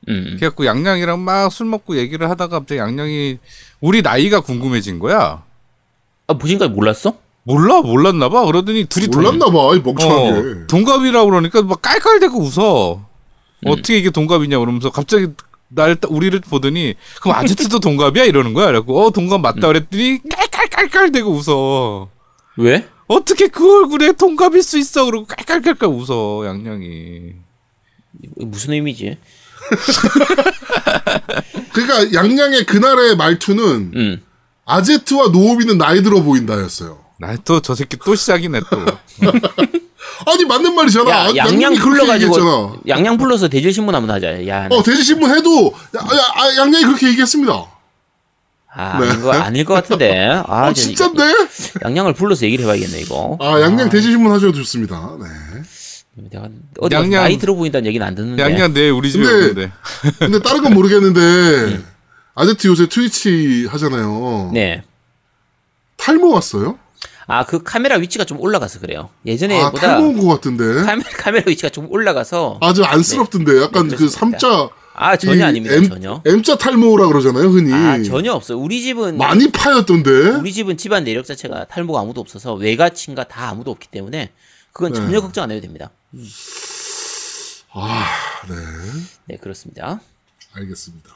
[0.09, 0.35] 음.
[0.39, 3.37] 그래갖고 양양이랑 막 술 먹고 얘기를 하다가 갑자기 양양이
[3.79, 5.43] 우리 나이가 궁금해진 거야.
[6.31, 7.15] 아 보신까지 몰랐어?
[7.43, 8.45] 몰라 몰랐나 봐.
[8.45, 10.29] 그러더니 둘이 동- 몰랐나봐, 이 멍청하게.
[10.29, 13.05] 어, 동갑이라고 그러니까 막 깔깔대고 웃어.
[13.65, 15.27] 어떻게 이게 동갑이냐 그러면서 갑자기
[15.67, 18.67] 날 딱- 우리를 보더니 그럼 아제트도 동갑이야 이러는 거야.
[18.67, 22.09] 그래갖고 어 동갑 맞다 그랬더니 깔깔깔깔 대고 웃어.
[22.57, 22.87] 왜?
[23.07, 25.05] 어떻게 그 얼굴에 동갑일 수 있어?
[25.05, 27.33] 그러고 깔깔깔깔 웃어 양양이.
[28.37, 29.17] 무슨 의미지?
[31.73, 34.21] 그러니까 양양의 그날의 말투는 음.
[34.65, 36.99] 아제트와 노우미는 나이 들어 보인다였어요.
[37.19, 38.85] 나또저 새끼 또 시작이네 또.
[40.27, 41.09] 아니 맞는 말이잖아.
[41.09, 42.31] 야, 아, 양양 양양이 그렇게 얘기했잖아.
[42.31, 44.47] 불러가지고 양양 불러서 대질 신문 한번 하자.
[44.47, 47.65] 야, 나- 어 대지신문 해도 야, 야, 아, 양양이 그렇게 얘기했습니다.
[48.73, 49.09] 아, 네.
[49.09, 50.41] 아닌 거 아닐 것 같은데.
[50.47, 51.23] 아, 진짠데?
[51.25, 53.37] 이거 양양을 불러서 얘기를 해봐야겠네 이거.
[53.41, 55.11] 아 양양 대지신문 하셔도 좋습니다.
[55.19, 55.25] 네.
[56.31, 56.47] 내가
[56.79, 58.41] 어디 양양- 나이 들어 보인다는 얘기는 안 듣는데.
[58.43, 59.71] 양양 내일 우리 집에 근데- 오는데.
[60.19, 61.81] 근데 다른 건 모르겠는데
[62.41, 64.49] 아제트 요새 트위치 하잖아요.
[64.51, 64.83] 네.
[65.97, 66.79] 탈모 왔어요?
[67.27, 69.09] 아, 그 카메라 위치가 좀 올라가서 그래요.
[69.11, 70.63] 아 예전에보다 탈모 온 것 같은데.
[70.83, 73.61] 카메라, 카메라 위치가 좀 올라가서 아주 안쓰럽던데.
[73.61, 74.39] 약간 네, 그 그렇습니다.
[74.39, 75.75] 삼자 아, 전혀 이 아닙니다.
[75.75, 76.21] M, 전혀.
[76.25, 77.71] M자 탈모라 그러잖아요, 흔히.
[77.73, 78.57] 아, 전혀 없어요.
[78.57, 80.09] 우리 집은 많이 파였던데.
[80.39, 84.31] 우리 집은 집안 내력 자체가 탈모가 아무도 없어서 외가 친가 다 아무도 없기 때문에
[84.73, 84.99] 그건 네.
[84.99, 85.91] 전혀 걱정 안 해도 됩니다.
[87.73, 88.05] 아,
[88.49, 88.55] 네.
[89.25, 90.01] 네, 그렇습니다.
[90.53, 91.09] 알겠습니다.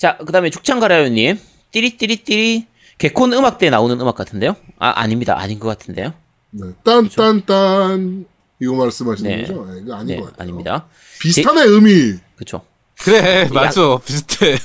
[0.00, 1.38] 자, 그 다음에 죽창가라요님
[1.72, 2.66] 띠리띠리띠리
[2.96, 4.56] 개콘 음악대 나오는 음악 같은데요?
[4.78, 5.38] 아, 아닙니다.
[5.38, 6.14] 아닌 것 같은데요?
[6.52, 6.68] 네.
[6.84, 8.24] 딴딴딴
[8.62, 9.42] 이거 말씀하시는 네.
[9.42, 9.66] 거죠?
[9.66, 10.42] 네, 이거 아닌 네, 것 같아요.
[10.42, 10.86] 아닙니다.
[11.20, 12.14] 비슷한의 의미.
[12.34, 12.62] 그렇죠.
[12.98, 14.56] 그래 맞아 비슷해.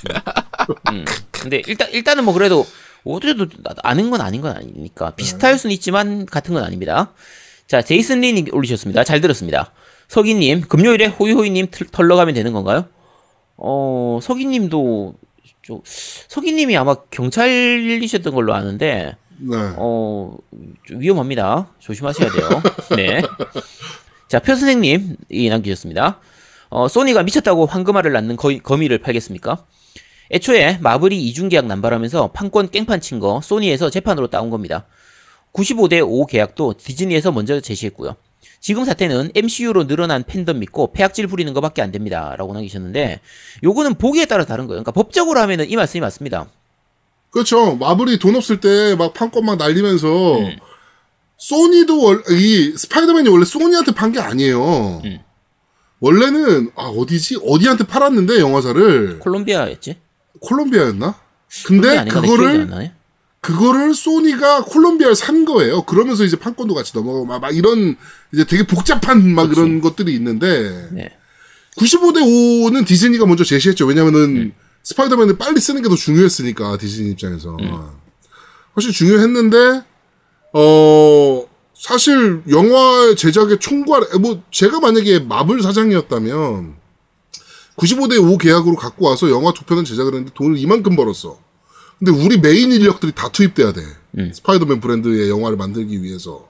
[0.93, 1.03] 음.
[1.31, 2.65] 근데 일단 일단은 뭐 그래도
[3.03, 3.47] 어디도
[3.83, 7.11] 아는 건 아닌 건 아니니까 비슷할 수는 있지만 같은 건 아닙니다.
[7.67, 9.03] 자, 제이슨 리님 올리셨습니다.
[9.03, 9.73] 잘 들었습니다.
[10.07, 12.85] 석이님 금요일에 호이호이님 틀- 털러 가면 되는 건가요?
[13.57, 15.15] 어, 석이님도
[15.65, 19.55] 좀 석이님이 아마 경찰이셨던 걸로 아는데 네.
[19.77, 20.35] 어,
[20.85, 21.71] 좀 위험합니다.
[21.79, 22.49] 조심하셔야 돼요.
[22.95, 23.21] 네.
[24.27, 26.19] 자, 표 선생님이 남기셨습니다.
[26.69, 29.65] 어, 소니가 미쳤다고 황금알을 낳는 거, 거미를 팔겠습니까?
[30.31, 34.85] 애초에 마블이 이중계약 남발하면서 판권 깽판 친 거 소니에서 재판으로 따온 겁니다.
[35.53, 38.15] 95대 5 계약도 디즈니에서 먼저 제시했고요.
[38.65, 42.33] 지금 사태는 MCU로 늘어난 팬덤 믿고 폐악질 부리는 것밖에 안 됩니다.
[42.35, 43.19] 라고 남기셨는데
[43.63, 44.81] 요거는 보기에 따라 다른 거예요.
[44.81, 46.47] 그러니까 법적으로 하면은 이 말씀이 맞습니다.
[47.29, 47.75] 그렇죠.
[47.75, 50.55] 마블이 돈 없을 때 막 판권 막 날리면서 음.
[51.37, 55.01] 소니도 월, 이 스파이더맨이 원래 소니한테 판 게 아니에요.
[55.05, 55.19] 음.
[55.99, 59.95] 원래는 아 어디지 어디한테 팔았는데 영화사를 콜롬비아였지?
[60.41, 61.13] 콜롬비아였나?
[61.67, 62.89] 콜롬비아 근데 그거를.
[63.45, 65.83] 그거를 소니가 콜롬비아를 산 거예요.
[65.83, 67.95] 그러면서 이제 판권도 같이 넘어가고 막, 막 이런
[68.33, 69.59] 이제 되게 복잡한 막 그치.
[69.61, 71.15] 이런 것들이 있는데 네.
[71.77, 73.85] 95대 5는 디즈니가 먼저 제시했죠.
[73.85, 74.53] 왜냐면은 음.
[74.81, 77.87] 스파이더맨을 빨리 쓰는 게 더 중요했으니까 디즈니 입장에서 음.
[78.75, 79.83] 훨씬 중요했는데
[80.53, 81.45] 어
[81.75, 86.75] 사실 영화 제작의 총괄 뭐 제가 만약에 마블 사장이었다면
[87.77, 91.44] 95대 5 계약으로 갖고 와서 영화 두 편을 제작을 했는데 돈을 이만큼 벌었어.
[91.99, 93.81] 근데 우리 메인 인력들이 다 투입돼야 돼.
[94.17, 94.31] 음.
[94.33, 96.47] 스파이더맨 브랜드의 영화를 만들기 위해서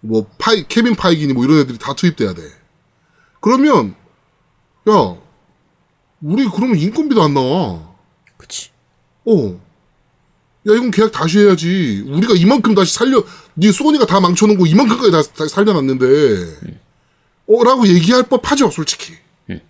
[0.00, 2.42] 뭐 파이 케빈 파이기니 뭐 이런 애들이 다 투입돼야 돼.
[3.40, 3.94] 그러면
[4.88, 5.16] 야
[6.20, 7.94] 우리 그러면 인건비도 안 나와.
[8.36, 8.70] 그치.
[9.24, 9.60] 어.
[10.68, 12.04] 야 이건 계약 다시 해야지.
[12.06, 13.24] 우리가 이만큼 다시 살려.
[13.54, 16.78] 네 소니가 다 망쳐놓은 거 이만큼까지 다, 다 살려놨는데.
[17.48, 19.14] 어라고 얘기할 법하죠 솔직히.
[19.50, 19.60] 음.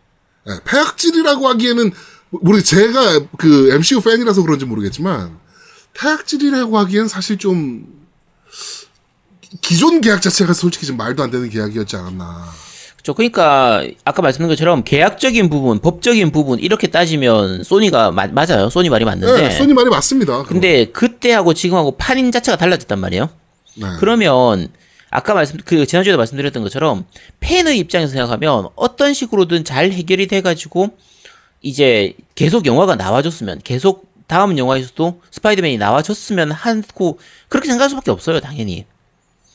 [0.48, 1.92] 예, 폐악질이라고 하기에는
[2.30, 5.38] 모르 제가 그 MCU 팬이라서 그런지 모르겠지만
[5.94, 7.86] 폐악질이라고 하기엔 사실 좀
[9.62, 12.44] 기존 계약 자체가 솔직히 좀 말도 안 되는 계약이었지 않았나.
[12.96, 13.14] 그렇죠.
[13.14, 18.68] 그러니까 아까 말씀드린 것처럼 계약적인 부분, 법적인 부분 이렇게 따지면 소니가 마- 맞아요.
[18.68, 19.42] 소니 말이 맞는데.
[19.48, 20.42] 네, 소니 말이 맞습니다.
[20.42, 23.30] 근데 그때하고 지금하고 판인 자체가 달라졌단 말이에요.
[23.76, 23.86] 네.
[24.00, 24.68] 그러면
[25.10, 27.06] 아까 말씀 그 지난주에도 말씀드렸던 것처럼
[27.40, 30.90] 팬의 입장에서 생각하면 어떤 식으로든 잘 해결이 돼 가지고
[31.60, 37.18] 이제 계속 영화가 나와줬으면 계속 다음 영화에서도 스파이더맨이 나와줬으면 하고
[37.48, 38.84] 그렇게 생각할 수밖에 없어요, 당연히.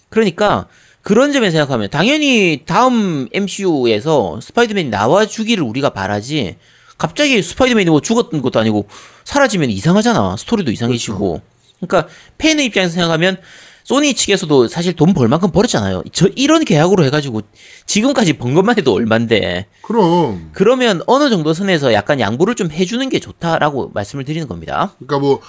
[0.10, 0.68] 그러니까
[1.02, 6.56] 그런 점에 생각하면 당연히 다음 MCU에서 스파이더맨이 나와주기를 우리가 바라지
[6.98, 8.88] 갑자기 스파이더맨이 뭐 죽었던 것도 아니고
[9.26, 10.38] 사라지면 이상하잖아.
[10.38, 11.42] 스토리도 이상해지고.
[11.82, 13.38] 그러니까 팬의 입장에서 생각하면
[13.84, 16.04] 소니 측에서도 사실 돈 벌 만큼 벌었잖아요.
[16.14, 17.42] 저 이런 계약으로 해가지고
[17.86, 23.20] 지금까지 번 것만 해도 얼만데 그럼 그러면 어느 정도 선에서 약간 양보를 좀 해주는 게
[23.20, 24.94] 좋다라고 말씀을 드리는 겁니다.
[25.00, 25.42] 그러니까 뭐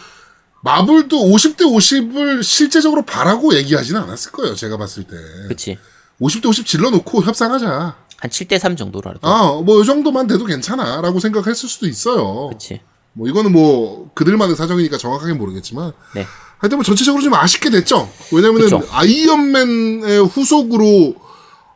[0.63, 4.55] 마블도 50대 50을 실제적으로 바라고 얘기하지는 않았을 거예요.
[4.55, 5.17] 제가 봤을 때.
[5.49, 5.79] 그치?
[6.21, 7.97] 50대 50 질러놓고 협상하자.
[8.17, 9.29] 한 7대 3 정도로 할까?
[9.29, 12.49] 아, 뭐 이 정도만 돼도 괜찮아라고 생각했을 수도 있어요.
[12.49, 12.81] 그치?
[13.13, 16.27] 뭐 이거는 뭐 그들만의 사정이니까 정확하게 모르겠지만 네.
[16.59, 18.11] 하여튼 뭐 전체적으로 좀 아쉽게 됐죠.
[18.33, 18.83] 왜냐면은 그쵸.
[18.91, 21.15] 아이언맨의 후속으로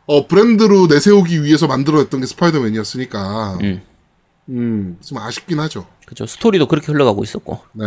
[0.07, 3.57] 어, 브랜드로 내세우기 위해서 만들어냈던 게 스파이더맨이었으니까.
[3.61, 3.81] 음.
[4.49, 5.85] 음, 좀 아쉽긴 하죠.
[6.07, 6.25] 그죠.
[6.25, 7.59] 스토리도 그렇게 흘러가고 있었고.
[7.73, 7.85] 네.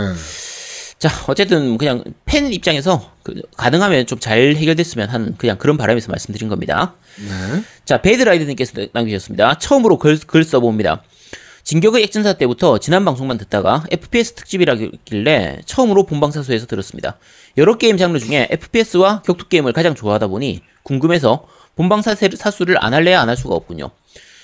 [1.00, 6.48] 자, 어쨌든 그냥 팬 입장에서 그 가능하면 좀 잘 해결됐으면 하는 그냥 그런 바람에서 말씀드린
[6.48, 6.94] 겁니다.
[7.18, 7.64] 네.
[7.84, 9.58] 자, 베드라이드님께서 남기셨습니다.
[9.58, 11.02] 처음으로 글, 글 써봅니다.
[11.72, 17.16] 진격의 액전사 때부터 지난 방송만 듣다가 FPS 특집이라길래 처음으로 본방사수에서 들었습니다.
[17.56, 21.46] 여러 게임 장르 중에 FPS와 격투 게임을 가장 좋아하다 보니 궁금해서
[21.76, 23.90] 본방사수를 안 할래야 안 할 수가 없군요.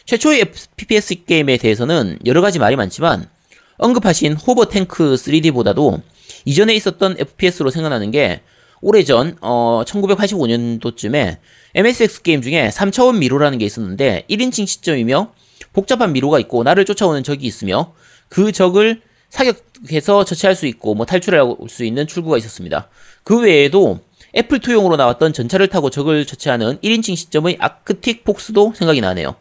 [0.07, 3.29] 최초의 FPS 게임에 대해서는 여러 가지 말이 많지만
[3.77, 6.01] 언급하신 호버 탱크 3D보다도
[6.47, 8.41] 이전에 있었던 FPS로 생각나는 게
[8.81, 11.37] 오래전 어 1985년도쯤에
[11.75, 15.35] MSX 게임 중에 3차원 미로라는 게 있었는데 1인칭 시점이며
[15.79, 17.93] 복잡한 미로가 있고 나를 쫓아오는 적이 있으며
[18.29, 19.01] 그 적을
[19.31, 22.89] 사격해서 처치할 수 있고 뭐 탈출할 수 있는 출구가 있었습니다.
[23.23, 24.01] 그 외에도
[24.35, 29.37] 애플 2용으로 나왔던 전차를 타고 적을 처치하는 1인칭 시점의 아크틱 폭스도 생각이 나네요.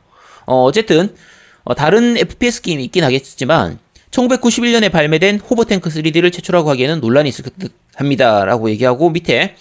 [0.45, 1.15] 어, 어쨌든
[1.63, 3.79] 어, 다른 FPS 게임이 있긴 하겠지만
[4.11, 9.55] 1991년에 발매된 호버탱크 3D를 최초라고 하기에는 논란이 있을 듯 합니다라고 얘기하고 밑에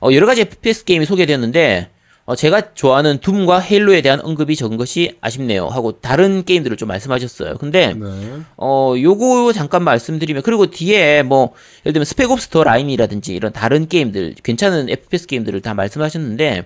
[0.00, 1.90] 어, 여러 가지 FPS 게임이 소개되었는데
[2.26, 7.56] 어, 제가 좋아하는 둠과 헤일로에 대한 언급이 적은 것이 아쉽네요 하고 다른 게임들을 좀 말씀하셨어요.
[7.58, 8.40] 근데 네.
[8.56, 11.54] 어 요거 잠깐 말씀드리면 그리고 뒤에 뭐
[11.84, 16.64] 예를 들면 스펙옵스 더 라인이라든지 이런 다른 게임들 괜찮은 FPS 게임들을 다 말씀하셨는데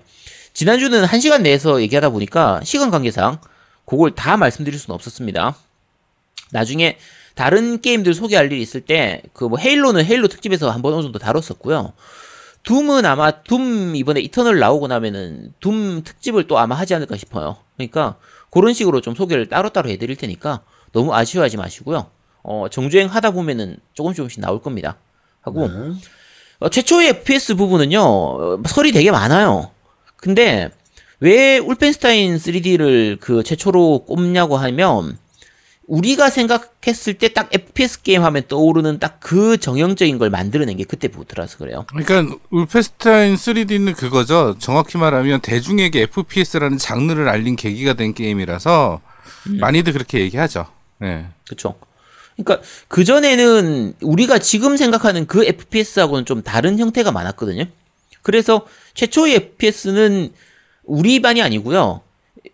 [0.55, 3.39] 지난주는 한 시간 내에서 얘기하다 보니까 시간 관계상
[3.85, 5.55] 그걸 다 말씀드릴 수는 없었습니다.
[6.53, 6.97] 나중에
[7.35, 11.19] 다른 게임들 소개할 일이 있을 때 그 뭐 헤일로는 헤일로 특집에서 한 번 어느 정도
[11.19, 11.93] 다뤘었고요.
[12.63, 17.57] 둠은 아마 둠 이번에 이터널 나오고 나면은 둠 특집을 또 아마 하지 않을까 싶어요.
[17.77, 18.17] 그러니까
[18.51, 20.61] 그런 식으로 좀 소개를 따로따로 해드릴 테니까
[20.93, 22.07] 너무 아쉬워하지 마시고요.
[22.43, 24.97] 어, 정주행 하다 보면은 조금 조금씩 나올 겁니다.
[25.41, 25.93] 하고 네.
[26.59, 29.71] 어, 최초의 FPS 부분은요 어, 설이 되게 많아요.
[30.17, 30.71] 근데
[31.21, 35.19] 왜 울펜스타인 3D를 그 최초로 꼽냐고 하면
[35.91, 41.59] 우리가 생각했을 때 딱 FPS 게임 하면 떠오르는 딱 그 정형적인 걸 만들어낸 게 그때부터라서
[41.59, 41.85] 그래요.
[41.89, 44.57] 그러니까 울페스타인 3D는 그거죠.
[44.59, 49.01] 정확히 말하면 대중에게 FPS라는 장르를 알린 계기가 된 게임이라서
[49.61, 50.67] 많이들 그렇게 얘기하죠.
[50.99, 51.27] 네.
[51.49, 51.75] 그쵸.
[52.37, 57.65] 그러니까 그 전에는 우리가 지금 생각하는 그 FPS하고는 좀 다른 형태가 많았거든요.
[58.23, 60.33] 그래서 최초의 FPS는
[60.85, 62.01] 우리 반이 아니고요.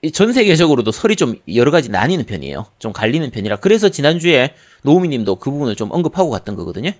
[0.03, 2.67] 이전 세계적으로도 설이 좀 여러 가지 나뉘는 편이에요.
[2.79, 3.57] 좀 갈리는 편이라.
[3.57, 6.91] 그래서 지난주에 노우미 님도 그 부분을 좀 언급하고 갔던 거거든요.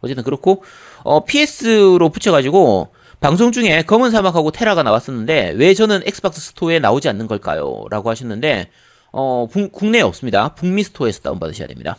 [0.00, 0.62] 어쨌든 그렇고
[1.02, 2.88] 어, PS로 붙여가지고
[3.20, 7.84] 방송 중에 검은 사막하고 테라가 나왔었는데 왜 저는 엑스박스 스토어에 나오지 않는 걸까요?
[7.90, 8.68] 라고 하셨는데
[9.12, 10.54] 어, 북- 국내에 없습니다.
[10.54, 11.96] 북미 store에서 다운받으셔야 됩니다.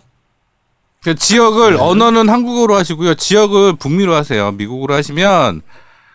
[1.04, 3.16] 그 지역을 언어는 한국어로 하시고요.
[3.16, 4.52] 지역을 북미로 하세요.
[4.52, 5.62] 미국으로 하시면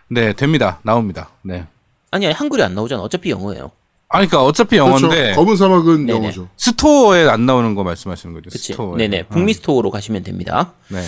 [0.08, 0.80] 네 됩니다.
[0.82, 1.30] 나옵니다.
[1.42, 1.66] 네.
[2.12, 3.02] 아니, 아니 한글이 안 나오잖아.
[3.02, 3.70] 어차피 영어예요.
[4.12, 5.34] 아니 그러니까 어차피 영어인데 그렇죠.
[5.36, 6.18] 검은 사막은 네네.
[6.18, 6.48] 영어죠.
[6.56, 8.50] store에 안 나오는 거 말씀하시는 거죠.
[8.50, 8.72] 그치?
[8.72, 8.96] store에.
[8.98, 9.22] 네네.
[9.28, 10.72] 북미 store로 가시면 됩니다.
[10.88, 11.00] 네.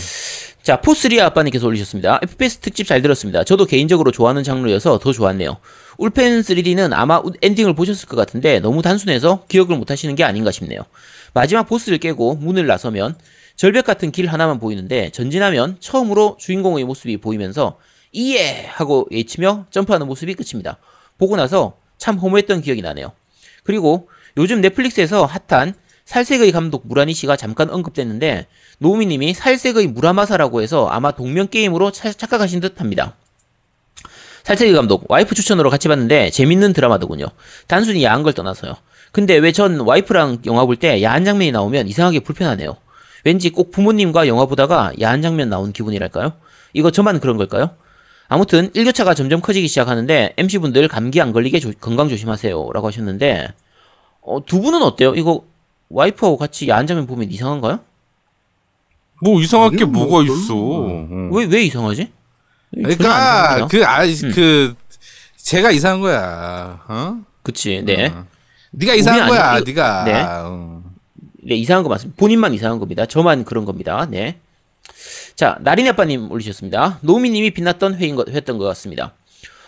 [0.63, 2.21] 자, 포스리아 아빠님께서 올리셨습니다.
[2.23, 3.43] FPS 특집 잘 들었습니다.
[3.43, 5.57] 저도 개인적으로 좋아하는 장르여서 더 좋았네요.
[5.99, 10.53] 울펜 3D는 아마 우- 엔딩을 보셨을 것 같은데 너무 단순해서 기억을 못 하시는 게 아닌가
[10.53, 10.79] 싶네요.
[11.35, 13.17] 마지막 보스를 깨고 문을 나서면
[13.57, 17.79] 절벽 같은 길 하나만 보이는데 전진하면 처음으로 주인공의 모습이 보이면서
[18.13, 20.79] 이에 하고 외치며 점프하는 모습이 끝입니다.
[21.19, 23.13] 보고 나서 참 허무했던 기억이 나네요.
[23.63, 25.75] 그리고 요즘 넷플릭스에서 핫한
[26.05, 28.49] 살색의 감독 무라니 씨가 잠깐 언급됐는데
[28.79, 33.15] 노우미 님이 살색의 무라마사라고 해서 아마 동명 게임으로 차- 착각하신 듯합니다.
[34.43, 37.27] 살색의 감독 와이프 추천으로 같이 봤는데 재밌는 드라마더군요.
[37.69, 38.75] 단순히 야한 걸 떠나서요.
[39.13, 42.77] 근데 왜 전 와이프랑 영화 볼 때 야한 장면이 나오면 이상하게 불편하네요.
[43.25, 46.33] 왠지 꼭 부모님과 영화 보다가 야한 장면 나온 기분이랄까요?
[46.73, 47.77] 이거 저만 그런 걸까요?
[48.33, 53.49] 아무튼 일교차가 점점 커지기 시작하는데 MC분들 감기 안 걸리게 조- 건강 조심하세요 라고 하셨는데
[54.23, 55.15] 어, 두 분은 어때요?
[55.15, 55.45] 이거
[55.91, 57.81] 와이프하고 같이 야한 장면 보면 이상한가요?
[59.23, 60.35] 뭐 이상할 게뭐 뭐가 별로.
[60.35, 60.55] 있어.
[60.55, 61.31] 응.
[61.33, 62.11] 왜, 왜 이상하지?
[62.75, 63.67] 그러니까.
[63.69, 64.75] 그아그
[65.37, 66.81] 제가 이상한 거야.
[66.89, 67.17] 어?
[67.43, 68.07] 그치, 네.
[68.07, 68.25] 어.
[68.71, 69.51] 네가 이상한 거야.
[69.51, 70.05] 아니- 네가.
[70.05, 70.23] 네.
[70.27, 70.83] 어.
[71.45, 72.19] 네, 이상한 거 맞습니다.
[72.19, 73.05] 본인만 이상한 겁니다.
[73.05, 74.07] 저만 그런 겁니다.
[74.09, 74.39] 네.
[75.35, 76.99] 자, 나린이 아빠님 올리셨습니다.
[77.03, 79.15] 노미님이 빛났던 회인 것, 회였던 것 같습니다.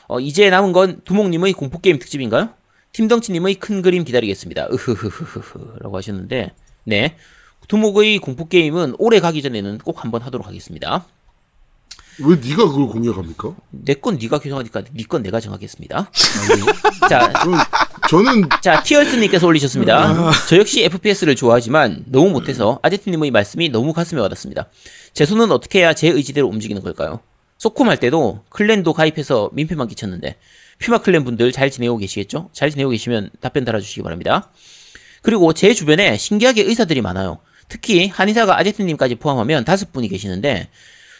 [0.06, 2.50] 어, 이제 남은 건 두목님의 공포게임 특집인가요?
[2.92, 4.68] 팀덩치님의 큰 그림 기다리겠습니다.
[4.70, 5.78] 으흐흐흐흐.
[5.80, 6.52] 라고 하셨는데,
[6.84, 7.16] 네.
[7.66, 11.06] 두목의 공포게임은 올해 가기 전에는 꼭 한번 하도록 하겠습니다.
[12.20, 13.54] 왜 네가 그걸 공략합니까?
[13.70, 16.10] 내 건 네가 결정하니까 네 건 내가 정하겠습니다.
[17.08, 17.32] 자,
[18.08, 20.30] 저는, 자, 티얼스님께서 올리셨습니다.
[20.48, 24.68] 저 역시 FPS를 좋아하지만 너무 못해서 아제트님의 말씀이 너무 가슴에 와닿습니다.
[25.14, 27.20] 제 손은 어떻게 해야 제 의지대로 움직이는 걸까요?
[27.56, 30.36] 소콤 할 때도 클랜도 가입해서 민폐만 끼쳤는데
[30.80, 32.50] 퓨마 클랜 분들 잘 지내고 계시겠죠?
[32.52, 34.50] 잘 지내고 계시면 답변 달아주시기 바랍니다.
[35.22, 37.38] 그리고 제 주변에 신기하게 의사들이 많아요.
[37.68, 40.68] 특히 한의사가 아제트님까지 포함하면 다섯 분이 계시는데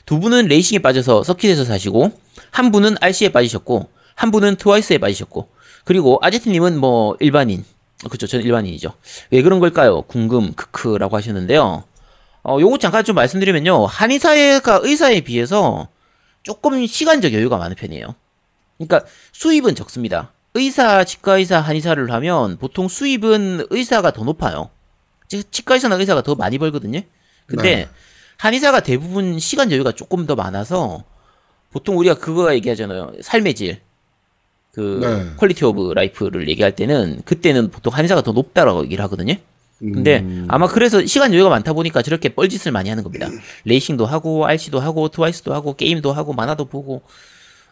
[0.04, 2.12] 두 분은 레이싱에 빠져서 서킷에서 사시고
[2.50, 5.48] 한 분은 RC에 빠지셨고 한 분은 트와이스에 빠지셨고
[5.84, 7.64] 그리고 아제트님은 뭐 일반인.
[8.04, 8.92] 그렇죠 저는 일반인이죠.
[9.30, 10.02] 왜 그런 걸까요?
[10.02, 11.84] 궁금 크크라고 하셨는데요.
[12.46, 13.86] 어 요거 잠깐 좀 말씀드리면요.
[13.86, 15.88] 한의사가 의사에 비해서
[16.42, 18.14] 조금 시간적 여유가 많은 편이에요.
[18.78, 20.32] 그러니까 수입은 적습니다.
[20.54, 24.70] 의사 치과의사 한의사를 하면 보통 수입은 의사가 더 높아요.
[25.28, 27.00] 치- 치과의사나 의사가 더 많이 벌거든요.
[27.46, 27.88] 근데 네.
[28.36, 31.04] 한의사가 대부분 시간 여유가 조금 더 많아서
[31.72, 33.12] 보통 우리가 그거 얘기하잖아요.
[33.22, 33.80] 삶의 질.
[34.74, 35.36] 그 네.
[35.36, 39.34] quality of life를 얘기할 때는 그때는 보통 한의사가 더 높다라고 얘기를 하거든요.
[39.78, 40.46] 근데 음.
[40.48, 43.28] 아마 그래서 시간 여유가 많다 보니까 저렇게 뻘짓을 많이 하는 겁니다.
[43.64, 47.02] 레이싱도 하고 RC도 하고 트와이스도 하고 게임도 하고 만화도 보고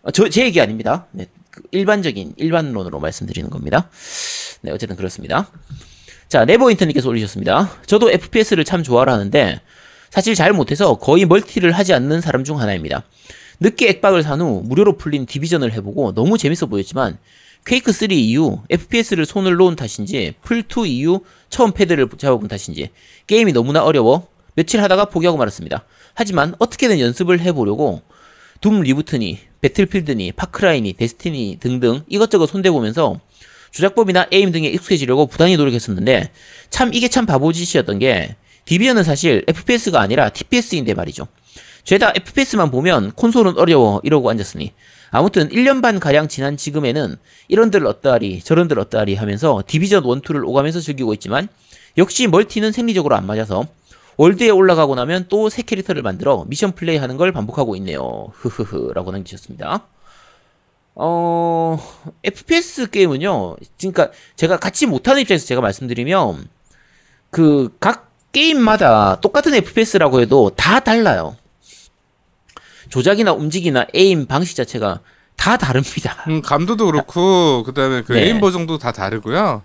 [0.03, 1.07] 어, 저제 얘기 아닙니다.
[1.13, 3.89] 네, 그 일반적인 일반론으로 말씀드리는 겁니다.
[4.63, 5.49] 네, 어쨌든 그렇습니다.
[6.29, 7.71] 자, 네버 인터님께서 올리셨습니다.
[7.87, 9.61] 저도 FPS를 참 좋아하는데
[10.11, 13.05] 사실 잘 못해서 거의 멀티를 하지 않는 사람 중 하나입니다.
[13.61, 17.19] 늦게 액박을 산 후 무료로 풀린 디비전을 해보고 너무 재밌어 보였지만
[17.65, 22.91] 퀘이크 3 이후 FPS를 손을 놓은 탓인지 플2 이후 처음 패드를 잡아본 탓인지
[23.27, 25.85] 게임이 너무나 어려워 며칠 하다가 포기하고 말았습니다.
[26.15, 28.03] 하지만 어떻게든 연습을 해보려고
[28.61, 33.21] 둠 reboot니 배틀필드니 파크라이니 데스티니 등등 이것저것 손대보면서
[33.71, 36.31] 조작법이나 aim 등에 익숙해지려고 부단히 노력했었는데
[36.69, 41.27] 참 이게 참 바보짓이었던 게 디비전은 사실 FPS가 아니라 TPS인데 말이죠.
[41.85, 44.73] 죄다 FPS만 보면 콘솔은 어려워 이러고 앉았으니
[45.11, 47.17] 아무튼 1년 반 가량 지난 지금에는
[47.49, 51.49] 이런들 어떠하리 저런들 어떠하리 하면서 디비전 1, 2를 오가면서 즐기고 있지만
[51.99, 53.67] 역시 멀티는 생리적으로 안 맞아서
[54.17, 58.29] 월드에 올라가고 나면 또 새 캐릭터를 만들어 미션 플레이 하는 걸 반복하고 있네요.
[58.35, 59.87] 흐흐흐 라고 남기셨습니다.
[60.95, 61.79] 어,
[62.23, 66.49] FPS 게임은요, 그러니까 제가 같이 못하는 입장에서 제가 말씀드리면,
[67.31, 71.37] 그, 각 게임마다 똑같은 FPS라고 해도 다 달라요.
[72.93, 75.01] 조작이나 움직이나 aim 방식 자체가
[75.35, 76.25] 다 다릅니다.
[76.29, 78.25] 음, 감도도 그렇고 그다음에 그 네.
[78.25, 79.63] aim 버전도 다 다르고요.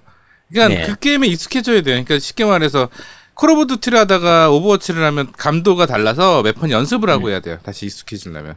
[0.49, 0.87] 그러니까 네.
[0.87, 1.95] 그 게임에 익숙해져야 돼요.
[2.05, 2.87] 그러니까 쉽게 말해서
[3.33, 7.59] 콜 오브 듀티를 하다가 오버워치를 하면 감도가 달라서 몇 번 연습을 하고 해야 돼요.
[7.63, 8.55] 다시 익숙해지려면.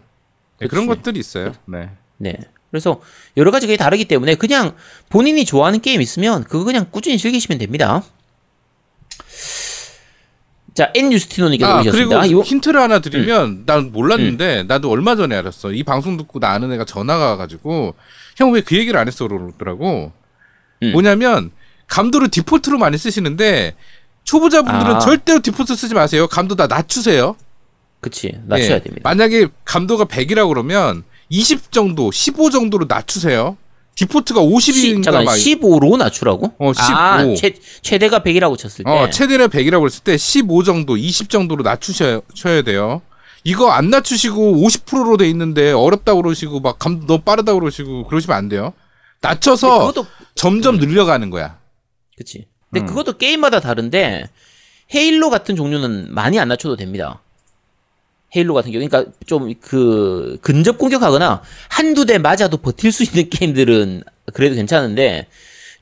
[0.61, 0.89] 네, 그런 음.
[0.89, 1.53] 것들이 있어요.
[1.67, 1.91] 네.
[2.19, 2.37] 네.
[2.71, 3.01] 그래서
[3.37, 4.77] 여러 가지 게 다르기 때문에 그냥
[5.09, 8.05] 본인이 좋아하는 게임 있으면 그거 그냥 꾸준히 즐기시면 됩니다.
[10.81, 12.43] 자, N 뉴스티노님께서 아 그리고 음.
[12.43, 15.73] 힌트를 하나 드리면 난 몰랐는데 나도 얼마 전에 알았어.
[15.73, 17.95] 이 방송 듣고 나 아는 애가 전화가 와가지고
[18.37, 20.11] 형 왜 그 얘기를 안 했어 그러더라고.
[20.83, 20.93] 음.
[20.93, 21.51] 뭐냐면
[21.87, 23.75] 감도를 디폴트로 많이 쓰시는데
[24.25, 24.99] 초보자분들은 아.
[25.01, 26.27] 절대로 디폴트 쓰지 마세요.
[26.27, 27.37] 감도 다 낮추세요.
[28.01, 28.83] 그치 낮춰야 예.
[28.83, 29.03] 됩니다.
[29.05, 33.59] 만약에 감도가 100이라고 그러면 20 정도, 15 정도로 낮추세요.
[34.01, 36.55] 디폴트가 50인가 잠깐 막 15로 낮추라고?
[36.59, 36.83] 어, 15.
[36.97, 38.91] 아, 최, 최대가 100이라고 쳤을 때.
[38.91, 43.03] 어, 최대는 100이라고 했을 때 15 정도, 20 정도로 낮추셔야 돼요.
[43.45, 48.49] 이거 안 낮추시고 50%로 돼 있는데 어렵다고 그러시고 막 감도 너무 빠르다고 그러시고 그러시면 안
[48.49, 48.73] 돼요.
[49.21, 51.59] 낮춰서 그것도 점점 늘려가는 거야.
[52.17, 52.47] 그치.
[52.71, 52.87] 근데 음.
[52.87, 54.29] 그것도 게임마다 다른데
[54.95, 57.23] 헤일로 같은 종류는 많이 안 낮춰도 됩니다.
[58.35, 64.05] 헤일로 같은 경우, 그러니까 좀 그 근접 공격하거나 한두 대 맞아도 버틸 수 있는 게임들은
[64.35, 65.27] 그래도 괜찮은데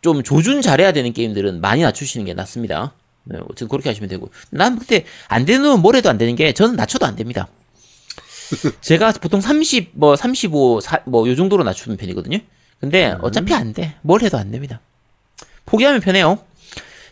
[0.00, 2.92] 좀 조준 잘해야 되는 게임들은 많이 낮추시는 게 낫습니다.
[3.24, 4.30] 네, 어쨌든 그렇게 하시면 되고.
[4.50, 7.48] 난 그때 안 되는 뭘 해도 안 되는 게 저는 낮춰도 안 됩니다.
[8.80, 12.38] 제가 보통 30, 뭐 35, 뭐 요 정도로 낮추는 편이거든요.
[12.80, 13.96] 근데 어차피 안 돼.
[14.02, 14.80] 뭘 해도 안 됩니다.
[15.66, 16.38] 포기하면 편해요.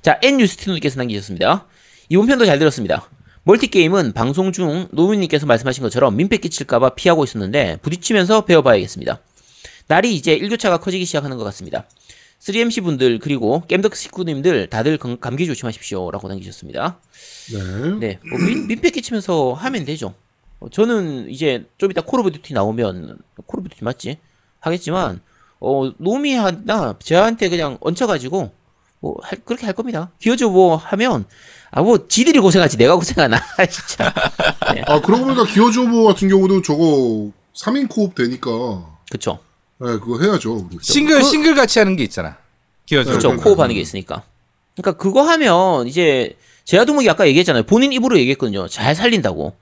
[0.01, 1.67] 자, N뉴스티노님께서 남기셨습니다.
[2.09, 3.11] 이번 편도 잘 들었습니다.
[3.51, 9.21] 멀티게임은 방송 중 노무님께서 말씀하신 것처럼 민폐 끼칠까봐 피하고 있었는데 부딪히면서 배워봐야겠습니다.
[9.87, 11.85] 날이 이제 일교차가 커지기 시작하는 것 같습니다.
[12.41, 16.99] 3MC 분들 그리고 겜덕 식구님들 다들 건- 감기 조심하십시오 라고 남기셨습니다.
[17.53, 17.91] 네.
[18.01, 20.15] 네, 뭐 민, 민폐 끼치면서 하면 되죠.
[20.59, 23.17] 어, 저는 이제 좀 이따 콜 오브 듀티 나오면
[23.47, 24.19] 콜 오브 듀티 맞지?
[24.59, 25.21] 하겠지만
[25.61, 28.51] 어 놈이 하나 저한테 그냥 얹혀가지고
[28.99, 30.11] 뭐 할, 그렇게 할 겁니다.
[30.19, 31.27] 기어줘 뭐 하면
[31.77, 33.39] 아 뭐 지들이 고생하지 내가 고생하나
[33.71, 34.11] 진짜.
[34.73, 38.51] 네, 아, 그러고 보니까 기어조보 같은 경우도 저거 3인 코업 되니까,
[39.11, 39.39] 그쵸.
[39.79, 40.55] 네, 그거 해야죠.
[40.55, 40.79] 우리.
[40.81, 42.39] 싱글 싱글 같이 하는 게 있잖아.
[42.87, 43.13] 기어져.
[43.13, 43.29] 그쵸.
[43.29, 43.45] 그러니까.
[43.45, 44.23] 코업 하는 게 있으니까.
[44.75, 46.35] 그러니까 그거 하면 이제
[46.65, 47.65] 제아두목이 아까 얘기했잖아요.
[47.65, 48.69] 본인 입으로 얘기했거든요.
[48.69, 49.55] 잘 살린다고.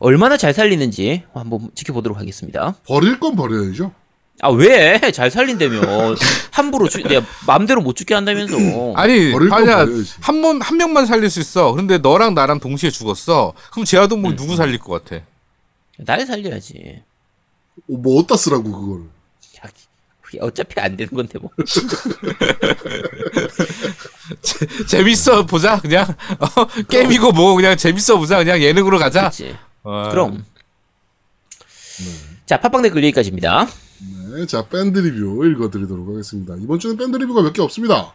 [0.00, 2.74] 얼마나 잘 살리는지 한번 지켜보도록 하겠습니다.
[2.84, 3.92] 버릴 건 버려야죠.
[4.42, 4.98] 아 왜?
[5.12, 6.14] 잘 살린다며.
[6.50, 8.56] 함부로 죽, 내가 마음대로 못 죽게 한다면서.
[8.96, 9.84] 아니, 버릴 아니야.
[9.84, 10.14] 버려야지.
[10.20, 11.72] 한 번, 한 명만 살릴 수 있어.
[11.72, 13.52] 근데 너랑 나랑 동시에 죽었어.
[13.70, 15.22] 그럼 제아동목 누구 살릴 것 같아?
[15.98, 17.02] 날 살려야지.
[17.90, 19.00] 어, 뭐 어디다 쓰라고, 그걸.
[19.58, 19.70] 야,
[20.22, 21.50] 그게 어차피 안 되는 건데 뭐.
[24.88, 26.06] 재밌어 보자 그냥
[26.38, 29.20] 어, 게임이고 뭐 그냥 재밌어 보자 그냥 예능으로 가자.
[29.22, 29.56] 그렇지.
[29.82, 30.44] 어, 그럼.
[32.46, 33.68] 자, 팟빵 댓글 여기까지입니다.
[34.34, 36.54] 네, 자, 밴드 리뷰 읽어드리도록 하겠습니다.
[36.60, 38.12] 이번 주는 밴드 리뷰가 몇 개 없습니다.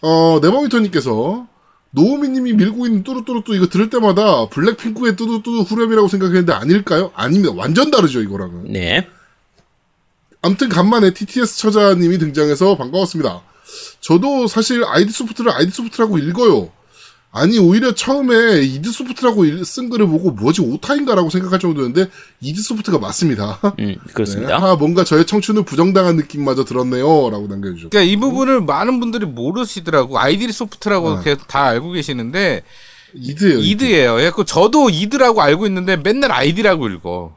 [0.00, 1.46] 어, 네버미터님께서
[1.90, 7.12] 노우미님이 밀고 있는 뚜루뚜루뚜 이거 들을 때마다 블랙핑크의 뚜두뚜두 후렴이라고 생각했는데 아닐까요?
[7.14, 7.54] 아닙니다.
[7.56, 8.72] 완전 다르죠, 이거랑은.
[8.72, 9.06] 네.
[10.42, 13.42] 아무튼 간만에 TTS 처자님이 등장해서 반가웠습니다.
[14.00, 16.70] 저도 사실 아이디 소프트를 아이디 소프트라고 읽어요.
[17.36, 22.08] 아니 오히려 처음에 이드 소프트라고 일- 쓴 글을 보고 뭐지 오타인가라고 생각할 정도였는데
[22.40, 23.58] 이드 소프트가 맞습니다.
[23.80, 24.56] 음, 그렇습니다.
[24.56, 30.16] 네, 아 뭔가 저의 청춘을 부정당한 느낌마저 들었네요라고 남겨주셨고 그러니까 이 부분을 많은 분들이 모르시더라고
[30.18, 31.12] 아이디 소프트라고 어.
[31.14, 32.62] 이렇게 다 알고 계시는데
[33.16, 33.58] 이드예요.
[33.58, 34.14] 이드예요.
[34.14, 37.36] 그래서 저도 이드라고 알고 있는데 맨날 아이디라고 읽어.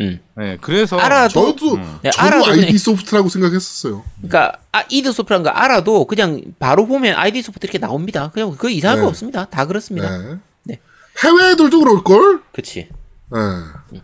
[0.00, 0.20] 음.
[0.36, 4.04] 네, 그래서 알아도 저도 네, 저도 알아도 아이디 소프트라고 생각했었어요.
[4.18, 8.30] 그러니까 아, 이드 소프트라는 거 알아도 그냥 바로 보면 아이디 소프트 이렇게 나옵니다.
[8.32, 9.02] 그냥 그 이상한 네.
[9.02, 9.46] 거 없습니다.
[9.46, 10.16] 다 그렇습니다.
[10.18, 10.36] 네.
[10.64, 10.80] 네.
[11.24, 12.42] 해외 애들도 그럴 걸.
[12.52, 12.88] 그렇지.
[13.92, 14.00] 네.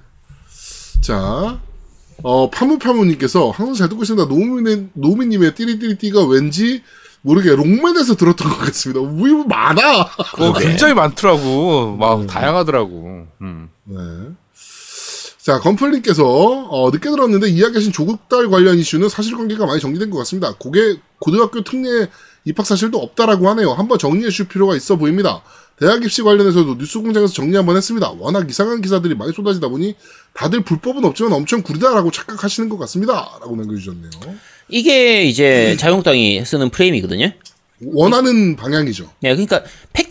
[1.00, 1.60] 자,
[2.22, 4.28] 어, 파무파무님께서 항상 잘 듣고 있습니다.
[4.28, 6.82] 노미의, 노미님의 띠리띠리띠가 왠지
[7.20, 9.00] 모르게 롱맨에서 들었던 것 같습니다.
[9.00, 10.08] 왜 많아?
[10.34, 11.96] 그거 굉장히 많더라고.
[11.96, 13.26] 막 다양하더라고.
[13.40, 13.70] 음.
[13.84, 13.96] 네.
[15.44, 20.54] 자, 건플님께서, 어, 늦게 들었는데 이야기하신 조국달 관련 이슈는 사실관계가 많이 정리된 것 같습니다.
[20.58, 22.08] 고개, 고등학교 특례
[22.46, 23.72] 입학 사실도 없다라고 하네요.
[23.72, 25.42] 한번 정리해 줄 필요가 있어 보입니다.
[25.78, 28.10] 대학 입시 관련해서도 뉴스 공장에서 정리 한번 했습니다.
[28.12, 29.96] 워낙 이상한 기사들이 많이 쏟아지다 보니
[30.32, 33.12] 다들 불법은 없지만 엄청 구리다라고 착각하시는 것 같습니다.
[33.38, 34.10] 라고 남겨주셨네요.
[34.70, 37.34] 이게 이제 자유한국당이 쓰는 프레임이거든요.
[37.84, 39.10] 원하는 방향이죠.
[39.20, 39.62] 네, 그러니까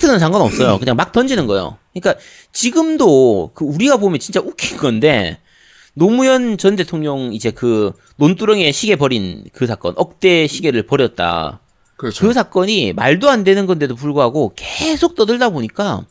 [0.04, 0.78] 팩트는 상관없어요.
[0.80, 1.78] 그냥 막 던지는 거예요.
[1.94, 2.22] 그러니까
[2.52, 5.40] 지금도 그 우리가 보면 진짜 웃긴 건데
[5.94, 11.62] 노무현 전 대통령 이제 그 논두렁에 시계 버린 그 사건, 억대 시계를 버렸다.
[11.96, 12.28] 그렇죠.
[12.28, 16.06] 그 사건이 말도 안 되는 건데도 불구하고 계속 떠들다 보니까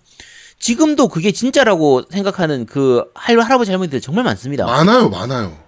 [0.58, 4.64] 지금도 그게 진짜라고 생각하는 그 할 할아버지 할머니들 정말 많습니다.
[4.64, 5.58] 많아요, 많아요.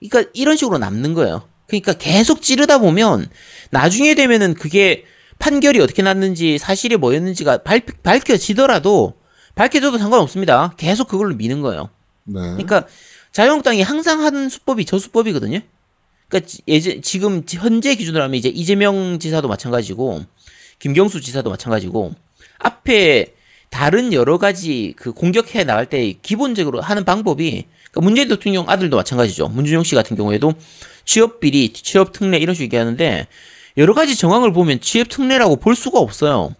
[0.00, 1.42] 그러니까 이런 식으로 남는 거예요.
[1.66, 3.28] 그러니까 계속 찌르다 보면
[3.70, 5.04] 나중에 되면은 그게
[5.38, 9.14] 판결이 어떻게 났는지 사실이 뭐였는지가 밝, 밝혀지더라도
[9.54, 10.74] 밝혀져도 상관없습니다.
[10.76, 11.90] 계속 그걸로 미는 거예요.
[12.24, 12.40] 네.
[12.40, 12.86] 그러니까
[13.32, 15.60] 자유한국당이 항상 하는 수법이 저 수법이거든요.
[16.28, 20.24] 그러니까 지- 예전 지금 현재 기준으로 하면 이제 이재명 지사도 마찬가지고
[20.78, 22.14] 김경수 지사도 마찬가지고
[22.58, 23.34] 앞에
[23.70, 29.48] 다른 여러 가지 그 공격해 나갈 때 기본적으로 하는 방법이 그러니까 문재인 대통령 아들도 마찬가지죠.
[29.48, 30.54] 문준용 씨 같은 경우에도
[31.04, 33.26] 취업 비리, 취업 특례 이런 식으로 얘기하는데
[33.76, 36.54] 여러 가지 정황을 보면 취업 특례라고 볼 수가 없어요.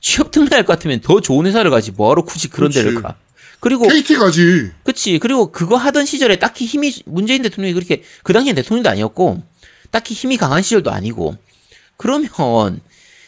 [0.00, 3.02] 취업 특례할 것 같으면 더 좋은 회사를 가지 뭐하러 굳이 그런 데를 그치.
[3.02, 3.16] 가.
[3.58, 4.70] 그리고 KT 가지.
[4.84, 5.18] 그치.
[5.18, 9.42] 그리고 그거 하던 시절에 딱히 힘이, 문재인 대통령이 그렇게, 그 당시엔 대통령도 아니었고,
[9.90, 11.36] 딱히 힘이 강한 시절도 아니고,
[11.96, 12.80] 그러면,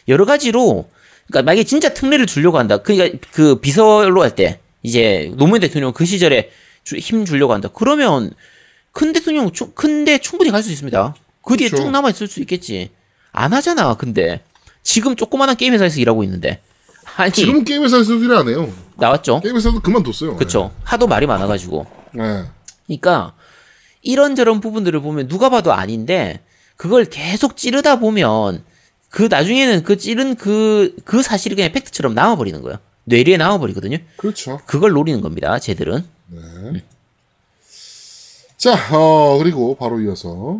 [0.07, 0.87] 여러 가지로,
[1.27, 2.77] 그니까 만약에 진짜 특례를 주려고 한다.
[2.77, 6.51] 그니까 그 비서로 할 때, 이제 노무현 대통령 그 시절에
[6.83, 7.69] 주- 힘 주려고 한다.
[7.73, 8.31] 그러면,
[8.91, 11.15] 큰 대통령, 충- 큰데 충분히 갈 수 있습니다.
[11.43, 11.83] 그 뒤에 그쵸.
[11.83, 12.91] 쭉 남아 있을 수 있겠지.
[13.31, 14.43] 안 하잖아, 근데.
[14.83, 16.61] 지금 조그마한 게임 회사에서 일하고 있는데.
[17.15, 18.71] 아니, 지금 게임 회사에서도 일안 해요.
[18.95, 19.41] 나왔죠?
[19.41, 20.35] 게임 회사도 그만뒀어요.
[20.37, 20.71] 그쵸.
[20.83, 21.85] 하도 말이 많아가지고.
[22.13, 22.45] 네.
[22.87, 23.33] 그러니까
[24.01, 26.41] 이런저런 부분들을 보면 누가 봐도 아닌데
[26.75, 28.63] 그걸 계속 찌르다 보면
[29.09, 32.77] 그 나중에는 그 찌른 그, 그 사실이 그냥 팩트처럼 남아버리는 거예요.
[33.05, 33.97] 뇌리에 남아버리거든요.
[34.17, 34.59] 그렇죠.
[34.65, 35.57] 그걸 노리는 겁니다.
[35.59, 36.05] 쟤들은.
[38.57, 40.59] 자, 어, 그리고 바로 이어서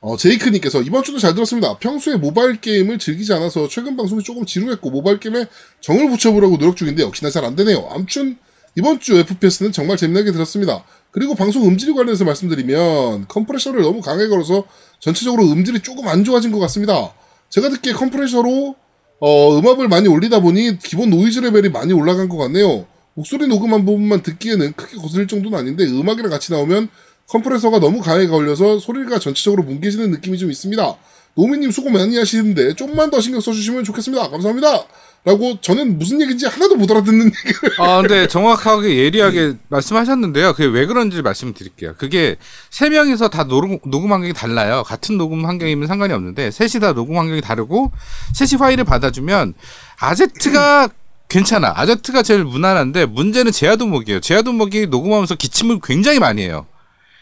[0.00, 1.76] 어, 제이크님께서 이번 주도 잘 들었습니다.
[1.78, 5.46] 평소에 모바일 게임을 즐기지 않아서 최근 방송이 조금 지루했고 모바일 게임에
[5.80, 7.88] 정을 붙여보려고 노력 중인데 역시나 잘 안 되네요.
[7.90, 8.36] 암튼
[8.76, 10.84] 이번 주 FPS는 정말 재미나게 들었습니다.
[11.10, 14.64] 그리고 방송 음질에 관련해서 말씀드리면 컴프레셔를 너무 강하게 걸어서
[15.00, 17.12] 전체적으로 음질이 조금 안 좋아진 것 같습니다.
[17.48, 18.76] 제가 듣기에 컴프레셔로
[19.20, 22.86] 어, 음압을 많이 올리다 보니 기본 노이즈 레벨이 많이 올라간 것 같네요.
[23.14, 26.88] 목소리 녹음한 부분만 듣기에는 크게 거슬릴 정도는 아닌데 음악이랑 같이 나오면
[27.28, 30.96] 컴프레서가 너무 강하게 걸려서 소리가 전체적으로 뭉개지는 느낌이 좀 있습니다.
[31.34, 34.28] 노미님 수고 많이 하시는데 좀만 더 신경 써주시면 좋겠습니다.
[34.30, 34.84] 감사합니다.
[35.24, 40.54] 라고 저는 무슨 얘기인지 하나도 못 알아듣는 얘기를 아, 근데 정확하게 예리하게 말씀하셨는데요.
[40.54, 41.94] 그게 왜 그런지 말씀드릴게요.
[41.98, 42.36] 그게
[42.70, 44.82] 세 명이서 다 녹음, 녹음 환경이 달라요.
[44.86, 47.92] 같은 녹음 환경이면 상관이 없는데 셋이 다 녹음 환경이 다르고
[48.34, 49.54] 셋이 파일을 받아주면
[49.98, 50.88] 아제트가
[51.28, 51.74] 괜찮아.
[51.76, 54.20] 아제트가 제일 무난한데 문제는 제아도목이에요.
[54.20, 56.66] 제아도목이 녹음하면서 기침을 굉장히 많이 해요.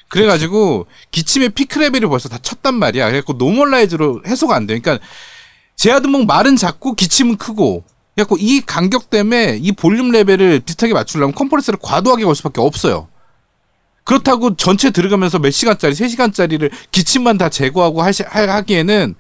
[0.09, 3.07] 그래가지고 기침의 피크 레벨이 벌써 다 쳤단 말이야.
[3.07, 4.79] 그래갖고 노멀라이즈로 해소가 안 돼.
[4.79, 5.05] 그러니까
[5.77, 7.85] 제아도목 말은 작고 기침은 크고.
[8.15, 13.09] 그래갖고 이 간격 때문에 이 볼륨 레벨을 비슷하게 맞추려면 컴프레서를 과도하게 걸 수밖에 없어요.
[14.05, 19.17] 그렇다고 전체 들어가면서 몇 시간짜리, 세 시간짜리를 기침만 다 제거하고 하시, 하- 하기에는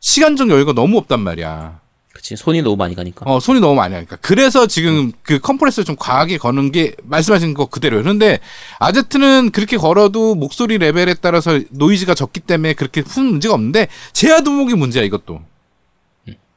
[0.00, 1.80] 시간적 여유가 너무 없단 말이야.
[2.12, 3.24] 그치 손이 너무 많이 가니까.
[3.28, 4.16] 어, 손이 너무 많이 하니까.
[4.20, 8.02] 그래서 지금 그 컴프레서 좀 과하게 거는 게 말씀하신 거 그대로예요.
[8.02, 8.38] 그런데
[8.78, 15.02] 아제트는 그렇게 걸어도 목소리 레벨에 따라서 노이즈가 적기 때문에 그렇게 큰 문제가 없는데 제아두목이 문제야,
[15.04, 15.40] 이것도.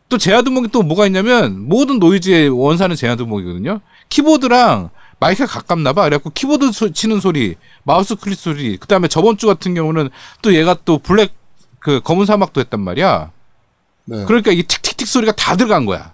[0.07, 3.79] 또 제아두목이 또 뭐가 있냐면 모든 노이즈의 원산은 제아두목이거든요.
[4.09, 6.03] 키보드랑 마이크가 가깝나 봐.
[6.03, 10.09] 그래갖고 키보드 소- 치는 소리, 마우스 클릭 소리, 그 다음에 저번 주 같은 경우는
[10.41, 11.33] 또 얘가 또 블랙
[11.79, 13.31] 그 검은 사막도 했단 말이야.
[14.05, 14.23] 네.
[14.25, 16.13] 그러니까 이 틱틱틱 소리가 다 들어간 거야.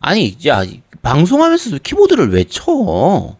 [0.00, 0.62] 아니 야
[1.02, 3.36] 방송하면서도 키보드를 왜 쳐?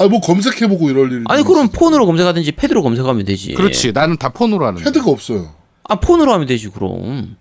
[0.00, 1.24] 아, 뭐 검색해보고 이럴 일이.
[1.28, 3.54] 아니 그럼 폰으로 검색하든지 패드로 검색하면 되지.
[3.54, 3.92] 그렇지.
[3.92, 4.84] 나는 다 폰으로 하는데.
[4.84, 5.54] 패드가 없어요.
[5.88, 7.36] 아 폰으로 하면 되지 그럼.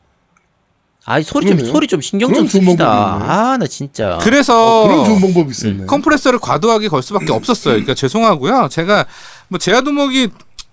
[1.05, 1.73] 아이 소리 좀 그러네요.
[1.73, 3.53] 소리 좀 신경 좀 씁시다.
[3.53, 4.17] 아 나 진짜.
[4.21, 5.85] 그래서 그런 좋은 방법이 있었네.
[5.85, 7.73] 컴프레서를 과도하게 걸 수밖에 없었어요.
[7.75, 8.67] 그러니까 죄송하고요.
[8.69, 9.05] 제가
[9.47, 10.29] 뭐 제아두목이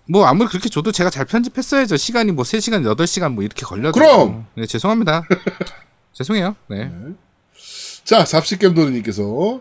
[0.06, 1.96] 뭐 아무리 그렇게 줘도 제가 잘 편집했어야죠.
[1.96, 3.92] 시간이 뭐 3시간, 8시간 뭐 이렇게 걸려도.
[3.92, 4.46] 그럼!
[4.54, 5.22] 네, 죄송합니다.
[6.12, 6.54] 죄송해요.
[6.68, 6.90] 네.
[8.04, 9.60] 자, 잡식겜도르님께서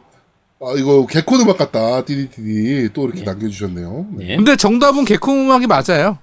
[0.61, 2.03] 아, 이거 개콘 음악 같다.
[2.05, 4.07] 띠디띠디 또 이렇게 남겨 주셨네요.
[4.17, 4.25] 네.
[4.27, 4.35] 네.
[4.35, 6.17] 근데 정답은 개콘 음악이 맞아요.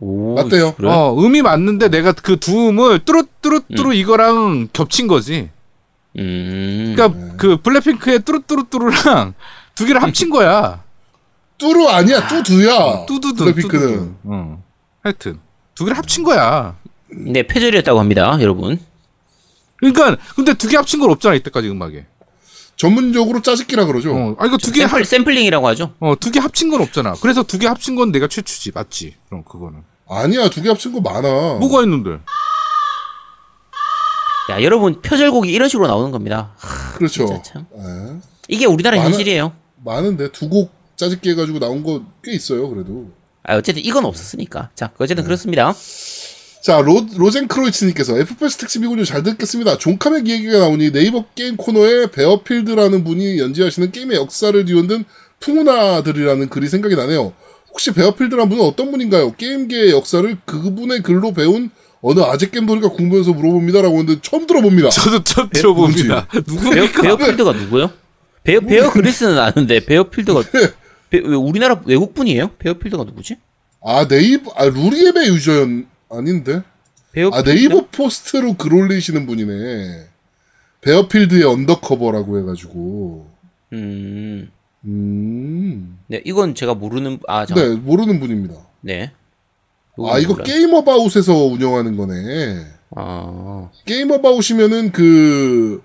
[0.00, 0.74] 오, 맞대요.
[0.76, 0.88] 그래?
[0.88, 5.50] 어, 음이 맞는데 내가 그 두 음을 뚜루뚜루뚜루 이거랑 겹친 거지.
[6.18, 6.94] 음.
[6.96, 9.34] 그러니까 그 블랙핑크의 뚜루뚜루뚜루랑
[9.74, 10.82] 두 개를 합친 거야.
[11.60, 13.04] 뚜루 아니야, 뚜두야.
[13.06, 13.52] 뚜두두.
[13.54, 14.14] 뚜두두.
[14.24, 14.62] 어.
[15.02, 15.38] 하여튼
[15.74, 16.76] 두 개를 합친 거야.
[17.10, 18.80] 네 표절이었다고 합니다, 여러분.
[19.76, 22.06] 그러니까 근데 두 개 합친 건 없잖아 이때까지 음악에.
[22.76, 24.14] 전문적으로 짜집기라 그러죠.
[24.14, 25.92] 어, 아 이거 두개 샘플, 샘플링이라고 하죠.
[26.00, 27.14] 어, 두 개 합친 건 없잖아.
[27.20, 28.72] 그래서 두 개 합친 건 내가 최초지.
[28.72, 29.16] 맞지?
[29.28, 29.82] 그럼 그거는.
[30.08, 31.28] 아니야, 두 개 합친 거 많아.
[31.60, 32.20] 뭐가 있는데?
[34.50, 36.52] 야 여러분 표절곡이 이런 식으로 나오는 겁니다.
[36.96, 37.26] 그렇죠.
[37.26, 37.66] 진짜 참.
[37.76, 38.20] 예.
[38.48, 39.52] 이게 우리나라 많은- 현실이에요.
[39.84, 43.10] 많은데 두 곡 짜집기 해가지고 나온 거 꽤 있어요, 그래도.
[43.42, 44.70] 아 어쨌든 이건 없었으니까.
[44.74, 45.74] 자 어쨌든 그렇습니다.
[46.62, 49.04] 자, 로, 로젠크로이츠님께서 FPS 특집이군요.
[49.06, 49.78] 잘 듣겠습니다.
[49.78, 55.06] 종카맥 얘기가 나오니 네이버 게임 코너에 베어필드라는 분이 연재하시는 게임의 역사를 뒤흔든
[55.40, 57.32] 풍운아들이라는 글이 생각이 나네요.
[57.70, 59.36] 혹시 베어필드라는 분은 어떤 분인가요?
[59.36, 61.70] 게임계의 역사를 그분의 글로 배운
[62.02, 64.90] 어느 아재 게임돌이가 궁금해서 물어봅니다라고 했는데 처음 들어봅니다.
[64.90, 66.28] 저도 처음 들어봅니다.
[66.28, 67.02] 베어, 누구니까?
[67.02, 67.90] 베어필드가 누구요?
[68.44, 70.42] 베어 베어 그리스는 아는데 베어필드가
[71.10, 71.20] 네.
[71.20, 72.52] 베, 왜 우리나라 외국 분이에요?
[72.58, 73.36] 베어필드가 누구지?
[73.82, 75.68] 아, 네이버, 아, 루리웹의 유저였,
[76.10, 76.62] 아닌데?
[77.12, 77.36] 베어필드?
[77.36, 80.06] 아, 네이버 포스트로 글 올리시는 분이네.
[80.82, 83.26] 베어필드의 언더커버라고 해가지고.
[83.72, 84.50] 음.
[84.84, 85.98] 음.
[86.06, 88.54] 네 이건 제가 모르는 아 저, 네, 모르는 분입니다.
[88.80, 89.12] 네.
[89.98, 90.44] 아, 이거 몰라요.
[90.44, 92.64] 게임 어바웃에서 운영하는 거네.
[92.96, 95.82] 아 게임 어바웃이면은 그,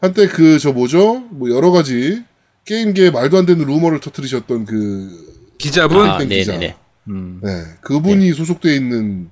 [0.00, 1.20] 한때 그, 저 뭐죠?
[1.30, 2.24] 뭐 여러 가지
[2.68, 6.06] 게임계에 말도 안 되는 루머를 터뜨리셨던 그, 기자분?
[6.06, 6.52] 아, 땡 기자.
[6.52, 6.76] 네네네.
[7.08, 7.40] 음.
[7.42, 7.50] 네,
[7.80, 9.30] 그분이 소속돼 있는,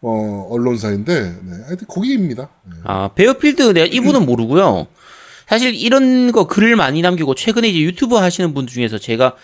[0.00, 2.48] 어, 언론사인데, 네, 하여튼 거기입니다.
[2.64, 2.76] 네.
[2.84, 4.86] 아, 베어필드 내가 이분은 모르고요.
[5.46, 9.34] 사실 이런 거 글을 많이 남기고 최근에 이제 유튜브 하시는 분 중에서 제가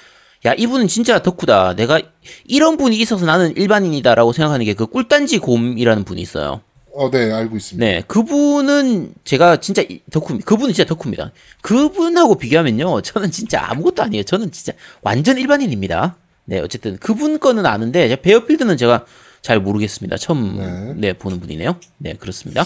[0.46, 1.74] 야, 이분은 진짜 덕후다.
[1.74, 2.00] 내가
[2.44, 6.62] 이런 분이 있어서 나는 일반인이다라고 생각하는 게 그 꿀단지 곰이라는 분이 있어요.
[6.98, 7.84] 어, 네, 알고 있습니다.
[7.86, 11.30] 네, 그분은 제가 진짜 이- 덕후, 그분은 진짜 덕후입니다.
[11.60, 14.22] 그분하고 비교하면요, 저는 진짜 아무것도 아니에요.
[14.24, 16.16] 저는 진짜 완전 일반인입니다.
[16.46, 19.04] 네, 어쨌든 그분 거는 아는데 베어필드는 제가
[19.42, 20.16] 잘 모르겠습니다.
[20.16, 20.94] 처음 네.
[21.08, 21.76] 네, 보는 분이네요.
[21.98, 22.64] 네, 그렇습니다.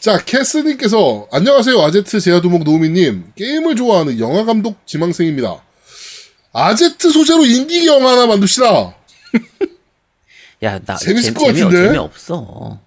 [0.00, 3.32] 자, 캐스님께서, 안녕하세요, 아제트 제아두목 노우미님.
[3.36, 5.62] 게임을 좋아하는 영화 감독 지망생입니다.
[6.52, 8.96] 아제트 소재로 인디 영화 하나 만듭시다.
[10.64, 11.76] 야, 나 재밌을 재- 것 같은데?
[11.86, 12.80] 재미, 없어.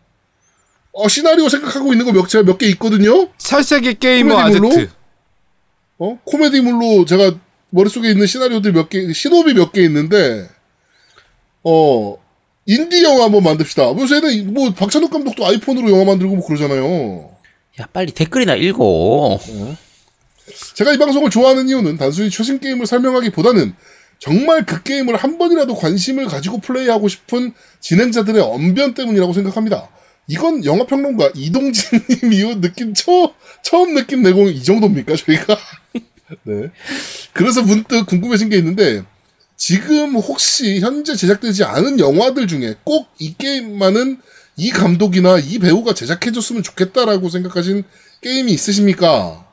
[0.94, 3.30] 어, 시나리오 생각하고 있는 거 몇, 제가 몇 개 있거든요?
[3.38, 4.70] 살색의 게이머 코미디물로?
[4.74, 4.90] 아제트.
[6.00, 6.20] 어?
[6.24, 7.36] 코미디물로 제가
[7.72, 10.48] 머릿속에 있는 시나리오들 몇 개, 신호비 몇 개 있는데,
[11.64, 12.18] 어,
[12.68, 13.96] 인디 영화 한번 만듭시다.
[14.00, 17.32] 요새는 뭐, 박찬욱 감독도 아이폰으로 영화 만들고 뭐 그러잖아요.
[17.82, 19.40] 야, 빨리 댓글이나 읽어.
[20.76, 23.74] 제가 이 방송을 좋아하는 이유는 단순히 최신 게임을 설명하기보다는
[24.20, 29.90] 정말 그 게임을 한 번이라도 관심을 가지고 플레이하고 싶은 진행자들의 언변 때문이라고 생각합니다.
[30.28, 33.34] 이건 영화평론가 이동진님 이후 느낀 처,
[33.64, 35.58] 처음 느낀 내공 이 정도입니까, 저희가?
[36.44, 36.72] 네.
[37.34, 39.04] 그래서 문득 궁금해진 게 있는데,
[39.58, 44.20] 지금 혹시 현재 제작되지 않은 영화들 중에 꼭 이 게임만은
[44.56, 47.84] 이 감독이나 이 배우가 제작해줬으면 좋겠다라고 생각하신
[48.22, 49.46] 게임이 있으십니까?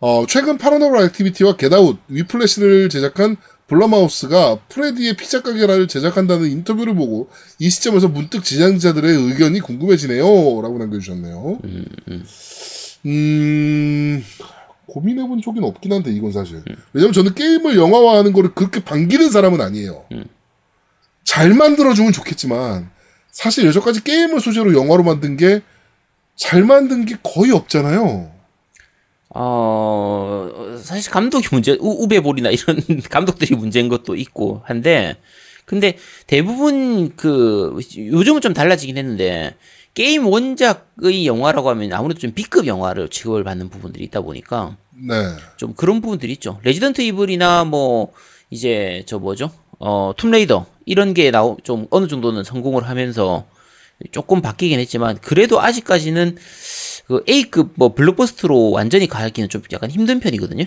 [0.00, 7.28] 어, 최근 파라노멀 액티비티와 겟아웃, 위플래시를 제작한 블룸하우스가 프레디의 피자 가게를 제작한다는 인터뷰를 보고
[7.58, 10.22] 이 시점에서 문득 제작자들의 의견이 궁금해지네요.
[10.22, 11.58] 라고 남겨주셨네요.
[13.06, 14.24] 음,
[14.86, 16.62] 고민해본 적은 없긴 한데 이건 사실
[16.92, 20.04] 왜냐면 저는 게임을 영화화하는 거를 그렇게 반기는 사람은 아니에요.
[21.24, 22.90] 잘 만들어주면 좋겠지만
[23.30, 25.62] 사실 여태까지 게임을 소재로 영화로 만든 게
[26.36, 28.32] 잘 만든 게 거의 없잖아요.
[29.36, 30.48] 어,
[30.80, 32.76] 사실 감독이 문제, 우, 우베볼이나 이런
[33.10, 35.16] 감독들이 문제인 것도 있고 한데,
[35.64, 35.98] 근데
[36.28, 39.56] 대부분 그, 요즘은 좀 달라지긴 했는데,
[39.92, 45.14] 게임 원작의 영화라고 하면 아무래도 좀 B급 영화를 취급을 받는 부분들이 있다 보니까, 네.
[45.56, 46.60] 좀 그런 부분들이 있죠.
[46.62, 48.12] 레지던트 이블이나 뭐,
[48.50, 49.50] 이제 저 뭐죠?
[49.80, 53.46] 어, 툼레이더, 이런 게 나오, 좀 어느 정도는 성공을 하면서
[54.10, 56.36] 조금 바뀌긴 했지만, 그래도 아직까지는
[57.06, 60.64] 그 A급 뭐 블록버스터로 완전히 가기는 좀 약간 힘든 편이거든요.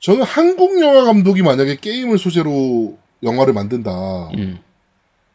[0.00, 3.90] 저는 한국 영화 감독이 만약에 게임을 소재로 영화를 만든다.
[4.36, 4.58] 음.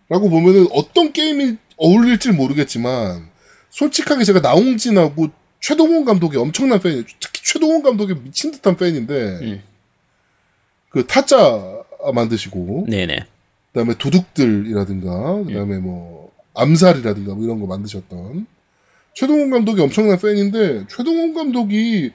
[0.07, 3.29] 라고 보면은 어떤 게임이 어울릴지 모르겠지만
[3.69, 5.29] 솔직하게 제가 나홍진하고
[5.59, 7.03] 최동원 감독의 엄청난 팬이에요.
[7.19, 9.63] 특히 최동원 감독의 미친 듯한 팬인데 음.
[10.89, 11.83] 그 타짜
[12.13, 13.25] 만드시고 네네.
[13.71, 16.28] 그다음에 도둑들이라든가 그다음에 뭐
[16.59, 18.47] 암살이라든가 뭐 이런 거 만드셨던
[19.13, 22.11] 최동원 감독이 엄청난 팬인데 최동원 감독이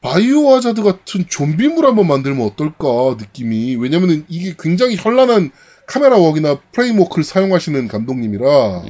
[0.00, 5.50] 바이오 하자드 같은 좀비물 한번 만들면 어떨까 느낌이 왜냐면은 이게 굉장히 현란한
[5.86, 8.84] 카메라 work이나 frame work를 사용하시는 감독님이라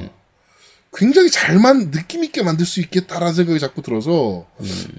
[0.93, 4.47] 굉장히 잘만 느낌 있게 만들 수 있겠다라는 생각이 자꾸 들어서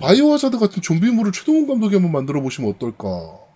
[0.01, 3.49] 바이오 하자드 같은 좀비물을 최동원 감독이 한번 만들어 보시면 어떨까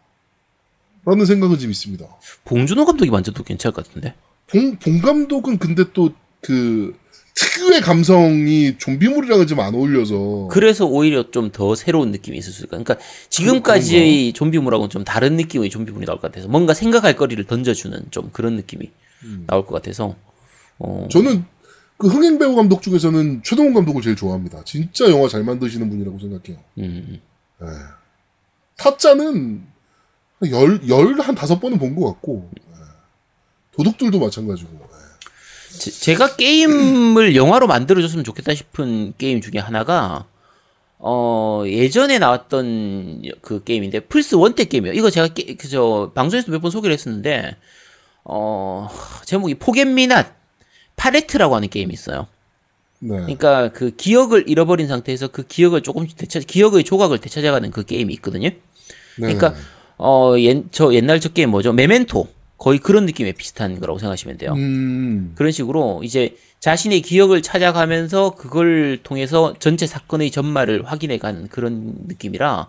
[1.05, 2.05] 라는 생각은 좀 있습니다.
[2.44, 4.14] 봉준호 감독이 만져도 괜찮을 것 같은데.
[4.52, 6.94] 봉, 봉 감독은 근데 또그
[7.34, 12.76] 특유의 감성이 좀비물이랑은 좀 안 어울려서 그래서 오히려 좀 더 새로운 느낌이 있을 수 있을까.
[12.78, 12.98] 그러니까
[13.30, 18.56] 지금까지의 좀비물하고는 좀 다른 느낌의 좀비물이 나올 것 같아서 뭔가 생각할 거리를 던져주는 좀 그런
[18.56, 18.90] 느낌이
[19.46, 20.14] 나올 것 같아서.
[20.78, 21.44] 어, 저는
[21.96, 24.64] 그 흥행 배우 감독 중에서는 최동훈 감독을 제일 좋아합니다.
[24.64, 26.58] 진짜 영화 잘 만드시는 분이라고 생각해요.
[26.78, 27.20] 음,
[28.76, 29.62] 타짜는
[30.40, 32.72] 한 열, 열, 한 다섯 번은 본 것 같고, 예.
[33.77, 34.70] 도둑들도 마찬가지고.
[34.73, 35.78] 예.
[35.78, 40.27] 제- 제가 게임을 영화로 만들어줬으면 좋겠다 싶은 게임 중에 하나가
[40.99, 44.94] 어 예전에 나왔던 그 게임인데 플스 원때 게임이에요.
[44.94, 47.57] 이거 제가 게, 그저 방송에서 몇 번 소개를 했었는데
[48.24, 48.89] 어
[49.24, 50.32] 제목이 포겟미낫
[50.97, 52.28] 파레트라고 하는 게임이 있어요.
[53.01, 53.16] 네.
[53.16, 58.51] 그러니까 그 기억을 잃어버린 상태에서 그 기억을 조금씩 되찾 기억의 조각을 되찾아가는 그 게임이 있거든요.
[58.51, 58.59] 네.
[59.16, 59.55] 그러니까
[59.99, 61.73] 어, 옛, 저 옛날 저 게임 뭐죠?
[61.73, 62.28] 메멘토.
[62.62, 64.52] 거의 그런 느낌에 비슷한 거라고 생각하시면 돼요.
[64.52, 71.94] 음, 그런 식으로 이제 자신의 기억을 찾아가면서 그걸 통해서 전체 사건의 전말을 확인해 가는 그런
[72.06, 72.68] 느낌이라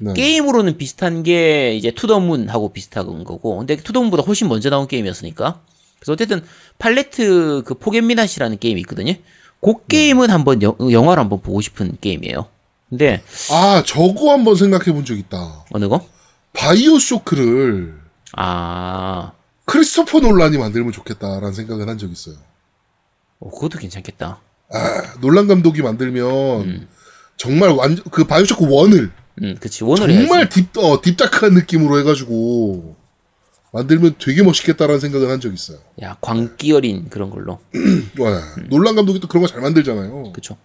[0.00, 0.12] 네.
[0.12, 5.62] 게임으로는 비슷한 게 이제 투더문하고 비슷한 거고 근데 투더문보다 훨씬 먼저 나온 게임이었으니까
[5.98, 6.42] 그래서 어쨌든
[6.78, 9.14] 팔레트 그 포겟미낫이라는 게임이 있거든요.
[9.62, 12.48] 그 게임은 한번 영, 영화로 한번 보고 싶은 게임이에요.
[12.90, 15.64] 근데 아, 저거 한번 생각해 본 적 있다.
[15.70, 16.04] 어느 거?
[16.52, 18.01] 바이오 쇼크를
[18.36, 19.32] 아,
[19.64, 22.36] 크리스토퍼 놀란이 만들면 좋겠다라는 생각을 한적 있어요.
[23.40, 24.40] 어, 그것도 괜찮겠다.
[25.20, 26.88] 놀란 감독이 만들면
[27.36, 29.10] 정말 완전 그 바이오쇼크 원을
[29.42, 30.66] 음, 그치 원을 정말 해야지.
[30.72, 32.96] 딥, 어, 딥다크한 느낌으로 해가지고
[33.72, 35.78] 만들면 되게 멋있겠다라는 생각을 한적 있어요.
[36.02, 37.58] 야 광기 어린 그런 걸로.
[38.20, 40.32] 와, 놀란 감독이 또 그런 거 잘 만들잖아요.
[40.32, 40.56] 그쵸.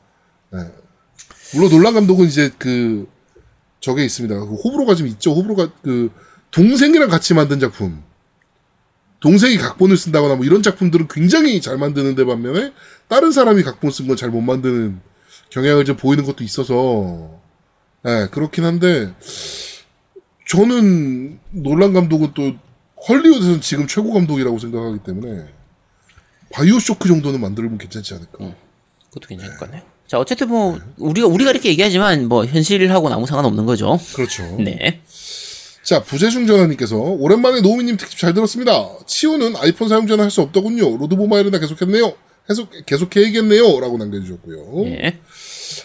[1.54, 3.08] 물론 놀란 감독은 이제 그
[3.80, 4.36] 저게 있습니다.
[4.40, 5.34] 그 호불호가 좀 있죠.
[5.34, 6.12] 호불호가 그
[6.52, 8.04] 동생이랑 같이 만든 작품.
[9.20, 12.72] 동생이 각본을 쓴다거나 뭐 이런 작품들은 굉장히 잘 만드는데 반면에
[13.08, 15.00] 다른 사람이 각본 쓴 건 잘 못 만드는
[15.50, 17.40] 경향을 좀 보이는 것도 있어서
[18.06, 19.14] 예, 그렇긴 한데
[20.48, 22.54] 저는 놀란 감독은 또
[23.08, 25.46] 헐리우드에서는 지금 최고 감독이라고 생각하기 때문에
[26.52, 28.38] 바이오 쇼크 정도는 만들면 괜찮지 않을까.
[29.10, 29.82] 그것도 괜찮을 것 같네요.
[30.08, 34.00] 자 어쨌든 뭐 우리가 우리가 이렇게 얘기하지만 뭐 현실하고는 아무 상관없는 거죠.
[34.16, 34.44] 그렇죠.
[34.60, 35.02] 네.
[35.88, 38.90] 자, 부재중전화님께서 오랜만에 노우미님 특집 잘 들었습니다.
[39.06, 40.98] 치우는 아이폰 사용 전화 할수 없더군요.
[40.98, 42.14] 로드모바일이나 계속했네요.
[42.46, 43.80] 계속 계속해야겠네요.
[43.80, 44.86] 라고 남겨주셨고요.
[44.88, 45.18] 예.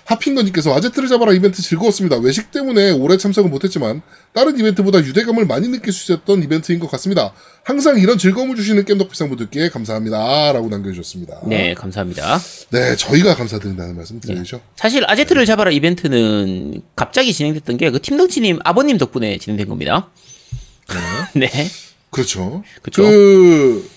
[0.05, 2.17] 하핑거님께서 아제트를 잡아라 이벤트 즐거웠습니다.
[2.19, 4.03] 외식 때문에 올해 참석은 못했지만
[4.35, 7.33] 다른 이벤트보다 유대감을 많이 느낄 수 있었던 이벤트인 것 같습니다.
[7.65, 10.53] 항상 이런 즐거움을 주시는 겜덕비상 분들께 감사합니다.
[10.53, 11.41] 라고 남겨주셨습니다.
[11.47, 12.39] 네 감사합니다.
[12.71, 14.61] 네, 저희가 감사드린다는 말씀 드리죠.
[14.77, 20.11] 사실 아제트를 잡아라 이벤트는 갑자기 진행됐던 게 그 팀덩치님 아버님 덕분에 진행된 겁니다.
[21.35, 21.49] 네.
[22.11, 22.63] 그렇죠.
[22.83, 23.03] 그쵸.
[23.03, 23.89] 그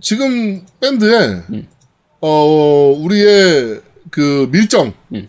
[0.00, 1.68] 지금 밴드에 음.
[2.20, 3.80] 어 우리의
[4.14, 5.28] 그 밀정 음.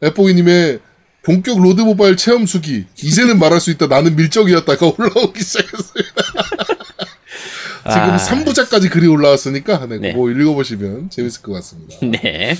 [0.00, 0.78] 에포이님의
[1.24, 6.04] 본격 로드 모바일 체험 수기 이제는 말할 수 있다 나는 밀정이었다가 올라오기 시작했어요.
[7.82, 8.16] 지금 아.
[8.16, 10.12] 3부작까지 글이 올라왔으니까 네, 네.
[10.12, 11.96] 뭐 읽어보시면 재밌을 것 같습니다.
[12.06, 12.56] 네.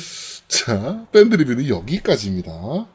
[0.49, 2.87] 자 밴드 리뷰는 여기까지입니다.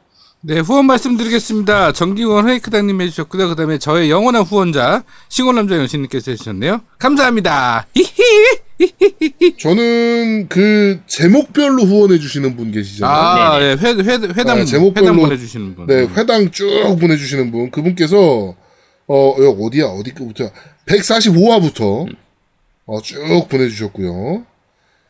[0.42, 1.92] 네, 후원 말씀드리겠습니다.
[1.92, 3.48] 정기원 회이크당님 해주셨고요.
[3.48, 6.82] 그 다음에 저의 영원한 후원자, 시골남자 여신님께서 해주셨네요.
[6.98, 7.86] 감사합니다.
[7.94, 8.61] 히히!
[9.58, 13.14] 저는 그 제목별로 후원해 주시는 분 계시잖아요.
[13.16, 15.86] 아, 네, 회, 회, 회담, 네, 제목별로- 회담 보내주시는 분.
[15.86, 17.70] 네, 회당 쭉 보내주시는 분.
[17.70, 18.54] 그분께서,
[19.08, 19.86] 어, 여기 어디야?
[19.86, 20.50] 어디 거부터?
[20.86, 22.06] 145화부터,
[22.86, 24.44] 어, 쭉 보내주셨고요.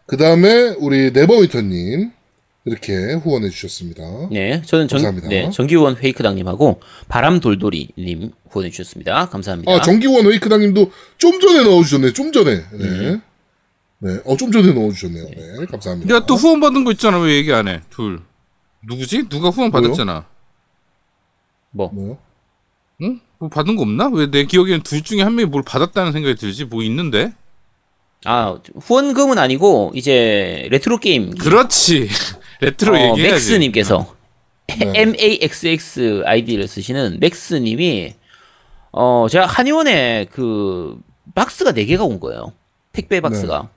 [0.06, 2.10] 그 다음에, 우리 네버위터님,
[2.64, 4.02] 이렇게 후원해 주셨습니다.
[4.30, 5.28] 네, 저는 정, 감사합니다.
[5.28, 9.28] 네, 정기원 페이크당님하고 바람돌돌이님 후원해 주셨습니다.
[9.30, 9.72] 감사합니다.
[9.72, 12.62] 아, 정기원 웨이크당님도 좀 전에 넣어주셨네, 좀 전에.
[12.72, 13.20] 네.
[14.04, 15.24] 네, 어, 좀 전에 넣어주셨네요.
[15.60, 16.12] 네, 감사합니다.
[16.14, 17.18] 야, 또 후원 받은 거 있잖아.
[17.20, 17.80] 왜 얘기 안 해?
[17.88, 18.20] 둘.
[18.82, 19.28] 누구지?
[19.28, 19.82] 누가 후원 뭐요?
[19.82, 20.26] 받았잖아.
[21.70, 22.18] 뭐 뭐요?
[23.02, 23.20] 응?
[23.38, 24.08] 뭐 받은 거 없나?
[24.08, 26.64] 왜 내 기억에는 둘 중에 한 명이 뭘 받았다는 생각이 들지?
[26.64, 27.32] 뭐 있는데?
[28.24, 32.08] 아, 후원금은 아니고 이제 레트로 게임 그렇지.
[32.60, 33.32] 레트로 어, 얘기해야지.
[33.32, 34.14] 맥스님께서
[34.78, 34.92] 네.
[35.00, 38.14] MAXX 아이디를 쓰시는 맥스님이
[38.92, 41.00] 어 제가 한의원에 그
[41.34, 42.52] 박스가 4개가 온 거예요.
[42.92, 43.68] 택배 박스가.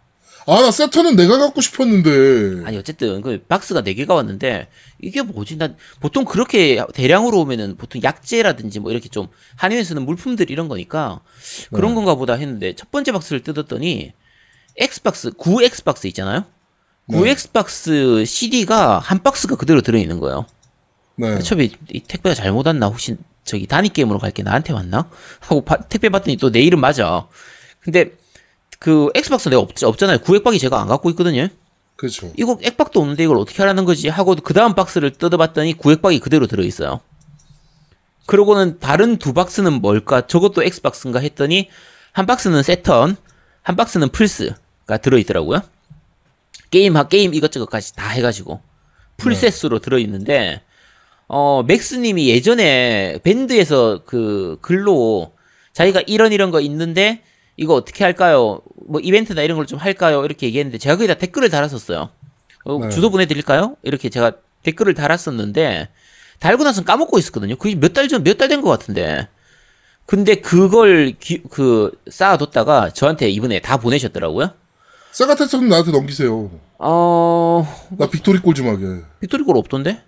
[0.47, 2.65] 아, 나 새턴은 내가 갖고 싶었는데.
[2.67, 4.67] 아니 어쨌든 그 박스가 4개가 왔는데
[5.01, 5.57] 이게 뭐지?
[5.57, 11.21] 난 보통 그렇게 대량으로 오면은 보통 약재라든지 뭐 이렇게 좀 한의원에 쓰는 물품들 이런 거니까
[11.73, 11.95] 그런 네.
[11.95, 14.13] 건가 보다 했는데 첫 번째 박스를 뜯었더니
[14.77, 16.45] 엑스박스 9 엑스박스 있잖아요.
[17.11, 17.31] 9 네.
[17.31, 20.45] 엑스박스 CD가 한 박스가 그대로 들어 있는 거예요.
[21.15, 21.39] 네.
[21.39, 25.09] 처음에 이 택배가 잘못 왔나 혹시 저기 단위 게임으로 갈 게 나한테 왔나
[25.39, 27.27] 하고 바- 택배 받더니 또 내 이름 맞아.
[27.79, 28.11] 근데
[28.79, 30.19] 그 엑스박스 내가 없, 없잖아요.
[30.19, 31.47] 구액박이 제가 안 갖고 있거든요.
[31.95, 32.31] 그렇죠.
[32.37, 36.99] 이거 액박도 없는데 이걸 어떻게 하라는 거지 하고 그 다음 박스를 뜯어봤더니 구액박이 그대로 들어있어요.
[38.25, 40.27] 그러고는 다른 두 박스는 뭘까?
[40.27, 41.69] 저것도 엑스박스인가 했더니
[42.11, 43.15] 한 박스는 새턴,
[43.61, 45.61] 한 박스는 플스가 들어있더라고요.
[46.71, 48.59] 게임 게임 이것저것까지 다 해가지고
[49.17, 50.61] full set으로 들어있는데
[51.27, 55.33] 어 맥스님이 예전에 밴드에서 그 글로
[55.73, 57.21] 자기가 이런 이런 거 있는데
[57.57, 58.61] 이거 어떻게 할까요?
[58.87, 60.23] 뭐 이벤트나 이런 걸 좀 할까요?
[60.25, 62.09] 이렇게 얘기했는데 제가 거기다 댓글을 달았었어요.
[62.65, 62.89] 어, 네.
[62.89, 63.77] 주소 보내드릴까요?
[63.83, 64.33] 이렇게 제가
[64.63, 65.89] 댓글을 달았었는데
[66.39, 67.55] 달고 나서는 까먹고 있었거든요.
[67.55, 69.27] 그게 몇 달 전, 몇 달 된 것 같은데.
[70.05, 74.51] 근데 그걸 기- 그 쌓아뒀다가 저한테 이번에 다 보내셨더라고요.
[75.11, 76.51] 세가 새턴은 나한테 넘기세요.
[76.77, 77.65] 어
[77.97, 79.01] 나 빅토리골 좀 하게.
[79.21, 80.03] 빅토리골 없던데?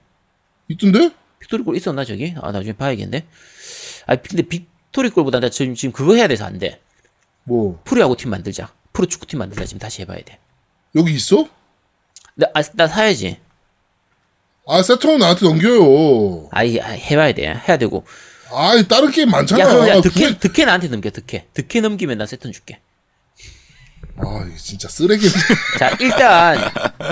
[0.68, 1.12] 있던데?
[1.40, 2.36] 빅토리골 있었나 저기?
[2.42, 3.26] 아 나중에 봐야겠네.
[4.08, 6.82] 아 근데 빅토리골보다 나 지금 지금 그거 해야 돼서 안 돼.
[7.48, 8.72] 뭐, 프로야구 팀 만들자.
[8.92, 9.64] 프로 축구 팀 만들자.
[9.66, 10.38] 지금 다시 해봐야 돼.
[10.96, 11.48] 여기 있어?
[12.36, 13.40] 나, 아, 나 사야지.
[14.68, 16.50] 아, 새턴은 나한테 넘겨요.
[16.52, 17.48] 아, 이게 아, 해봐야 돼.
[17.48, 18.06] 해야 되고.
[18.52, 19.64] 아, 다른 게임 많잖아.
[19.64, 21.48] 야, 그럼 야, 아, 득회, 구해- 득회 나한테 넘겨, 득회.
[21.54, 22.80] 득회 넘기면 나 세턴 줄게.
[24.18, 25.30] 아, 이게 진짜 쓰레기.
[25.80, 26.58] 자, 일단,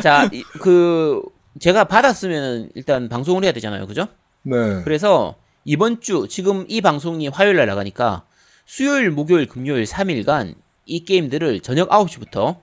[0.03, 1.21] 자, 이- 그,
[1.61, 3.87] 제가 받았으면 일단 방송을 해야 되잖아요.
[3.87, 4.07] 그죠?
[4.43, 4.81] 네.
[4.83, 8.25] 그래서 이번 주, 지금 이 방송이 화요일 날 나가니까
[8.65, 10.55] 수요일, 목요일, 금요일 3일간
[10.85, 12.57] 이 게임들을 저녁 9시부터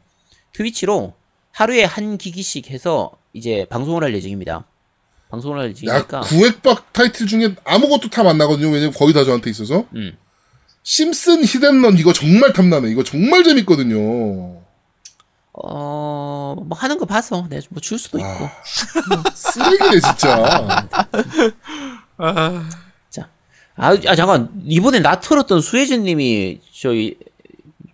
[0.53, 1.15] 트위치로
[1.53, 4.65] 하루에 한 기기씩 해서 이제 방송을 할 예정입니다.
[5.31, 6.21] 방송을 할 야, 예정이니까.
[6.21, 8.69] 구획박 타이틀 중에 아무것도 탑안 나거든요.
[8.71, 9.87] 왜냐면 거의 다 저한테 있어서.
[9.95, 10.17] 음.
[10.83, 12.91] 심슨 히덴런 이거 정말 탐나네.
[12.91, 14.61] 이거 정말 재밌거든요.
[15.55, 18.49] 어, 뭐 하는 거 봐서 내가 뭐줄 수도 있고.
[19.35, 20.89] 쓰레기네, 진짜.
[22.19, 22.65] 자,
[23.77, 27.17] 아, 아, 잠깐 이번에 나 틀었던 수혜진 님이 저기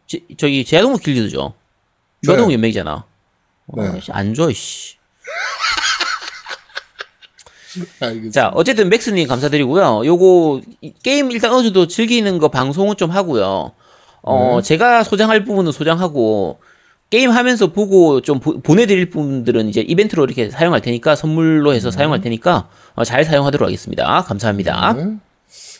[0.06, 1.54] 제, 저기 제아동무 길리드죠.
[2.26, 2.54] 유아동 네.
[2.54, 3.04] 연맹이잖아.
[3.76, 3.88] 네.
[3.88, 4.96] 어, 씨, 안 좋아, 씨.
[8.00, 8.32] 알겠습니다.
[8.32, 10.04] 자, 어쨌든 맥스님 감사드리고요.
[10.04, 13.72] 요거 이 게임 일단 어느 정도 즐기는 거 방송은 좀 하고요.
[14.22, 14.62] 어, 네.
[14.62, 16.58] 제가 소장할 부분은 소장하고
[17.10, 22.20] 게임 하면서 보고 좀 보, 내드릴 분들은 이제 이벤트로 이렇게 사용할 테니까 선물로 해서 사용할
[22.20, 24.24] 테니까 어, 잘 사용하도록 하겠습니다.
[24.24, 24.96] 감사합니다.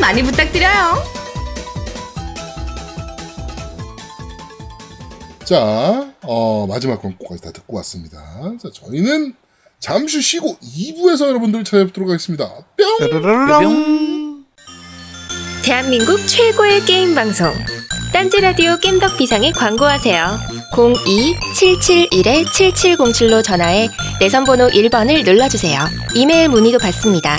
[0.00, 1.02] 많이 부탁드려요.
[5.44, 8.18] 자, 어, 마지막 광고까지 다 듣고 왔습니다.
[8.62, 9.34] 자, 저희는
[9.78, 12.48] 잠시 쉬고 2부에서 여러분들 찾아뵙도록 하겠습니다.
[12.78, 14.44] 뿅!
[15.62, 17.52] 대한민국 최고의 게임 방송
[18.12, 20.38] 딴지 라디오 겜덕 비상에 광고하세요.
[20.72, 23.88] 02-771-7707로 전화해
[24.20, 25.80] 내선 번호 1번을 눌러주세요.
[26.14, 27.38] 이메일 문의도 받습니다.